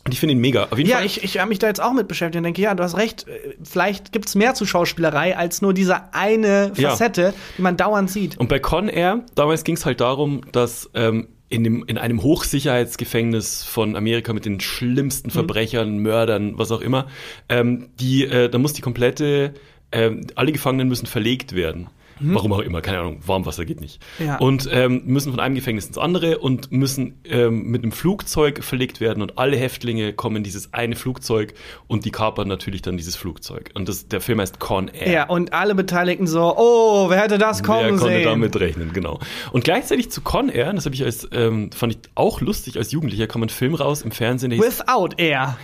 Und 0.05 0.13
ich 0.13 0.19
finde 0.19 0.33
ihn 0.33 0.41
mega. 0.41 0.63
Auf 0.71 0.77
jeden 0.77 0.89
Ja, 0.89 0.97
Fall. 0.97 1.05
ich, 1.05 1.23
ich 1.23 1.37
habe 1.39 1.49
mich 1.49 1.59
da 1.59 1.67
jetzt 1.67 1.81
auch 1.81 1.93
mit 1.93 2.07
beschäftigt 2.07 2.37
und 2.37 2.43
denke, 2.43 2.61
ja, 2.61 2.73
du 2.73 2.83
hast 2.83 2.97
recht, 2.97 3.27
äh, 3.27 3.55
vielleicht 3.63 4.11
gibt's 4.11 4.33
mehr 4.35 4.53
zu 4.55 4.65
Schauspielerei 4.65 5.37
als 5.37 5.61
nur 5.61 5.73
diese 5.73 6.13
eine 6.13 6.71
Ja. 6.75 6.89
Facette, 6.91 7.33
die 7.57 7.61
man 7.61 7.77
dauernd 7.77 8.09
sieht. 8.09 8.37
Und 8.37 8.49
bei 8.49 8.59
Con 8.59 8.87
Air, 8.89 9.23
damals 9.35 9.63
ging 9.63 9.75
es 9.75 9.85
halt 9.85 10.01
darum, 10.01 10.41
dass 10.51 10.89
ähm, 10.95 11.27
in, 11.49 11.63
dem, 11.63 11.83
in 11.85 11.97
einem 11.97 12.23
Hochsicherheitsgefängnis 12.23 13.63
von 13.63 13.95
Amerika 13.95 14.33
mit 14.33 14.45
den 14.45 14.59
schlimmsten 14.59 15.27
Mhm. 15.27 15.33
Verbrechern, 15.33 15.97
Mördern, 15.99 16.57
was 16.57 16.71
auch 16.71 16.81
immer, 16.81 17.07
ähm, 17.49 17.89
die, 17.99 18.25
äh, 18.25 18.49
da 18.49 18.57
muss 18.57 18.73
die 18.73 18.81
komplette, 18.81 19.53
ähm, 19.91 20.25
alle 20.35 20.51
Gefangenen 20.51 20.87
müssen 20.87 21.05
verlegt 21.05 21.53
werden. 21.53 21.87
Warum 22.23 22.53
auch 22.53 22.59
immer, 22.59 22.81
keine 22.81 22.99
Ahnung, 22.99 23.19
Warmwasser 23.25 23.65
geht 23.65 23.81
nicht. 23.81 23.99
Ja. 24.19 24.37
Und 24.37 24.69
ähm, 24.71 25.03
müssen 25.05 25.31
von 25.31 25.39
einem 25.39 25.55
Gefängnis 25.55 25.87
ins 25.87 25.97
andere 25.97 26.39
und 26.39 26.71
müssen 26.71 27.19
ähm, 27.25 27.63
mit 27.63 27.83
einem 27.83 27.91
Flugzeug 27.91 28.63
verlegt 28.63 29.01
werden 29.01 29.21
und 29.21 29.37
alle 29.37 29.57
Häftlinge 29.57 30.13
kommen 30.13 30.37
in 30.37 30.43
dieses 30.43 30.73
eine 30.73 30.95
Flugzeug 30.95 31.53
und 31.87 32.05
die 32.05 32.11
kapern 32.11 32.47
natürlich 32.47 32.81
dann 32.81 32.97
dieses 32.97 33.15
Flugzeug. 33.15 33.71
Und 33.73 33.89
das, 33.89 34.07
der 34.07 34.21
Film 34.21 34.39
heißt 34.39 34.59
Con 34.59 34.87
Air. 34.87 35.11
Ja, 35.11 35.29
und 35.29 35.53
alle 35.53 35.75
Beteiligten 35.75 36.27
so, 36.27 36.55
oh, 36.57 37.09
wer 37.09 37.21
hätte 37.21 37.37
das 37.37 37.63
kommen 37.63 37.81
Wer 37.81 37.89
konnte 37.97 38.15
sehen? 38.15 38.23
damit 38.25 38.59
rechnen, 38.59 38.93
genau. 38.93 39.19
Und 39.51 39.63
gleichzeitig 39.63 40.11
zu 40.11 40.21
Con 40.21 40.49
Air, 40.49 40.73
das 40.73 40.85
habe 40.85 40.95
ich 40.95 41.03
als, 41.03 41.27
ähm, 41.31 41.71
fand 41.71 41.93
ich 41.93 41.99
auch 42.15 42.41
lustig 42.41 42.77
als 42.77 42.91
Jugendlicher, 42.91 43.27
kam 43.27 43.43
ein 43.43 43.49
Film 43.49 43.75
raus 43.75 44.01
im 44.01 44.11
Fernsehen, 44.11 44.51
der 44.51 44.59
hieß, 44.59 44.79
Without 44.79 45.15
Air. 45.17 45.57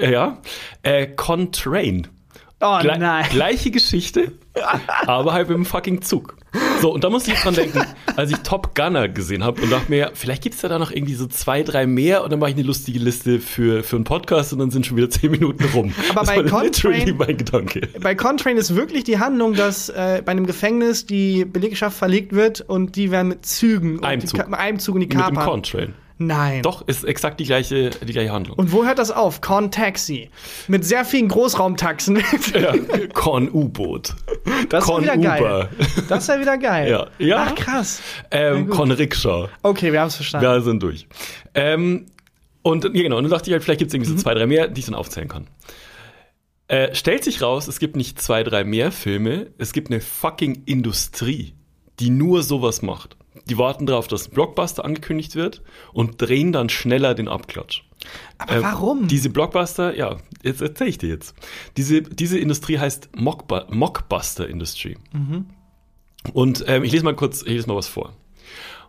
äh, 0.00 0.12
ja, 0.12 0.38
äh, 0.82 1.06
Con 1.06 1.52
Train. 1.52 2.08
Oh 2.60 2.78
Gle 2.80 2.98
nein. 2.98 3.26
Gleiche 3.30 3.70
Geschichte, 3.70 4.32
aber 5.06 5.34
halt 5.34 5.48
mit 5.48 5.56
dem 5.58 5.66
fucking 5.66 6.00
Zug. 6.00 6.36
So, 6.80 6.90
und 6.94 7.04
da 7.04 7.10
musste 7.10 7.32
ich 7.32 7.38
dran 7.40 7.54
denken, 7.54 7.82
als 8.16 8.30
ich 8.30 8.38
Top 8.38 8.74
Gunner 8.74 9.08
gesehen 9.10 9.44
habe 9.44 9.60
und 9.60 9.70
dachte 9.70 9.90
mir, 9.90 10.12
vielleicht 10.14 10.42
gibt's 10.42 10.62
ja 10.62 10.70
da 10.70 10.78
noch 10.78 10.90
irgendwie 10.90 11.12
so 11.14 11.26
zwei, 11.26 11.62
drei 11.62 11.86
mehr 11.86 12.24
und 12.24 12.32
dann 12.32 12.38
mache 12.38 12.50
ich 12.50 12.56
eine 12.56 12.64
lustige 12.64 12.98
Liste 12.98 13.40
für, 13.40 13.82
für 13.82 13.96
einen 13.96 14.04
Podcast 14.06 14.54
und 14.54 14.60
dann 14.60 14.70
sind 14.70 14.86
schon 14.86 14.96
wieder 14.96 15.10
zehn 15.10 15.32
Minuten 15.32 15.64
rum. 15.74 15.92
Aber 16.10 16.20
das 16.20 16.28
bei 16.34 16.42
Contrain- 16.44 17.14
mein 17.18 17.36
Gedanke. 17.36 17.88
Bei 18.00 18.14
Contrain 18.14 18.56
ist 18.56 18.74
wirklich 18.74 19.04
die 19.04 19.18
Handlung, 19.18 19.52
dass 19.52 19.90
äh, 19.90 20.22
bei 20.24 20.32
einem 20.32 20.46
Gefängnis 20.46 21.04
die 21.04 21.44
Belegschaft 21.44 21.98
verlegt 21.98 22.32
wird 22.32 22.62
und 22.62 22.96
die 22.96 23.10
werden 23.10 23.28
mit 23.28 23.44
Zügen, 23.44 24.02
Einem 24.02 24.26
Zug. 24.26 24.40
Ka- 24.40 24.56
einem 24.56 24.78
Zug 24.78 24.94
und 24.94 25.02
die 25.02 25.06
Mit 25.08 25.14
dem 25.16 25.20
kapern. 25.20 25.44
Con-Train. 25.44 25.94
Nein. 26.18 26.62
Doch, 26.62 26.86
ist 26.88 27.04
exakt 27.04 27.40
die 27.40 27.44
gleiche, 27.44 27.90
die 27.90 28.12
gleiche 28.12 28.32
Handlung. 28.32 28.58
Und 28.58 28.72
wo 28.72 28.84
hört 28.84 28.98
das 28.98 29.10
auf? 29.10 29.42
Con 29.42 29.70
Taxi. 29.70 30.30
Mit 30.66 30.84
sehr 30.84 31.04
vielen 31.04 31.28
Großraumtaxen. 31.28 32.22
Ja, 32.54 32.74
Con-U-Boot. 33.12 34.14
Das 34.70 34.84
ist 34.84 34.90
ja 34.90 35.00
wieder 35.02 35.12
Con-Uber. 35.12 35.38
geil. 35.38 35.68
Das 36.08 36.22
ist 36.22 36.28
ja 36.28 36.40
wieder 36.40 36.56
geil. 36.58 36.90
Ja. 36.90 37.06
Ja. 37.18 37.46
Ach, 37.48 37.54
krass. 37.54 38.00
Ähm, 38.30 38.66
gut. 38.66 38.76
Con-Rikscha. 38.76 39.48
Okay, 39.62 39.92
wir 39.92 40.00
haben 40.00 40.08
es 40.08 40.16
verstanden. 40.16 40.46
Wir 40.46 40.60
sind 40.62 40.82
durch. 40.82 41.06
Ähm, 41.54 42.06
und 42.62 42.84
ja, 42.84 42.90
genau, 42.90 43.18
und 43.18 43.24
dann 43.24 43.30
dachte 43.30 43.50
ich 43.50 43.52
halt, 43.52 43.62
vielleicht 43.62 43.78
gibt 43.80 43.90
es 43.90 43.94
irgendwie 43.94 44.10
so 44.10 44.16
zwei, 44.16 44.34
drei 44.34 44.46
mehr, 44.46 44.68
die 44.68 44.80
ich 44.80 44.86
dann 44.86 44.94
aufzählen 44.94 45.28
kann. 45.28 45.46
Äh, 46.68 46.94
stellt 46.94 47.22
sich 47.24 47.42
raus, 47.42 47.68
es 47.68 47.78
gibt 47.78 47.94
nicht 47.94 48.20
zwei, 48.20 48.42
drei 48.42 48.64
mehr 48.64 48.90
Filme, 48.90 49.48
es 49.58 49.72
gibt 49.72 49.90
eine 49.90 50.00
fucking 50.00 50.62
Industrie, 50.64 51.54
die 52.00 52.10
nur 52.10 52.42
sowas 52.42 52.82
macht. 52.82 53.16
Die 53.48 53.58
warten 53.58 53.86
darauf, 53.86 54.08
dass 54.08 54.28
ein 54.28 54.34
Blockbuster 54.34 54.84
angekündigt 54.84 55.36
wird 55.36 55.62
und 55.92 56.20
drehen 56.20 56.52
dann 56.52 56.68
schneller 56.68 57.14
den 57.14 57.28
Abklatsch. 57.28 57.82
Aber 58.38 58.56
Ähm, 58.56 58.62
warum? 58.62 59.08
Diese 59.08 59.30
Blockbuster, 59.30 59.96
ja, 59.96 60.16
jetzt 60.42 60.60
erzähle 60.60 60.90
ich 60.90 60.98
dir 60.98 61.08
jetzt. 61.08 61.34
Diese, 61.76 62.02
diese 62.02 62.38
Industrie 62.38 62.78
heißt 62.78 63.10
Mockbu 63.16 63.60
Mockbuster 63.70 64.48
Industry. 64.48 64.96
Und 66.32 66.64
ähm, 66.66 66.82
ich 66.84 66.92
lese 66.92 67.04
mal 67.04 67.14
kurz, 67.14 67.42
ich 67.42 67.48
lese 67.48 67.68
mal 67.68 67.76
was 67.76 67.86
vor. 67.88 68.12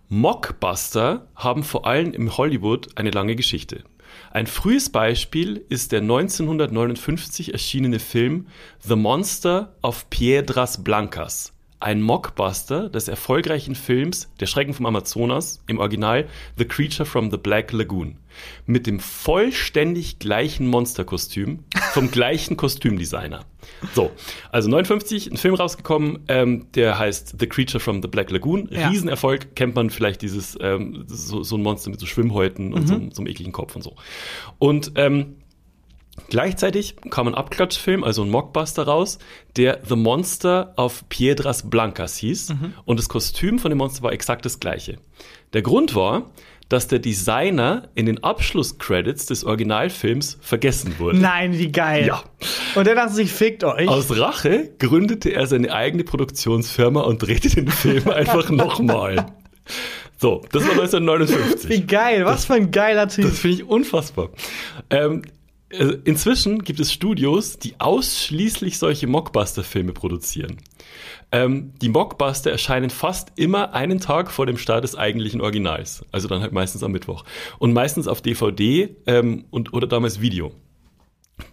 Mockbuster 0.10 1.28
haben 1.36 1.64
vor 1.64 1.86
allem 1.86 2.14
im 2.14 2.38
Hollywood 2.38 2.98
eine 2.98 3.12
lange 3.12 3.36
Geschichte. 3.36 3.84
Ein 4.32 4.48
frühes 4.48 4.90
Beispiel 4.90 5.64
ist 5.70 5.92
der 5.92 6.02
1959 6.02 7.54
erschienene 7.54 8.00
Film 8.00 8.48
The 8.80 8.96
Monster 8.96 9.76
of 9.84 10.10
Piedras 10.10 10.84
Blancas, 10.84 11.54
ein 11.80 12.02
Mockbuster 12.02 12.90
des 12.90 13.08
erfolgreichen 13.08 13.76
Films 13.76 14.30
Der 14.40 14.48
Schrecken 14.48 14.74
vom 14.74 14.86
Amazonas, 14.86 15.62
im 15.68 15.80
Original 15.80 16.28
The 16.58 16.66
Creature 16.66 17.06
from 17.06 17.30
the 17.30 17.38
Black 17.38 17.72
Lagoon, 17.72 18.18
mit 18.66 18.88
dem 18.88 19.00
vollständig 19.00 20.20
gleichen 20.20 20.68
Monsterkostüm 20.68 21.64
vom 21.94 22.10
gleichen 22.12 22.58
Kostümdesigner. 22.58 23.46
So, 23.94 24.12
also 24.52 24.70
59 24.70 25.32
ein 25.32 25.38
Film 25.38 25.56
rausgekommen, 25.56 26.20
ähm, 26.28 26.68
der 26.74 26.98
heißt 26.98 27.36
The 27.40 27.48
Creature 27.48 27.80
from 27.80 28.02
the 28.02 28.08
Black 28.08 28.32
Lagoon. 28.32 28.70
Ja. 28.72 28.90
Riesenerfolg, 28.90 29.56
kennt 29.56 29.76
man 29.76 29.90
vielleicht 29.90 30.22
dieses 30.22 30.58
ähm, 30.60 31.04
so, 31.08 31.44
so 31.44 31.58
ein 31.58 31.62
Monster 31.62 31.92
mit 31.92 32.00
so 32.00 32.06
Schwimmhäuten 32.06 32.74
und 32.74 32.88
so, 32.88 32.96
so 33.12 33.22
einem 33.22 33.28
ekligen 33.28 33.54
Kopf 33.54 33.76
und 33.76 33.84
so. 33.84 33.96
Und 34.58 34.94
ähm, 34.96 35.36
Gleichzeitig 36.30 36.96
kam 37.10 37.28
ein 37.28 37.36
Abklatschfilm, 37.36 38.04
also 38.04 38.24
ein 38.24 38.30
Mockbuster 38.30 38.84
raus, 38.84 39.20
der 39.56 39.80
The 39.88 39.96
Monster 39.96 40.74
of 40.78 41.08
Piedras 41.10 41.70
Blancas 41.70 42.18
hieß. 42.18 42.54
Und 42.86 43.00
das 43.00 43.08
Kostüm 43.08 43.60
von 43.60 43.70
dem 43.72 43.78
Monster 43.78 44.04
war 44.04 44.12
exakt 44.12 44.46
das 44.46 44.60
gleiche. 44.60 44.98
Der 45.54 45.62
Grund 45.62 45.96
war, 45.96 46.32
dass 46.70 46.88
der 46.88 47.00
Designer 47.00 47.88
in 47.96 48.06
den 48.06 48.24
Abschlusscredits 48.24 49.26
des 49.26 49.46
Originalfilms 49.46 50.38
vergessen 50.42 51.00
wurde. 51.00 51.18
Nein, 51.18 51.58
wie 51.58 51.72
geil. 51.72 52.08
Ja. 52.08 52.24
Und 52.76 52.88
der 52.88 52.96
dachte 52.96 53.14
sich, 53.14 53.32
fickt 53.32 53.64
euch. 53.64 53.88
Aus 53.88 54.18
Rache 54.18 54.72
gründete 54.78 55.30
er 55.30 55.48
seine 55.48 55.72
eigene 55.72 56.04
Produktionsfirma 56.04 57.02
und 57.02 57.22
drehte 57.22 57.50
den 57.50 57.70
Film 57.70 58.10
einfach 58.10 58.50
nochmal. 58.50 59.28
So, 60.18 60.44
das 60.52 60.64
war 60.64 60.72
1959. 60.82 61.70
wie 61.70 61.82
geil, 61.86 62.26
was 62.26 62.46
für 62.46 62.56
ein 62.56 62.72
geiler 62.72 63.08
Typ. 63.08 63.26
Das 63.26 63.40
finde 63.40 63.58
ich 63.58 63.64
unfassbar. 63.64 64.30
Ähm, 64.90 65.22
äh, 65.24 65.28
inzwischen 65.70 66.64
gibt 66.64 66.80
es 66.80 66.94
Studios, 66.94 67.60
die 67.60 67.76
ausschließlich 67.80 68.78
solche 68.78 69.08
Mockbuster-Filme 69.08 69.92
produzieren. 69.92 70.58
Ähm, 71.32 71.74
die 71.82 71.90
Mockbuster 71.90 72.52
erscheinen 72.52 72.90
fast 72.90 73.34
immer 73.36 73.74
einen 73.74 74.00
Tag 74.00 74.32
vor 74.32 74.46
dem 74.46 74.58
Start 74.58 74.86
des 74.86 74.96
eigentlichen 74.96 75.42
Originals. 75.42 76.06
Also 76.12 76.28
dann 76.28 76.42
halt 76.42 76.54
meistens 76.54 76.84
am 76.84 76.94
Mittwoch. 76.94 77.26
Und 77.60 77.74
meistens 77.74 78.08
auf 78.08 78.22
DVD 78.22 78.96
ähm, 79.06 79.46
und, 79.50 79.74
oder 79.74 79.88
damals 79.88 80.22
Video. 80.22 80.54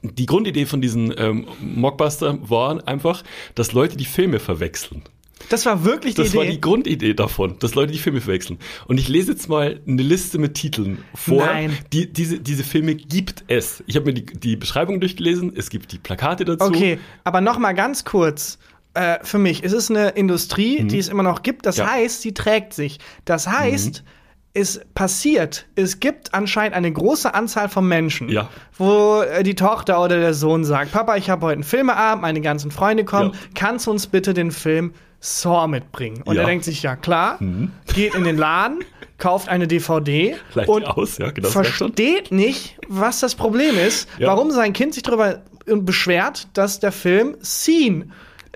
Die 0.02 0.26
Grundidee 0.26 0.66
von 0.66 0.80
diesen 0.80 1.12
ähm, 1.18 1.46
Mockbuster 1.60 2.38
war 2.48 2.86
einfach, 2.86 3.22
dass 3.54 3.72
Leute 3.72 3.96
die 3.96 4.04
Filme 4.04 4.38
verwechseln. 4.38 5.02
Das 5.48 5.66
war 5.66 5.84
wirklich 5.84 6.14
die 6.14 6.22
Das 6.22 6.30
Idee. 6.30 6.38
war 6.38 6.44
die 6.46 6.60
Grundidee 6.60 7.14
davon, 7.14 7.56
dass 7.58 7.74
Leute 7.74 7.92
die 7.92 7.98
Filme 7.98 8.20
verwechseln. 8.20 8.58
Und 8.86 8.98
ich 8.98 9.08
lese 9.08 9.32
jetzt 9.32 9.48
mal 9.48 9.80
eine 9.86 10.02
Liste 10.02 10.38
mit 10.38 10.54
Titeln 10.54 10.98
vor. 11.14 11.44
Nein. 11.46 11.76
Die, 11.92 12.12
diese, 12.12 12.40
diese 12.40 12.64
Filme 12.64 12.94
gibt 12.94 13.44
es. 13.48 13.82
Ich 13.86 13.96
habe 13.96 14.06
mir 14.06 14.14
die, 14.14 14.24
die 14.24 14.56
Beschreibung 14.56 15.00
durchgelesen. 15.00 15.52
Es 15.56 15.70
gibt 15.70 15.92
die 15.92 15.98
Plakate 15.98 16.44
dazu. 16.44 16.64
okay, 16.66 16.98
aber 17.24 17.40
noch 17.40 17.58
mal 17.58 17.72
ganz 17.72 18.04
kurz. 18.04 18.58
äh, 18.96 19.18
für 19.24 19.38
mich. 19.38 19.64
Es 19.64 19.72
ist 19.72 19.90
eine 19.90 20.10
Industrie, 20.10 20.80
Mhm. 20.80 20.86
die 20.88 20.98
es 21.00 21.08
immer 21.08 21.24
noch 21.24 21.42
gibt. 21.42 21.66
Das 21.66 21.78
Ja. 21.78 21.90
heißt, 21.90 22.22
sie 22.22 22.32
trägt 22.32 22.72
sich. 22.74 23.00
Das 23.24 23.48
heißt, 23.48 24.04
es 24.52 24.82
passiert, 24.94 25.66
es 25.74 25.98
gibt 25.98 26.32
anscheinend 26.32 26.76
eine 26.76 26.92
große 26.92 27.34
Anzahl 27.34 27.68
von 27.68 27.88
Menschen, 27.88 28.28
Ja. 28.28 28.48
wo 28.78 29.22
äh, 29.22 29.42
die 29.42 29.56
Tochter 29.56 30.00
oder 30.00 30.20
der 30.20 30.32
Sohn 30.32 30.64
sagt, 30.64 30.92
Papa, 30.92 31.16
ich 31.16 31.28
habe 31.28 31.46
heute 31.46 31.54
einen 31.54 31.64
Filmeabend, 31.64 32.22
meine 32.22 32.40
ganzen 32.40 32.70
Freunde 32.70 33.04
kommen, 33.04 33.32
Ja. 33.32 33.38
kannst 33.56 33.88
du 33.88 33.90
uns 33.90 34.06
bitte 34.06 34.32
den 34.32 34.52
Film 34.52 34.92
Saw 35.24 35.66
mitbringen? 35.68 36.22
Und 36.24 36.36
Ja. 36.36 36.42
er 36.42 36.46
denkt 36.48 36.64
sich, 36.66 36.82
ja 36.82 36.96
klar, 36.96 37.38
geht 37.94 38.14
in 38.14 38.24
den 38.24 38.36
Laden, 38.36 38.84
kauft 39.18 39.48
eine 39.48 39.66
DVD 39.66 40.36
Leicht 40.54 40.68
und 40.68 40.84
aus, 40.84 41.16
ja, 41.18 41.30
genau. 41.30 41.48
versteht 41.48 42.30
nicht, 42.30 42.76
was 42.88 43.20
das 43.20 43.34
Problem 43.34 43.78
ist, 43.78 44.06
Ja. 44.18 44.28
warum 44.28 44.50
sein 44.50 44.72
Kind 44.74 44.92
sich 44.92 45.02
darüber 45.02 45.40
beschwert, 45.66 46.48
dass 46.52 46.78
der 46.78 46.92
Film 46.92 47.36
Scene 47.42 48.08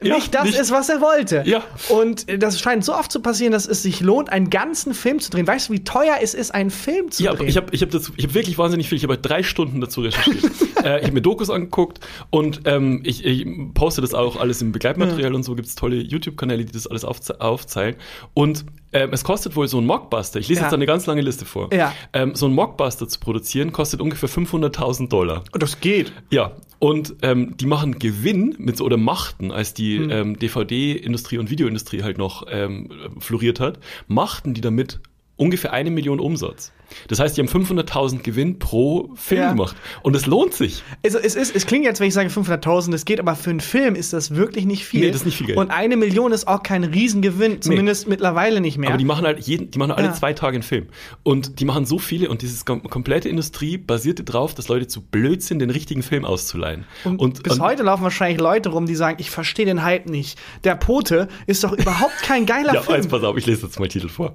Ja, 0.03 0.15
nicht 0.17 0.35
das 0.35 0.45
nicht- 0.45 0.59
ist, 0.59 0.71
was 0.71 0.89
er 0.89 1.01
wollte. 1.01 1.43
Ja. 1.47 1.63
Und 1.89 2.27
das 2.43 2.61
scheint 2.61 2.85
so 2.85 2.95
oft 2.95 3.11
zu 3.11 3.21
passieren, 3.21 3.53
dass 3.53 3.67
es 3.67 3.83
sich 3.83 4.01
lohnt, 4.01 4.31
einen 4.31 4.51
ganzen 4.51 4.95
Film 4.95 5.19
zu 5.21 5.31
drehen. 5.31 5.47
Weißt 5.47 5.69
du, 5.69 5.73
wie 5.73 5.85
teuer 5.85 6.17
es 6.23 6.35
ist, 6.35 6.55
einen 6.55 6.71
Film 6.71 7.11
zu 7.11 7.23
Ja, 7.23 7.35
drehen? 7.35 7.49
ich 7.49 7.57
habe 7.57 7.69
ich 7.75 7.83
hab 7.83 7.91
das- 7.91 8.13
ich 8.17 8.25
hab 8.25 8.35
wirklich 8.35 8.59
wahnsinnig 8.59 8.89
viel. 8.89 8.97
Ich 8.99 9.05
habe 9.05 9.19
drei 9.19 9.43
Stunden 9.43 9.81
dazu 9.81 10.01
recherchiert. 10.03 10.45
äh, 10.85 10.99
ich 10.99 11.05
habe 11.05 11.13
mir 11.13 11.23
Dokus 11.23 11.51
angeguckt 11.51 12.01
und 12.31 12.63
ähm, 12.65 13.01
ich, 13.05 13.25
ich 13.25 13.47
poste 13.75 14.01
das 14.01 14.15
auch 14.15 14.37
alles 14.37 14.63
im 14.63 14.73
Begleitmaterial 14.73 15.35
und 15.35 15.43
so. 15.43 15.55
Gibt 15.55 15.69
es 15.69 15.75
tolle 15.75 15.97
YouTube-Kanäle, 15.97 16.65
die 16.65 16.73
das 16.73 16.87
alles 16.87 17.05
aufze 17.05 17.41
aufzeigen. 17.41 18.01
Und 18.35 18.65
ähm, 18.93 19.11
es 19.13 19.23
kostet 19.25 19.55
wohl 19.57 19.69
so 19.69 19.79
ein 19.79 19.87
Mockbuster. 19.87 20.41
Ich 20.41 20.49
lese 20.49 20.61
Ja. 20.61 20.67
jetzt 20.67 20.75
eine 20.75 20.87
ganz 20.87 21.07
lange 21.07 21.21
Liste 21.21 21.45
vor. 21.45 21.69
Ja. 21.75 21.93
Ähm, 22.13 22.35
so 22.35 22.47
ein 22.47 22.53
Mockbuster 22.55 23.07
zu 23.09 23.21
produzieren 23.21 23.73
kostet 23.73 24.01
ungefähr 24.01 24.29
500.000 24.29 25.09
Dollar. 25.09 25.45
das 25.53 25.81
geht. 25.81 26.13
Ja, 26.31 26.53
und 26.79 27.17
ähm, 27.23 27.57
die 27.57 27.67
machen 27.67 27.99
Gewinn 27.99 28.55
mit 28.59 28.77
so, 28.77 28.85
oder 28.85 28.97
machten, 28.97 29.51
als 29.51 29.75
die 29.75 29.99
Hm. 29.99 30.11
ähm, 30.11 30.39
DVD-Industrie 30.39 31.39
und 31.39 31.51
Videoindustrie 31.51 32.03
halt 32.03 32.19
noch 32.19 32.47
ähm, 32.49 32.91
floriert 33.19 33.61
hat, 33.61 33.81
machten 34.07 34.55
die 34.55 34.61
damit 34.61 35.01
ungefähr 35.37 35.73
eine 35.73 35.91
Million 35.91 36.21
Umsatz. 36.21 36.73
Das 37.09 37.21
heißt, 37.21 37.37
die 37.37 37.43
haben 37.43 37.49
500.000 37.49 38.23
Gewinn 38.23 38.59
pro 38.59 39.11
Film 39.15 39.41
Ja. 39.41 39.51
gemacht. 39.51 39.77
Und 40.03 40.17
es 40.17 40.27
lohnt 40.27 40.55
sich. 40.55 40.83
Also 41.05 41.19
es, 41.19 41.35
ist, 41.35 41.55
es 41.55 41.67
klingt 41.67 41.85
jetzt, 41.85 42.01
wenn 42.01 42.09
ich 42.09 42.15
sage 42.15 42.29
500.000, 42.29 42.91
das 42.93 43.05
geht, 43.05 43.21
aber 43.21 43.35
für 43.37 43.51
einen 43.51 43.61
Film 43.61 43.95
ist 43.95 44.13
das 44.13 44.35
wirklich 44.35 44.65
nicht 44.67 44.85
viel. 44.85 45.01
Nee, 45.01 45.09
das 45.11 45.21
ist 45.21 45.27
nicht 45.27 45.37
viel 45.37 45.47
Geld. 45.47 45.59
Und 45.59 45.71
eine 45.71 45.97
Million 45.97 46.33
ist 46.33 46.49
auch 46.49 46.63
kein 46.63 46.85
Riesengewinn, 46.85 47.61
zumindest 47.63 48.09
mittlerweile 48.09 48.61
nicht 48.61 48.79
mehr. 48.79 48.89
Aber 48.91 48.99
die 48.99 49.05
machen 49.05 49.27
halt 49.27 49.41
jeden, 49.41 49.71
die 49.71 49.79
machen 49.79 49.93
alle 49.93 50.07
Ja. 50.09 50.13
zwei 50.15 50.33
Tage 50.33 50.55
einen 50.57 50.63
Film. 50.63 50.87
Und 51.23 51.61
die 51.61 51.65
machen 51.65 51.85
so 51.87 51.99
viele 51.99 52.29
und 52.31 52.43
diese 52.43 52.65
kom 52.65 52.83
komplette 52.83 53.29
Industrie 53.29 53.77
basierte 53.79 54.25
darauf, 54.25 54.55
dass 54.55 54.69
Leute 54.69 54.87
zu 54.87 55.03
blöd 55.03 55.43
sind, 55.43 55.59
den 55.59 55.71
richtigen 55.71 56.03
Film 56.03 56.25
auszuleihen. 56.25 56.85
Und, 57.05 57.43
bis 57.43 57.61
heute 57.61 57.83
laufen 57.83 58.03
wahrscheinlich 58.03 58.41
Leute 58.41 58.71
rum, 58.71 58.87
die 58.87 58.95
sagen, 58.95 59.19
ich 59.21 59.31
verstehe 59.31 59.67
den 59.67 59.83
Hype 59.83 60.07
nicht. 60.09 60.39
Der 60.65 60.75
Pote 60.75 61.29
ist 61.47 61.65
doch 61.65 61.73
überhaupt 61.73 62.23
kein 62.23 62.47
geiler 62.47 62.73
Ja, 62.75 62.83
Film. 62.83 62.97
jetzt 62.97 63.11
pass 63.11 63.23
auf, 63.23 63.37
ich 63.37 63.47
lese 63.47 63.67
jetzt 63.67 63.79
mal 63.79 63.89
Titel 63.89 64.09
vor. 64.09 64.35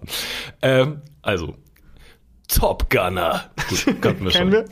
Ähm, 0.62 1.02
also, 1.22 1.56
Top 2.48 2.90
Gunner. 2.90 3.52
Gut, 3.70 4.02
kannten 4.02 4.26
wir 4.26 4.32
schon. 4.32 4.52
Kennen 4.52 4.52
wir? 4.52 4.66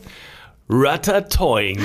Ratatouille. 0.70 1.78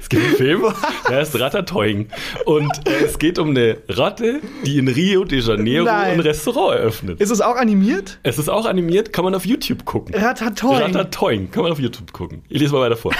es 0.00 0.08
gibt 0.08 0.24
einen 0.24 0.36
Film, 0.36 0.64
der 1.08 1.18
heißt 1.18 1.38
Ratatouille. 1.38 2.06
Und 2.44 2.88
äh, 2.88 3.04
es 3.04 3.18
geht 3.18 3.38
um 3.38 3.50
eine 3.50 3.78
Ratte, 3.88 4.40
die 4.64 4.78
in 4.78 4.88
Rio 4.88 5.24
de 5.24 5.40
Janeiro 5.40 5.84
Nein. 5.84 6.12
ein 6.12 6.20
Restaurant 6.20 6.78
eröffnet. 6.78 7.20
Ist 7.20 7.30
es 7.30 7.40
auch 7.40 7.56
animiert? 7.56 8.18
Es 8.22 8.38
ist 8.38 8.48
auch 8.48 8.66
animiert, 8.66 9.12
kann 9.12 9.24
man 9.24 9.34
auf 9.34 9.46
YouTube 9.46 9.84
gucken. 9.84 10.14
Ratatouille. 10.14 10.84
Ratatouille, 10.84 11.46
kann 11.46 11.62
man 11.62 11.72
auf 11.72 11.78
YouTube 11.78 12.12
gucken. 12.12 12.42
Ich 12.48 12.60
lese 12.60 12.72
mal 12.72 12.80
weiter 12.82 12.96
vor. 12.96 13.12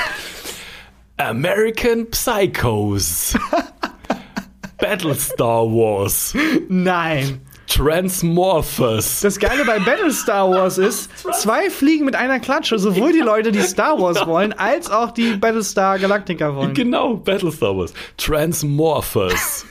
American 1.16 2.08
Psychos. 2.10 3.34
Battlestar 4.78 5.66
Wars. 5.66 6.34
Nein. 6.68 7.42
Transmorphers. 7.70 9.20
Das 9.20 9.38
Geile 9.38 9.64
bei 9.64 9.78
Battlestar 9.78 10.50
Wars 10.50 10.76
ist, 10.76 11.08
zwei 11.40 11.70
fliegen 11.70 12.04
mit 12.04 12.16
einer 12.16 12.40
Klatsche, 12.40 12.78
sowohl 12.80 13.12
die 13.12 13.20
Leute, 13.20 13.52
die 13.52 13.62
Star 13.62 13.98
Wars 14.00 14.26
wollen, 14.26 14.52
als 14.52 14.90
auch 14.90 15.12
die 15.12 15.36
Battlestar 15.36 15.98
Galactica 16.00 16.54
wollen. 16.54 16.74
Genau, 16.74 17.14
Battlestar 17.14 17.76
Wars. 17.76 17.94
Transmorphers. 18.16 19.64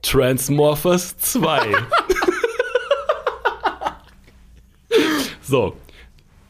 Transmorphers 0.00 1.18
2. 1.18 1.60
so. 5.42 5.76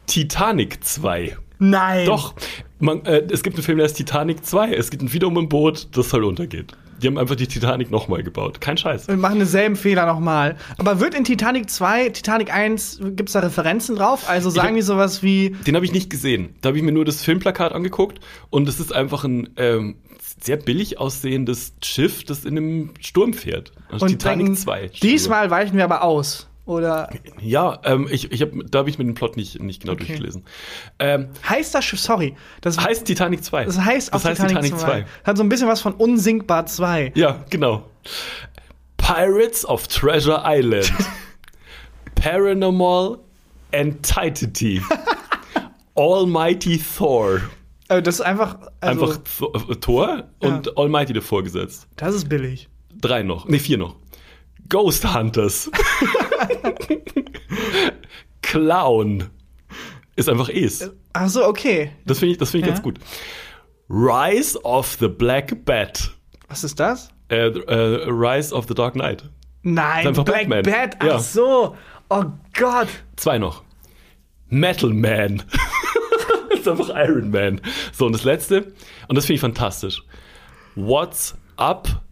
Titanic 0.07 0.81
2. 0.83 1.37
Nein. 1.59 2.05
Doch, 2.05 2.35
man, 2.79 3.05
äh, 3.05 3.27
es 3.31 3.43
gibt 3.43 3.57
einen 3.57 3.63
Film, 3.63 3.79
der 3.79 3.85
heißt 3.85 3.97
Titanic 3.97 4.45
2. 4.45 4.73
Es 4.73 4.89
geht 4.91 5.13
wieder 5.13 5.27
um 5.27 5.37
ein 5.37 5.49
Boot, 5.49 5.89
das 5.91 6.13
halt 6.13 6.23
untergeht. 6.23 6.73
Die 7.05 7.09
haben 7.09 7.19
einfach 7.19 7.35
die 7.35 7.45
Titanic 7.45 7.91
nochmal 7.91 8.23
gebaut. 8.23 8.59
Kein 8.61 8.77
Scheiß. 8.77 9.07
Wir 9.07 9.15
machen 9.15 9.37
denselben 9.37 9.75
Fehler 9.75 10.07
nochmal. 10.07 10.55
Aber 10.79 10.99
wird 10.99 11.13
in 11.13 11.23
Titanic 11.23 11.69
2, 11.69 12.09
Titanic 12.09 12.51
1, 12.51 12.99
gibt's 13.15 13.33
da 13.33 13.41
Referenzen 13.41 13.95
drauf? 13.95 14.27
Also 14.27 14.49
sagen 14.49 14.69
hab- 14.69 14.75
die 14.75 14.81
sowas 14.81 15.21
wie, 15.21 15.51
Den 15.67 15.75
habe 15.75 15.85
ich 15.85 15.91
nicht 15.91 16.09
gesehen. 16.09 16.55
Da 16.61 16.69
habe 16.69 16.79
ich 16.79 16.83
mir 16.83 16.91
nur 16.91 17.05
das 17.05 17.21
Filmplakat 17.21 17.73
angeguckt 17.73 18.21
und 18.49 18.67
es 18.67 18.79
ist 18.79 18.91
einfach 18.91 19.23
ein 19.23 19.49
ähm, 19.57 19.97
sehr 20.41 20.57
billig 20.57 20.99
aussehendes 20.99 21.73
Schiff, 21.83 22.23
das 22.23 22.43
in 22.43 22.57
einem 22.57 22.89
Sturm 22.99 23.33
fährt. 23.33 23.71
Also 23.91 24.05
und 24.07 24.11
Titanic 24.13 24.47
denken, 24.47 24.57
2. 24.59 24.89
diesmal 25.03 25.51
weichen 25.51 25.77
wir 25.77 25.83
aber 25.83 26.01
aus. 26.01 26.47
Oder 26.65 27.09
Ja, 27.39 27.79
ähm, 27.83 28.07
ich, 28.09 28.31
ich 28.31 28.41
hab, 28.41 28.49
da 28.69 28.79
habe 28.79 28.89
ich 28.89 28.97
mir 28.97 29.05
den 29.05 29.13
Plot 29.13 29.37
nicht, 29.37 29.61
nicht 29.61 29.81
genau 29.81 29.95
durchgelesen. 29.95 30.43
Ähm, 30.97 31.27
heißt 31.47 31.75
das 31.75 31.85
Schiff, 31.85 31.99
sorry, 31.99 32.35
das, 32.61 32.79
heißt 32.79 33.05
Titanic 33.05 33.43
2. 33.43 33.65
das 33.65 33.79
heißt 33.79 34.13
auch 34.13 34.21
das 34.21 34.25
heißt 34.25 34.41
Titanic, 34.41 34.71
Titanic 34.73 34.79
2. 34.79 35.01
2. 35.03 35.05
Hat 35.23 35.37
so 35.37 35.43
ein 35.43 35.49
bisschen 35.49 35.67
was 35.67 35.81
von 35.81 35.93
Unsinkbar 35.93 36.65
2. 36.65 37.13
Ja, 37.15 37.45
genau. 37.51 37.83
Pirates 38.97 39.65
of 39.65 39.87
Treasure 39.87 40.41
Island. 40.45 40.91
Paranormal 42.15 43.19
Entity. 43.71 44.81
Almighty 45.95 46.81
Thor. 46.97 47.41
Also 47.87 48.01
das 48.01 48.15
ist 48.15 48.21
einfach, 48.21 48.57
also, 48.81 49.05
Einfach 49.05 49.69
äh, 49.69 49.75
Thor 49.75 50.23
und 50.39 50.77
Almighty 50.77 51.13
davor 51.13 51.43
gesetzt. 51.43 51.87
das 51.97 52.15
ist 52.15 52.27
billig. 52.27 52.67
Drei 52.99 53.21
noch. 53.21 53.47
Nee, 53.47 53.59
vier 53.59 53.77
noch. 53.77 53.95
Ghost 54.67 55.13
Hunters. 55.13 55.69
Clown. 58.41 59.29
Ist 60.15 60.29
einfach 60.29 60.49
Es. 60.49 60.89
Ach 61.13 61.27
so, 61.29 61.45
okay. 61.45 61.91
Das 62.05 62.19
finde 62.19 62.33
ich, 62.33 62.37
das 62.37 62.51
finde 62.51 62.65
ich 62.65 62.67
Ja. 62.69 62.73
ganz 62.73 62.83
gut. 62.83 62.99
Rise 63.89 64.59
of 64.63 64.97
the 64.99 65.07
Black 65.07 65.65
Bat. 65.65 66.11
Was 66.47 66.63
ist 66.63 66.79
das? 66.79 67.09
Äh, 67.29 67.47
äh, 67.47 68.09
Rise 68.09 68.53
of 68.53 68.65
the 68.67 68.73
Dark 68.73 68.93
Knight. 68.93 69.29
Nein, 69.63 70.13
Black 70.13 70.25
Batman. 70.25 70.63
Bat. 70.63 70.95
Ach 70.99 71.05
Ja. 71.05 71.19
so. 71.19 71.75
Oh 72.09 72.23
Gott. 72.57 72.87
Zwei 73.15 73.37
noch. 73.37 73.63
Metal 74.49 74.91
Man. 74.91 75.43
ist 76.51 76.67
einfach 76.67 76.89
Iron 76.89 77.31
Man. 77.31 77.59
So, 77.91 78.05
und 78.05 78.13
das 78.13 78.23
letzte, 78.23 78.73
und 79.07 79.15
das 79.15 79.25
finde 79.25 79.35
ich 79.35 79.41
fantastisch. 79.41 80.03
What's 80.75 81.35
Up? 81.57 82.03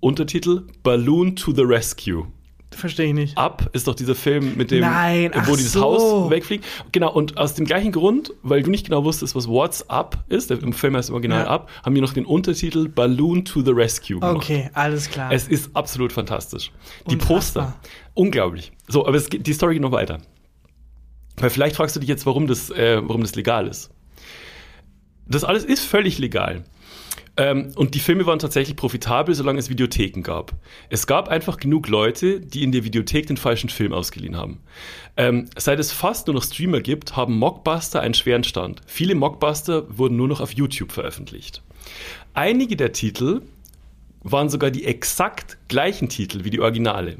Untertitel 0.00 0.66
Balloon 0.82 1.34
to 1.36 1.52
the 1.52 1.62
Rescue. 1.62 2.26
Verstehe 2.74 3.06
ich 3.06 3.14
nicht. 3.14 3.38
Up 3.38 3.70
ist 3.72 3.86
doch 3.86 3.94
dieser 3.94 4.14
Film 4.14 4.56
mit 4.56 4.70
dem, 4.70 4.80
Nein, 4.80 5.30
wo 5.46 5.56
dieses 5.56 5.72
so. 5.72 5.80
Haus 5.80 6.30
wegfliegt. 6.30 6.64
Genau, 6.92 7.12
und 7.12 7.36
aus 7.38 7.54
dem 7.54 7.64
gleichen 7.64 7.92
Grund, 7.92 8.32
weil 8.42 8.62
du 8.62 8.70
nicht 8.70 8.86
genau 8.86 9.04
wusstest, 9.04 9.34
was 9.34 9.48
What's 9.48 9.88
Up 9.88 10.24
ist, 10.28 10.50
der 10.50 10.62
im 10.62 10.72
Film 10.72 10.96
heißt 10.96 11.10
Original 11.10 11.44
Ja. 11.44 11.50
Up, 11.50 11.70
haben 11.84 11.94
die 11.94 12.00
noch 12.00 12.12
den 12.12 12.26
Untertitel 12.26 12.88
Balloon 12.88 13.44
to 13.44 13.62
the 13.62 13.70
Rescue 13.70 14.18
gemacht. 14.20 14.36
Okay, 14.36 14.70
alles 14.74 15.10
klar. 15.10 15.32
Es 15.32 15.48
ist 15.48 15.74
absolut 15.74 16.12
fantastisch. 16.12 16.70
Die 17.08 17.14
Unfassbar. 17.14 17.34
Poster, 17.36 17.76
unglaublich. 18.14 18.72
So, 18.88 19.06
aber 19.06 19.16
es 19.16 19.28
geht, 19.30 19.46
die 19.46 19.52
Story 19.52 19.74
geht 19.74 19.82
noch 19.82 19.92
weiter. 19.92 20.18
Weil 21.36 21.50
vielleicht 21.50 21.76
fragst 21.76 21.96
du 21.96 22.00
dich 22.00 22.08
jetzt, 22.08 22.26
warum 22.26 22.46
das, 22.46 22.70
äh, 22.70 23.00
warum 23.02 23.22
das 23.22 23.34
legal 23.34 23.66
ist. 23.66 23.90
Das 25.26 25.42
alles 25.44 25.64
ist 25.64 25.84
völlig 25.84 26.18
legal. 26.18 26.64
Ähm, 27.36 27.72
und 27.74 27.94
die 27.94 28.00
Filme 28.00 28.26
waren 28.26 28.38
tatsächlich 28.38 28.76
profitabel, 28.76 29.34
solange 29.34 29.58
es 29.58 29.68
Videotheken 29.68 30.22
gab. 30.22 30.52
Es 30.88 31.06
gab 31.06 31.28
einfach 31.28 31.56
genug 31.56 31.88
Leute, 31.88 32.40
die 32.40 32.62
in 32.62 32.70
der 32.70 32.84
Videothek 32.84 33.26
den 33.26 33.36
falschen 33.36 33.70
Film 33.70 33.92
ausgeliehen 33.92 34.36
haben. 34.36 34.60
Ähm, 35.16 35.48
seit 35.56 35.80
es 35.80 35.90
fast 35.90 36.28
nur 36.28 36.34
noch 36.34 36.44
Streamer 36.44 36.80
gibt, 36.80 37.16
haben 37.16 37.36
Mockbuster 37.38 38.00
einen 38.00 38.14
schweren 38.14 38.44
Stand. 38.44 38.82
Viele 38.86 39.14
Mockbuster 39.16 39.84
wurden 39.98 40.16
nur 40.16 40.28
noch 40.28 40.40
auf 40.40 40.52
YouTube 40.52 40.92
veröffentlicht. 40.92 41.62
Einige 42.34 42.76
der 42.76 42.92
Titel 42.92 43.42
waren 44.22 44.48
sogar 44.48 44.70
die 44.70 44.84
exakt 44.84 45.58
gleichen 45.68 46.08
Titel 46.08 46.44
wie 46.44 46.50
die 46.50 46.60
Originale. 46.60 47.18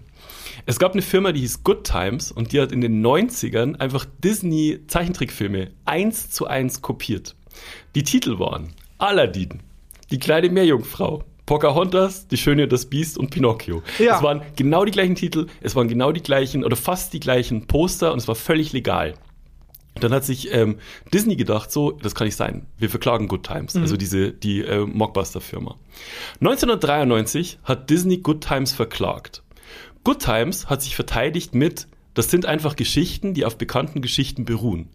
Es 0.64 0.78
gab 0.78 0.92
eine 0.92 1.02
Firma, 1.02 1.32
die 1.32 1.40
hieß 1.40 1.62
Good 1.62 1.84
Times 1.84 2.32
und 2.32 2.52
die 2.52 2.60
hat 2.60 2.72
in 2.72 2.80
den 2.80 3.04
90ern 3.04 3.76
einfach 3.78 4.06
Disney 4.22 4.80
Zeichentrickfilme 4.86 5.70
eins 5.84 6.30
zu 6.30 6.46
eins 6.46 6.80
kopiert. 6.80 7.36
Die 7.94 8.04
Titel 8.04 8.38
waren 8.38 8.72
Aladdin, 8.98 9.60
die 10.10 10.18
kleine 10.18 10.50
Meerjungfrau, 10.50 11.24
Pocahontas, 11.46 12.26
die 12.28 12.36
Schöne 12.36 12.64
und 12.64 12.72
das 12.72 12.86
Biest 12.86 13.18
und 13.18 13.30
Pinocchio. 13.30 13.82
Ja. 13.98 14.16
Es 14.16 14.22
waren 14.22 14.42
genau 14.56 14.84
die 14.84 14.92
gleichen 14.92 15.14
Titel, 15.14 15.46
es 15.60 15.76
waren 15.76 15.88
genau 15.88 16.12
die 16.12 16.22
gleichen 16.22 16.64
oder 16.64 16.76
fast 16.76 17.12
die 17.12 17.20
gleichen 17.20 17.66
Poster 17.66 18.12
und 18.12 18.18
es 18.18 18.28
war 18.28 18.34
völlig 18.34 18.72
legal. 18.72 19.14
Dann 20.00 20.12
hat 20.12 20.24
sich 20.24 20.52
ähm, 20.52 20.78
Disney 21.12 21.36
gedacht, 21.36 21.70
so, 21.70 21.92
das 21.92 22.14
kann 22.14 22.26
nicht 22.26 22.36
sein. 22.36 22.66
Wir 22.78 22.90
verklagen 22.90 23.28
Good 23.28 23.46
Times, 23.46 23.76
also 23.76 23.96
diese 23.96 24.32
die 24.32 24.62
äh, 24.62 24.84
Mockbuster-Firma. 24.84 25.76
1993 26.40 27.58
hat 27.62 27.90
Disney 27.90 28.18
Good 28.18 28.40
Times 28.40 28.72
verklagt. 28.72 29.44
Good 30.02 30.18
Times 30.18 30.68
hat 30.68 30.82
sich 30.82 30.96
verteidigt 30.96 31.54
mit, 31.54 31.86
das 32.14 32.30
sind 32.30 32.44
einfach 32.44 32.74
Geschichten, 32.74 33.34
die 33.34 33.44
auf 33.44 33.56
bekannten 33.56 34.02
Geschichten 34.02 34.44
beruhen. 34.44 34.88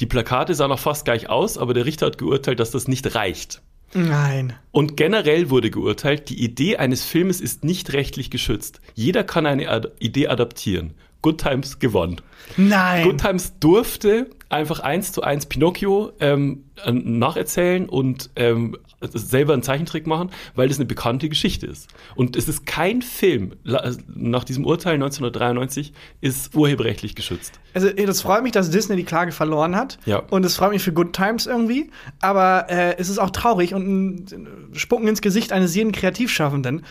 Die 0.00 0.06
Plakate 0.06 0.54
sahen 0.54 0.72
auch 0.72 0.78
fast 0.78 1.04
gleich 1.04 1.28
aus, 1.28 1.56
aber 1.56 1.72
der 1.72 1.86
Richter 1.86 2.06
hat 2.06 2.18
geurteilt, 2.18 2.60
dass 2.60 2.72
das 2.72 2.88
nicht 2.88 3.14
reicht. 3.14 3.62
Nein. 3.92 4.54
Und 4.70 4.96
generell 4.96 5.50
wurde 5.50 5.70
geurteilt, 5.70 6.28
die 6.28 6.42
Idee 6.42 6.76
eines 6.76 7.04
Filmes 7.04 7.40
ist 7.40 7.64
nicht 7.64 7.92
rechtlich 7.92 8.30
geschützt. 8.30 8.80
Jeder 8.94 9.24
kann 9.24 9.46
eine 9.46 9.68
Ad 9.68 9.88
Idee 9.98 10.28
adaptieren. 10.28 10.94
Good 11.22 11.40
Times 11.40 11.78
gewonnen. 11.78 12.20
Nein. 12.56 13.04
Good 13.04 13.20
Times 13.20 13.54
durfte 13.58 14.30
einfach 14.50 14.80
eins 14.80 15.12
zu 15.12 15.22
eins 15.22 15.46
Pinocchio 15.46 16.12
ähm, 16.20 16.64
äh, 16.84 16.92
nacherzählen 16.92 17.88
und 17.88 18.30
ähm, 18.36 18.76
selber 19.00 19.54
einen 19.54 19.62
Zeichentrick 19.62 20.06
machen, 20.06 20.30
weil 20.54 20.68
das 20.68 20.78
eine 20.78 20.86
bekannte 20.86 21.28
Geschichte 21.28 21.66
ist. 21.66 21.88
Und 22.16 22.36
es 22.36 22.48
ist 22.48 22.66
kein 22.66 23.00
Film 23.00 23.54
nach 23.64 24.44
diesem 24.44 24.66
Urteil 24.66 24.94
1993 24.94 25.92
ist 26.20 26.54
urheberrechtlich 26.54 27.14
geschützt. 27.14 27.60
Also, 27.72 27.88
das 27.90 28.20
freut 28.20 28.42
mich, 28.42 28.52
dass 28.52 28.70
Disney 28.70 28.96
die 28.96 29.04
Klage 29.04 29.32
verloren 29.32 29.76
hat. 29.76 29.98
Ja. 30.04 30.18
Und 30.30 30.44
es 30.44 30.56
freut 30.56 30.72
mich 30.72 30.82
für 30.82 30.92
Good 30.92 31.12
Times 31.12 31.46
irgendwie. 31.46 31.90
Aber 32.20 32.66
äh, 32.68 32.96
es 32.98 33.08
ist 33.08 33.18
auch 33.18 33.30
traurig 33.30 33.74
und 33.74 34.30
ein 34.30 34.48
Spucken 34.72 35.06
ins 35.08 35.22
Gesicht 35.22 35.52
eines 35.52 35.74
jeden 35.74 35.92
Kreativschaffenden. 35.92 36.84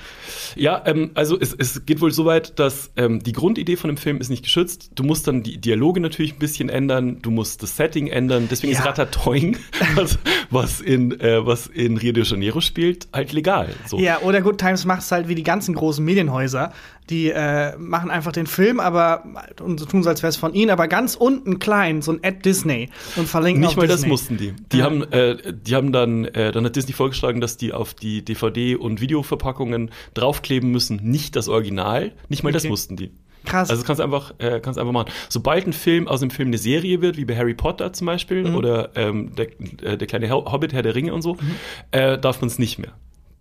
Ja, 0.56 0.82
ähm, 0.86 1.12
also 1.14 1.38
es, 1.40 1.54
es 1.54 1.86
geht 1.86 2.02
wohl 2.02 2.12
so 2.12 2.26
weit, 2.26 2.58
dass 2.60 2.92
ähm, 2.96 3.22
die 3.22 3.34
Grundidee 3.34 3.76
von 3.76 3.90
dem 3.90 3.98
Film 3.98 4.22
ist 4.22 4.30
nicht 4.30 4.44
geschützt. 4.44 4.92
Du 4.96 5.04
musst 5.04 5.28
dann 5.28 5.44
die 5.44 5.60
Dialoge 5.60 6.00
natürlich 6.00 6.34
ein 6.34 6.40
bisschen 6.40 6.70
ändern, 6.70 7.22
du 7.22 7.30
musst 7.30 7.49
das 7.58 7.76
Setting 7.78 8.08
ändern. 8.08 8.48
Deswegen 8.50 8.74
Ja. 8.74 8.80
ist 8.80 8.86
Ratatouille, 8.86 9.54
was, 9.96 10.18
was, 10.50 10.82
in, 10.82 11.20
äh, 11.20 11.46
was 11.46 11.68
in 11.68 11.98
Rio 11.98 12.12
de 12.14 12.24
Janeiro 12.24 12.62
spielt, 12.62 13.08
halt 13.14 13.32
legal. 13.34 13.70
So. 13.86 14.00
Ja, 14.00 14.20
oder 14.22 14.42
Good 14.42 14.58
Times 14.60 14.86
macht 14.86 15.02
es 15.02 15.12
halt 15.12 15.28
wie 15.28 15.36
die 15.36 15.44
ganzen 15.44 15.76
großen 15.76 16.04
Medienhäuser. 16.04 16.72
Die 17.10 17.32
äh, 17.32 17.76
machen 17.78 18.12
einfach 18.12 18.32
den 18.32 18.46
Film, 18.46 18.80
aber 18.80 19.24
und 19.64 19.80
so 19.80 19.88
tun 19.88 20.04
so, 20.04 20.10
als 20.10 20.22
wäre 20.22 20.30
es 20.30 20.38
von 20.38 20.54
ihnen, 20.54 20.70
aber 20.70 20.88
ganz 20.88 21.16
unten 21.16 21.58
klein, 21.58 22.04
so 22.04 22.12
ein 22.12 22.20
Ad 22.24 22.42
Disney 22.46 22.90
und 23.16 23.28
verlinken 23.28 23.62
Nicht 23.64 23.78
mal 23.78 23.88
das 23.88 23.98
Disney. 24.02 24.10
mussten 24.10 24.38
die. 24.38 24.54
Die 24.72 24.78
Ja. 24.78 24.86
haben, 24.86 25.02
äh, 25.12 25.38
die 25.52 25.74
haben 25.76 25.92
dann, 25.92 26.26
äh, 26.26 26.52
dann 26.52 26.66
hat 26.66 26.76
Disney 26.76 26.94
vorgeschlagen, 26.94 27.42
dass 27.42 27.58
die 27.58 27.74
auf 27.74 27.96
die 27.96 28.24
DVD- 28.24 28.76
und 28.76 29.02
Videoverpackungen 29.02 29.90
draufkleben 30.14 30.70
müssen, 30.72 30.98
nicht 31.04 31.36
das 31.36 31.48
Original. 31.50 32.12
Nicht 32.28 32.44
mal 32.44 32.52
das 32.54 32.62
Okay. 32.64 32.70
mussten 32.70 32.96
die. 32.96 33.10
Krass. 33.46 33.70
Also 33.70 33.84
kannst 33.84 34.00
du 34.00 34.04
einfach, 34.04 34.34
äh, 34.40 34.60
kannst 34.60 34.80
einfach 34.80 34.92
machen. 34.92 35.12
Sobald 35.30 35.66
ein 35.66 35.74
Film 35.74 36.08
aus 36.08 36.22
einem 36.22 36.32
Film 36.32 36.50
eine 36.50 36.58
Serie 36.58 37.02
wird, 37.02 37.18
wie 37.18 37.26
bei 37.26 37.36
Harry 37.38 37.54
Potter 37.54 37.94
zum 37.94 38.08
Beispiel 38.08 38.50
Mhm. 38.50 38.56
oder 38.56 38.90
ähm, 38.96 39.34
der, 39.36 39.48
äh, 39.84 39.98
der 39.98 40.08
kleine 40.08 40.30
Ho- 40.30 40.52
Hobbit, 40.52 40.74
Herr 40.74 40.82
der 40.84 40.96
Ringe 40.96 41.14
und 41.14 41.22
so, 41.22 41.38
äh, 41.92 42.18
darf 42.18 42.42
man 42.42 42.48
es 42.50 42.60
nicht 42.60 42.80
mehr. 42.80 42.92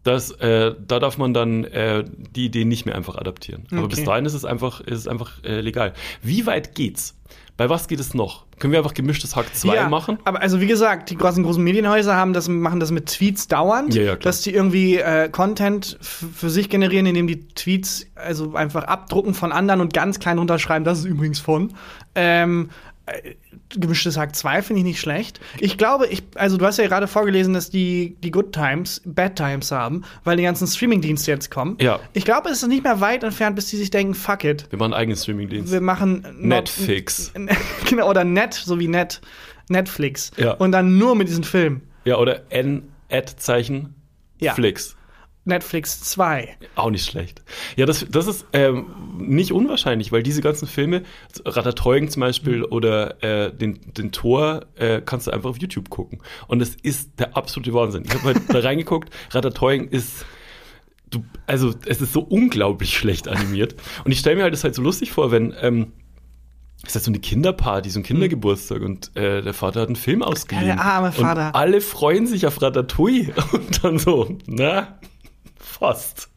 Das, 0.04 0.30
äh, 0.30 0.74
da 0.86 1.00
darf 1.00 1.18
man 1.18 1.34
dann 1.34 1.64
äh, 1.64 2.04
die 2.34 2.46
Idee 2.46 2.64
nicht 2.64 2.86
mehr 2.86 2.94
einfach 2.94 3.16
adaptieren. 3.16 3.64
Aber 3.72 3.82
Okay. 3.84 3.96
bis 3.96 4.04
dahin 4.04 4.24
ist 4.24 4.34
es 4.34 4.44
einfach, 4.44 4.80
ist 4.80 4.98
es 4.98 5.08
einfach 5.08 5.42
äh, 5.44 5.60
legal. 5.60 5.92
Wie 6.22 6.46
weit 6.46 6.74
geht's? 6.74 7.16
Bei 7.58 7.68
was 7.68 7.88
geht 7.88 7.98
es 7.98 8.14
noch? 8.14 8.46
Können 8.60 8.72
wir 8.72 8.78
einfach 8.78 8.94
gemischtes 8.94 9.34
Hack 9.34 9.52
2 9.52 9.74
ja, 9.74 9.88
machen? 9.88 10.18
Aber 10.24 10.40
also 10.40 10.60
wie 10.60 10.68
gesagt, 10.68 11.10
die 11.10 11.16
großen 11.16 11.42
großen 11.42 11.62
Medienhäuser 11.62 12.14
haben 12.14 12.32
das, 12.32 12.46
machen 12.48 12.78
das 12.78 12.92
mit 12.92 13.06
Tweets 13.06 13.48
dauernd, 13.48 13.94
Ja, 13.94 14.02
ja, 14.02 14.16
dass 14.16 14.42
die 14.42 14.54
irgendwie 14.54 14.98
äh, 14.98 15.28
Content 15.28 15.98
für 16.00 16.50
sich 16.50 16.70
generieren, 16.70 17.04
indem 17.06 17.26
die 17.26 17.48
Tweets 17.48 18.06
also 18.14 18.54
einfach 18.54 18.84
abdrucken 18.84 19.34
von 19.34 19.50
anderen 19.50 19.80
und 19.80 19.92
ganz 19.92 20.20
klein 20.20 20.38
runterschreiben, 20.38 20.84
das 20.84 21.00
ist 21.00 21.06
übrigens 21.06 21.40
von. 21.40 21.74
Ähm, 22.14 22.70
äh, 23.06 23.34
Gemischtes 23.70 24.16
Hack 24.16 24.34
2 24.34 24.62
finde 24.62 24.80
ich 24.80 24.84
nicht 24.84 25.00
schlecht. 25.00 25.40
Ich 25.58 25.76
glaube, 25.76 26.06
ich, 26.06 26.22
also 26.34 26.56
du 26.56 26.64
hast 26.64 26.78
ja 26.78 26.86
gerade 26.86 27.06
vorgelesen, 27.06 27.52
dass 27.54 27.70
die, 27.70 28.16
die 28.22 28.30
Good 28.30 28.52
Times 28.52 29.02
Bad 29.04 29.36
Times 29.36 29.70
haben, 29.70 30.04
weil 30.24 30.36
die 30.36 30.42
ganzen 30.42 30.66
Streaming-Dienste 30.66 31.30
jetzt 31.30 31.50
kommen. 31.50 31.76
Ja. 31.80 32.00
Ich 32.14 32.24
glaube, 32.24 32.48
es 32.48 32.62
ist 32.62 32.68
nicht 32.68 32.84
mehr 32.84 33.00
weit 33.00 33.24
entfernt, 33.24 33.56
bis 33.56 33.66
die 33.66 33.76
sich 33.76 33.90
denken, 33.90 34.14
fuck 34.14 34.44
it. 34.44 34.66
Wir 34.70 34.78
machen 34.78 34.94
einen 34.94 35.00
eigenen 35.00 35.16
Streamingdienst. 35.16 35.72
Wir 35.72 35.80
machen 35.80 36.26
Netflix. 36.38 37.32
genau, 37.88 38.08
oder 38.08 38.24
Net, 38.24 38.54
so 38.54 38.78
wie 38.78 38.88
Net, 38.88 39.20
Netflix. 39.68 40.30
Ja. 40.36 40.52
Und 40.52 40.72
dann 40.72 40.96
nur 40.98 41.14
mit 41.14 41.28
diesen 41.28 41.44
Filmen. 41.44 41.82
Ja, 42.04 42.16
oder 42.16 42.50
N-Ad-Zeichen. 42.50 43.94
Ja. 44.40 44.54
Flix. 44.54 44.96
Netflix 45.48 46.02
2. 46.02 46.56
Auch 46.76 46.90
nicht 46.90 47.04
schlecht. 47.04 47.42
Ja, 47.76 47.86
das, 47.86 48.06
das 48.08 48.26
ist 48.26 48.46
ähm, 48.52 48.86
nicht 49.18 49.52
unwahrscheinlich, 49.52 50.12
weil 50.12 50.22
diese 50.22 50.42
ganzen 50.42 50.68
Filme, 50.68 51.02
Ratatouille 51.44 52.08
zum 52.08 52.20
Beispiel 52.20 52.64
oder 52.64 53.22
äh, 53.22 53.52
den, 53.52 53.80
den 53.96 54.12
Tor, 54.12 54.66
äh, 54.76 55.00
kannst 55.04 55.26
du 55.26 55.32
einfach 55.32 55.50
auf 55.50 55.58
YouTube 55.58 55.90
gucken. 55.90 56.20
Und 56.46 56.62
es 56.62 56.74
ist 56.76 57.18
der 57.18 57.36
absolute 57.36 57.74
Wahnsinn. 57.74 58.04
Ich 58.06 58.14
habe 58.14 58.24
halt 58.24 58.42
da 58.48 58.58
reingeguckt, 58.60 59.12
Ratatouille 59.30 59.84
ist 59.84 60.24
du, 61.10 61.24
also 61.46 61.74
es 61.86 62.00
ist 62.00 62.12
so 62.12 62.20
unglaublich 62.20 62.96
schlecht 62.96 63.28
animiert. 63.28 63.74
Und 64.04 64.12
ich 64.12 64.18
stelle 64.18 64.36
mir 64.36 64.42
halt 64.42 64.52
das 64.52 64.64
halt 64.64 64.74
so 64.74 64.82
lustig 64.82 65.10
vor, 65.10 65.30
wenn 65.30 65.54
ähm, 65.60 65.92
es 66.82 66.90
ist 66.90 66.94
halt 66.94 67.04
so 67.04 67.10
eine 67.10 67.18
Kinderparty, 67.18 67.90
so 67.90 68.00
ein 68.00 68.02
Kindergeburtstag 68.04 68.82
und 68.82 69.16
äh, 69.16 69.42
der 69.42 69.52
Vater 69.52 69.80
hat 69.80 69.88
einen 69.88 69.96
Film 69.96 70.22
ausgeliehen. 70.22 70.68
Ja, 70.68 70.76
der 70.76 70.84
arme 70.84 71.12
Vater. 71.12 71.48
Und 71.48 71.54
alle 71.54 71.80
freuen 71.80 72.26
sich 72.26 72.46
auf 72.46 72.62
Ratatouille 72.62 73.34
und 73.52 73.84
dann 73.84 73.98
so, 73.98 74.36
na, 74.46 74.98
fast. 75.78 76.28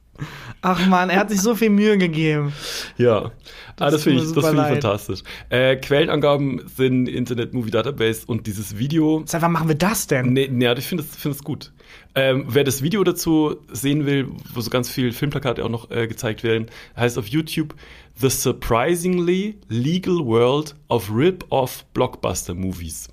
Ach 0.61 0.85
man, 0.85 1.09
er 1.09 1.19
hat 1.19 1.29
sich 1.29 1.41
so 1.41 1.55
viel 1.55 1.69
Mühe 1.69 1.97
gegeben. 1.97 2.53
Ja, 2.97 3.31
ah, 3.79 3.89
das 3.89 4.03
finde 4.03 4.23
ich, 4.23 4.31
das 4.31 4.45
finde 4.45 4.61
ich 4.61 4.67
fantastisch. 4.67 5.21
Äh, 5.49 5.77
Quellenangaben 5.77 6.61
sind 6.67 7.07
Internet 7.07 7.53
Movie 7.53 7.71
Database 7.71 8.23
und 8.27 8.45
dieses 8.45 8.77
Video. 8.77 9.23
Seit 9.25 9.41
wann 9.41 9.51
machen 9.51 9.67
wir 9.67 9.75
das 9.75 10.05
denn? 10.05 10.33
Nee, 10.33 10.47
nee, 10.51 10.71
ich 10.73 10.85
finde 10.85 11.03
es 11.03 11.15
finde 11.15 11.37
es 11.37 11.43
gut. 11.43 11.71
Ähm, 12.13 12.45
wer 12.47 12.63
das 12.63 12.83
Video 12.83 13.03
dazu 13.03 13.55
sehen 13.71 14.05
will, 14.05 14.27
wo 14.53 14.61
so 14.61 14.69
ganz 14.69 14.89
viele 14.89 15.11
Filmplakate 15.11 15.63
auch 15.65 15.69
noch 15.69 15.89
äh, 15.89 16.07
gezeigt 16.07 16.43
werden, 16.43 16.67
heißt 16.95 17.17
auf 17.17 17.27
YouTube 17.27 17.73
The 18.15 18.29
Surprisingly 18.29 19.57
Legal 19.69 20.19
World 20.19 20.75
of 20.89 21.09
Rip-Off 21.11 21.85
Blockbuster 21.93 22.53
Movies. 22.53 23.07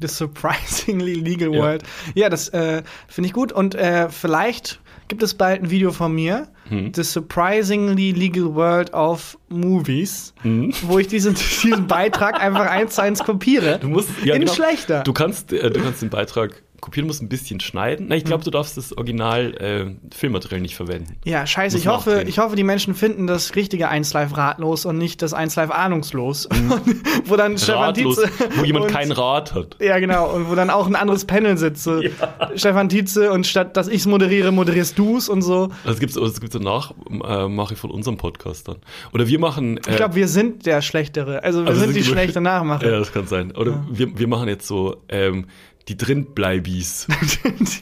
The 0.00 0.08
Surprisingly 0.08 1.14
Legal 1.14 1.54
Ja. 1.54 1.60
World. 1.60 1.82
Ja, 2.14 2.28
das 2.28 2.48
äh, 2.48 2.82
finde 3.06 3.28
ich 3.28 3.34
gut. 3.34 3.52
Und 3.52 3.74
äh, 3.74 4.08
vielleicht 4.08 4.80
gibt 5.10 5.22
es 5.22 5.34
bald 5.34 5.62
ein 5.62 5.70
Video 5.70 5.92
von 5.92 6.14
mir. 6.14 6.48
Hm. 6.68 6.92
The 6.94 7.02
Surprisingly 7.02 8.12
Legal 8.12 8.54
World 8.54 8.94
of 8.94 9.36
Movies, 9.48 10.32
Hm. 10.42 10.72
wo 10.82 10.98
ich 10.98 11.08
diesen, 11.08 11.34
diesen 11.34 11.86
Beitrag 11.86 12.40
einfach 12.40 12.66
eins 12.70 12.94
zu 12.94 13.02
eins 13.02 13.22
kopiere. 13.22 13.78
Du 13.80 13.88
musst 13.88 14.08
ja, 14.24 14.34
In 14.34 14.40
genau. 14.42 14.54
schlechter. 14.54 15.02
Du 15.02 15.12
kannst, 15.12 15.52
äh, 15.52 15.68
du 15.70 15.80
kannst 15.82 16.00
den 16.00 16.10
Beitrag 16.10 16.62
kopieren, 16.80 17.06
musst 17.06 17.22
ein 17.22 17.28
bisschen 17.28 17.60
schneiden. 17.60 18.06
Na, 18.08 18.16
ich 18.16 18.22
Hm. 18.22 18.28
glaube, 18.28 18.44
du 18.44 18.50
darfst 18.50 18.76
das 18.76 18.96
Original 18.96 19.54
äh, 19.56 20.14
Filmmaterial 20.14 20.60
nicht 20.60 20.74
verwenden. 20.76 21.16
Ja, 21.24 21.46
scheiße. 21.46 21.76
Muss 21.76 21.82
Ich 21.84 21.88
hoffe, 21.88 22.24
ich 22.26 22.38
hoffe, 22.38 22.56
die 22.56 22.64
Menschen 22.64 22.94
finden 22.94 23.26
das 23.26 23.54
richtige 23.56 23.88
1 23.88 24.12
Live 24.12 24.36
ratlos 24.36 24.84
und 24.86 24.98
nicht 24.98 25.22
das 25.22 25.34
1 25.34 25.56
Live 25.56 25.70
ahnungslos. 25.70 26.48
wo 27.26 27.36
dann 27.36 27.58
Stefan 27.58 27.90
Mhm. 27.90 27.94
Tietze 27.94 28.30
wo 28.56 28.64
jemand 28.64 28.86
und- 28.86 28.92
kein 28.92 29.12
Rad 29.12 29.54
hat. 29.54 29.76
Ja, 29.80 29.98
genau. 29.98 30.30
Und 30.30 30.50
wo 30.50 30.54
dann 30.54 30.70
auch 30.70 30.86
ein 30.86 30.96
anderes 30.96 31.24
Panel 31.24 31.56
sitzt. 31.58 31.84
So 31.84 32.00
Stefan 32.56 32.88
Tietze 32.88 33.30
und 33.32 33.46
statt 33.46 33.76
dass 33.76 33.88
ich 33.88 33.96
es 34.00 34.06
moderiere, 34.06 34.52
moderierst 34.52 34.98
du's 34.98 35.28
und 35.28 35.42
so. 35.42 35.70
Das 35.84 35.98
gibt's, 36.00 36.14
das 36.16 36.40
gibt's 36.40 36.56
danach, 36.56 36.92
äh, 37.24 37.48
mache 37.48 37.74
ich 37.74 37.80
von 37.80 37.90
unserem 37.90 38.16
Podcast 38.16 38.68
dann. 38.68 38.76
Oder 39.12 39.26
wir 39.28 39.38
machen. 39.38 39.76
Äh, 39.78 39.90
Ich 39.90 39.96
glaube, 39.96 40.14
wir 40.14 40.28
sind 40.28 40.66
der 40.66 40.82
Schlechtere. 40.82 41.42
Also 41.44 41.62
wir 41.64 41.68
also 41.70 41.80
sind 41.82 41.94
die 41.96 42.04
schlechte 42.04 42.40
Nachmacher. 42.40 42.86
Ja, 42.90 42.98
das 42.98 43.12
kann 43.12 43.26
sein. 43.26 43.52
Oder 43.56 43.84
wir, 43.90 44.18
wir 44.18 44.26
machen 44.28 44.48
jetzt 44.48 44.66
so 44.66 44.96
ähm, 45.08 45.46
die 45.90 45.96
Drinbleibis. 45.96 47.08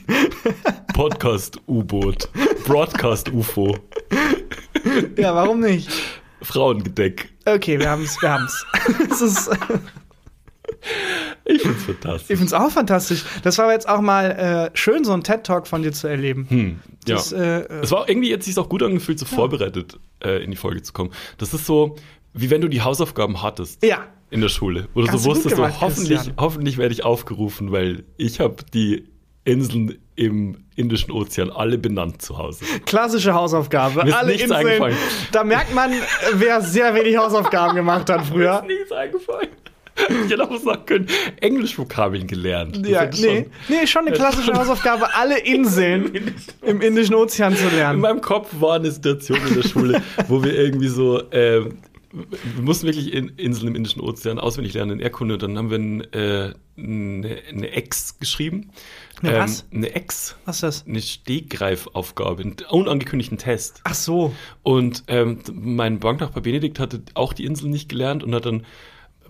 Podcast-U-Boot. 0.93 2.27
Broadcast-UFO. 2.65 3.77
ja, 5.15 5.35
warum 5.35 5.59
nicht? 5.59 5.89
Frauengedeck. 6.41 7.29
Okay, 7.45 7.77
wir 7.79 7.89
haben's, 7.89 8.19
wir 8.21 8.31
haben's. 8.31 8.65
Es 9.11 9.21
ist, 9.21 9.49
Ich 11.45 11.61
find's 11.61 11.79
ich 11.81 11.85
fantastisch. 11.85 12.37
find's 12.37 12.53
auch 12.53 12.71
fantastisch. 12.71 13.25
Das 13.43 13.57
war 13.59 13.65
aber 13.65 13.73
jetzt 13.73 13.87
auch 13.87 14.01
mal 14.01 14.71
äh, 14.73 14.77
schön, 14.77 15.03
so 15.03 15.13
einen 15.13 15.23
TED-Talk 15.23 15.67
von 15.67 15.83
dir 15.83 15.91
zu 15.91 16.07
erleben. 16.07 16.47
Hm, 16.49 16.79
ja. 17.07 17.15
Das, 17.15 17.31
äh, 17.31 17.67
Es 17.81 17.91
war 17.91 18.09
irgendwie 18.09 18.29
jetzt 18.29 18.45
sich 18.45 18.57
auch 18.57 18.69
gut 18.69 18.81
angefühlt, 18.81 19.19
so 19.19 19.25
vorbereitet 19.27 19.99
äh, 20.23 20.43
in 20.43 20.49
die 20.49 20.57
Folge 20.57 20.81
zu 20.81 20.93
kommen. 20.93 21.11
Das 21.37 21.53
ist 21.53 21.67
so, 21.67 21.95
wie 22.33 22.49
wenn 22.49 22.61
du 22.61 22.69
die 22.69 22.81
Hausaufgaben 22.81 23.43
hattest. 23.43 23.83
Ja. 23.83 24.07
In 24.31 24.41
der 24.41 24.49
Schule, 24.49 24.87
wo 24.93 25.01
du 25.01 25.07
so 25.07 25.25
wusstest, 25.25 25.55
so, 25.55 25.61
gemacht, 25.61 25.75
hoffentlich, 25.81 26.17
Christian. 26.17 26.35
hoffentlich 26.37 26.77
werde 26.77 26.93
ich 26.93 27.03
aufgerufen, 27.03 27.71
weil 27.71 28.03
ich 28.17 28.39
habe 28.39 28.57
die 28.73 29.05
Inseln 29.45 29.97
im 30.15 30.57
Indischen 30.75 31.11
Ozean 31.11 31.49
alle 31.49 31.77
benannt 31.77 32.21
zu 32.21 32.37
Hause. 32.37 32.63
Klassische 32.85 33.33
Hausaufgabe. 33.33 34.03
Mir 34.03 34.09
ist 34.09 34.13
Alle 34.15 34.27
nichts 34.27 34.43
Inseln. 34.43 34.67
eingefallen. 34.67 34.97
Da 35.31 35.43
merkt 35.43 35.73
man, 35.73 35.91
wer 36.35 36.61
sehr 36.61 36.93
wenig 36.93 37.17
Hausaufgaben 37.17 37.75
gemacht 37.75 38.09
hat 38.09 38.25
früher. 38.25 38.61
Mir 38.67 38.81
ist 38.83 38.91
eingefallen. 38.93 39.47
Ich 40.25 40.31
hätte 40.31 40.49
auch 40.49 40.57
sagen 40.57 40.85
können, 40.85 41.07
Englischvokabeln 41.41 42.25
gelernt. 42.27 42.77
Das 42.77 42.89
Ja, 42.89 43.09
nee, 43.19 43.47
nee, 43.67 43.85
schon 43.85 44.07
eine 44.07 44.15
klassische 44.15 44.53
Hausaufgabe, 44.57 45.13
alle 45.13 45.39
Inseln 45.39 46.33
im 46.61 46.79
Indischen 46.81 47.15
Ozean 47.15 47.53
zu 47.55 47.65
In 47.67 47.75
lernen. 47.75 47.99
meinem 47.99 48.21
Kopf 48.21 48.47
war 48.59 48.75
eine 48.75 48.91
Situation 48.91 49.39
in 49.49 49.55
der 49.55 49.67
Schule, 49.67 50.01
wo 50.29 50.41
wir 50.41 50.53
irgendwie 50.57 50.87
so, 50.87 51.21
ähm, 51.31 51.79
wir 52.11 52.63
mussten 52.63 52.87
wirklich 52.87 53.13
in 53.13 53.29
Inseln 53.29 53.67
im 53.67 53.75
Indischen 53.75 54.01
Ozean 54.01 54.39
auswendig 54.39 54.73
lernen 54.73 54.93
in 54.93 54.99
Erdkunde. 54.99 55.35
Und 55.35 55.43
dann 55.43 55.57
haben 55.57 55.69
wir 55.69 55.77
ein, 55.77 56.13
äh, 56.13 56.53
eine, 56.77 57.37
eine 57.49 57.71
Ex 57.71 58.19
geschrieben. 58.19 58.71
Eine 59.21 59.37
was? 59.37 59.61
Ähm, 59.71 59.77
eine 59.77 59.95
Ex. 59.95 60.35
Was 60.45 60.57
ist 60.57 60.63
das? 60.63 60.87
Eine 60.87 61.01
Stegreifaufgabe, 61.01 62.41
einen 62.41 62.55
unangekündigten 62.69 63.37
Test. 63.37 63.81
Ach 63.83 63.93
so. 63.93 64.33
Und 64.63 65.03
ähm, 65.07 65.39
mein 65.53 65.99
Banknachbar 65.99 66.41
Benedikt 66.41 66.79
hatte 66.79 67.01
auch 67.13 67.33
die 67.33 67.45
Insel 67.45 67.69
nicht 67.69 67.89
gelernt 67.89 68.23
und 68.23 68.33
hat 68.33 68.45
dann, 68.45 68.65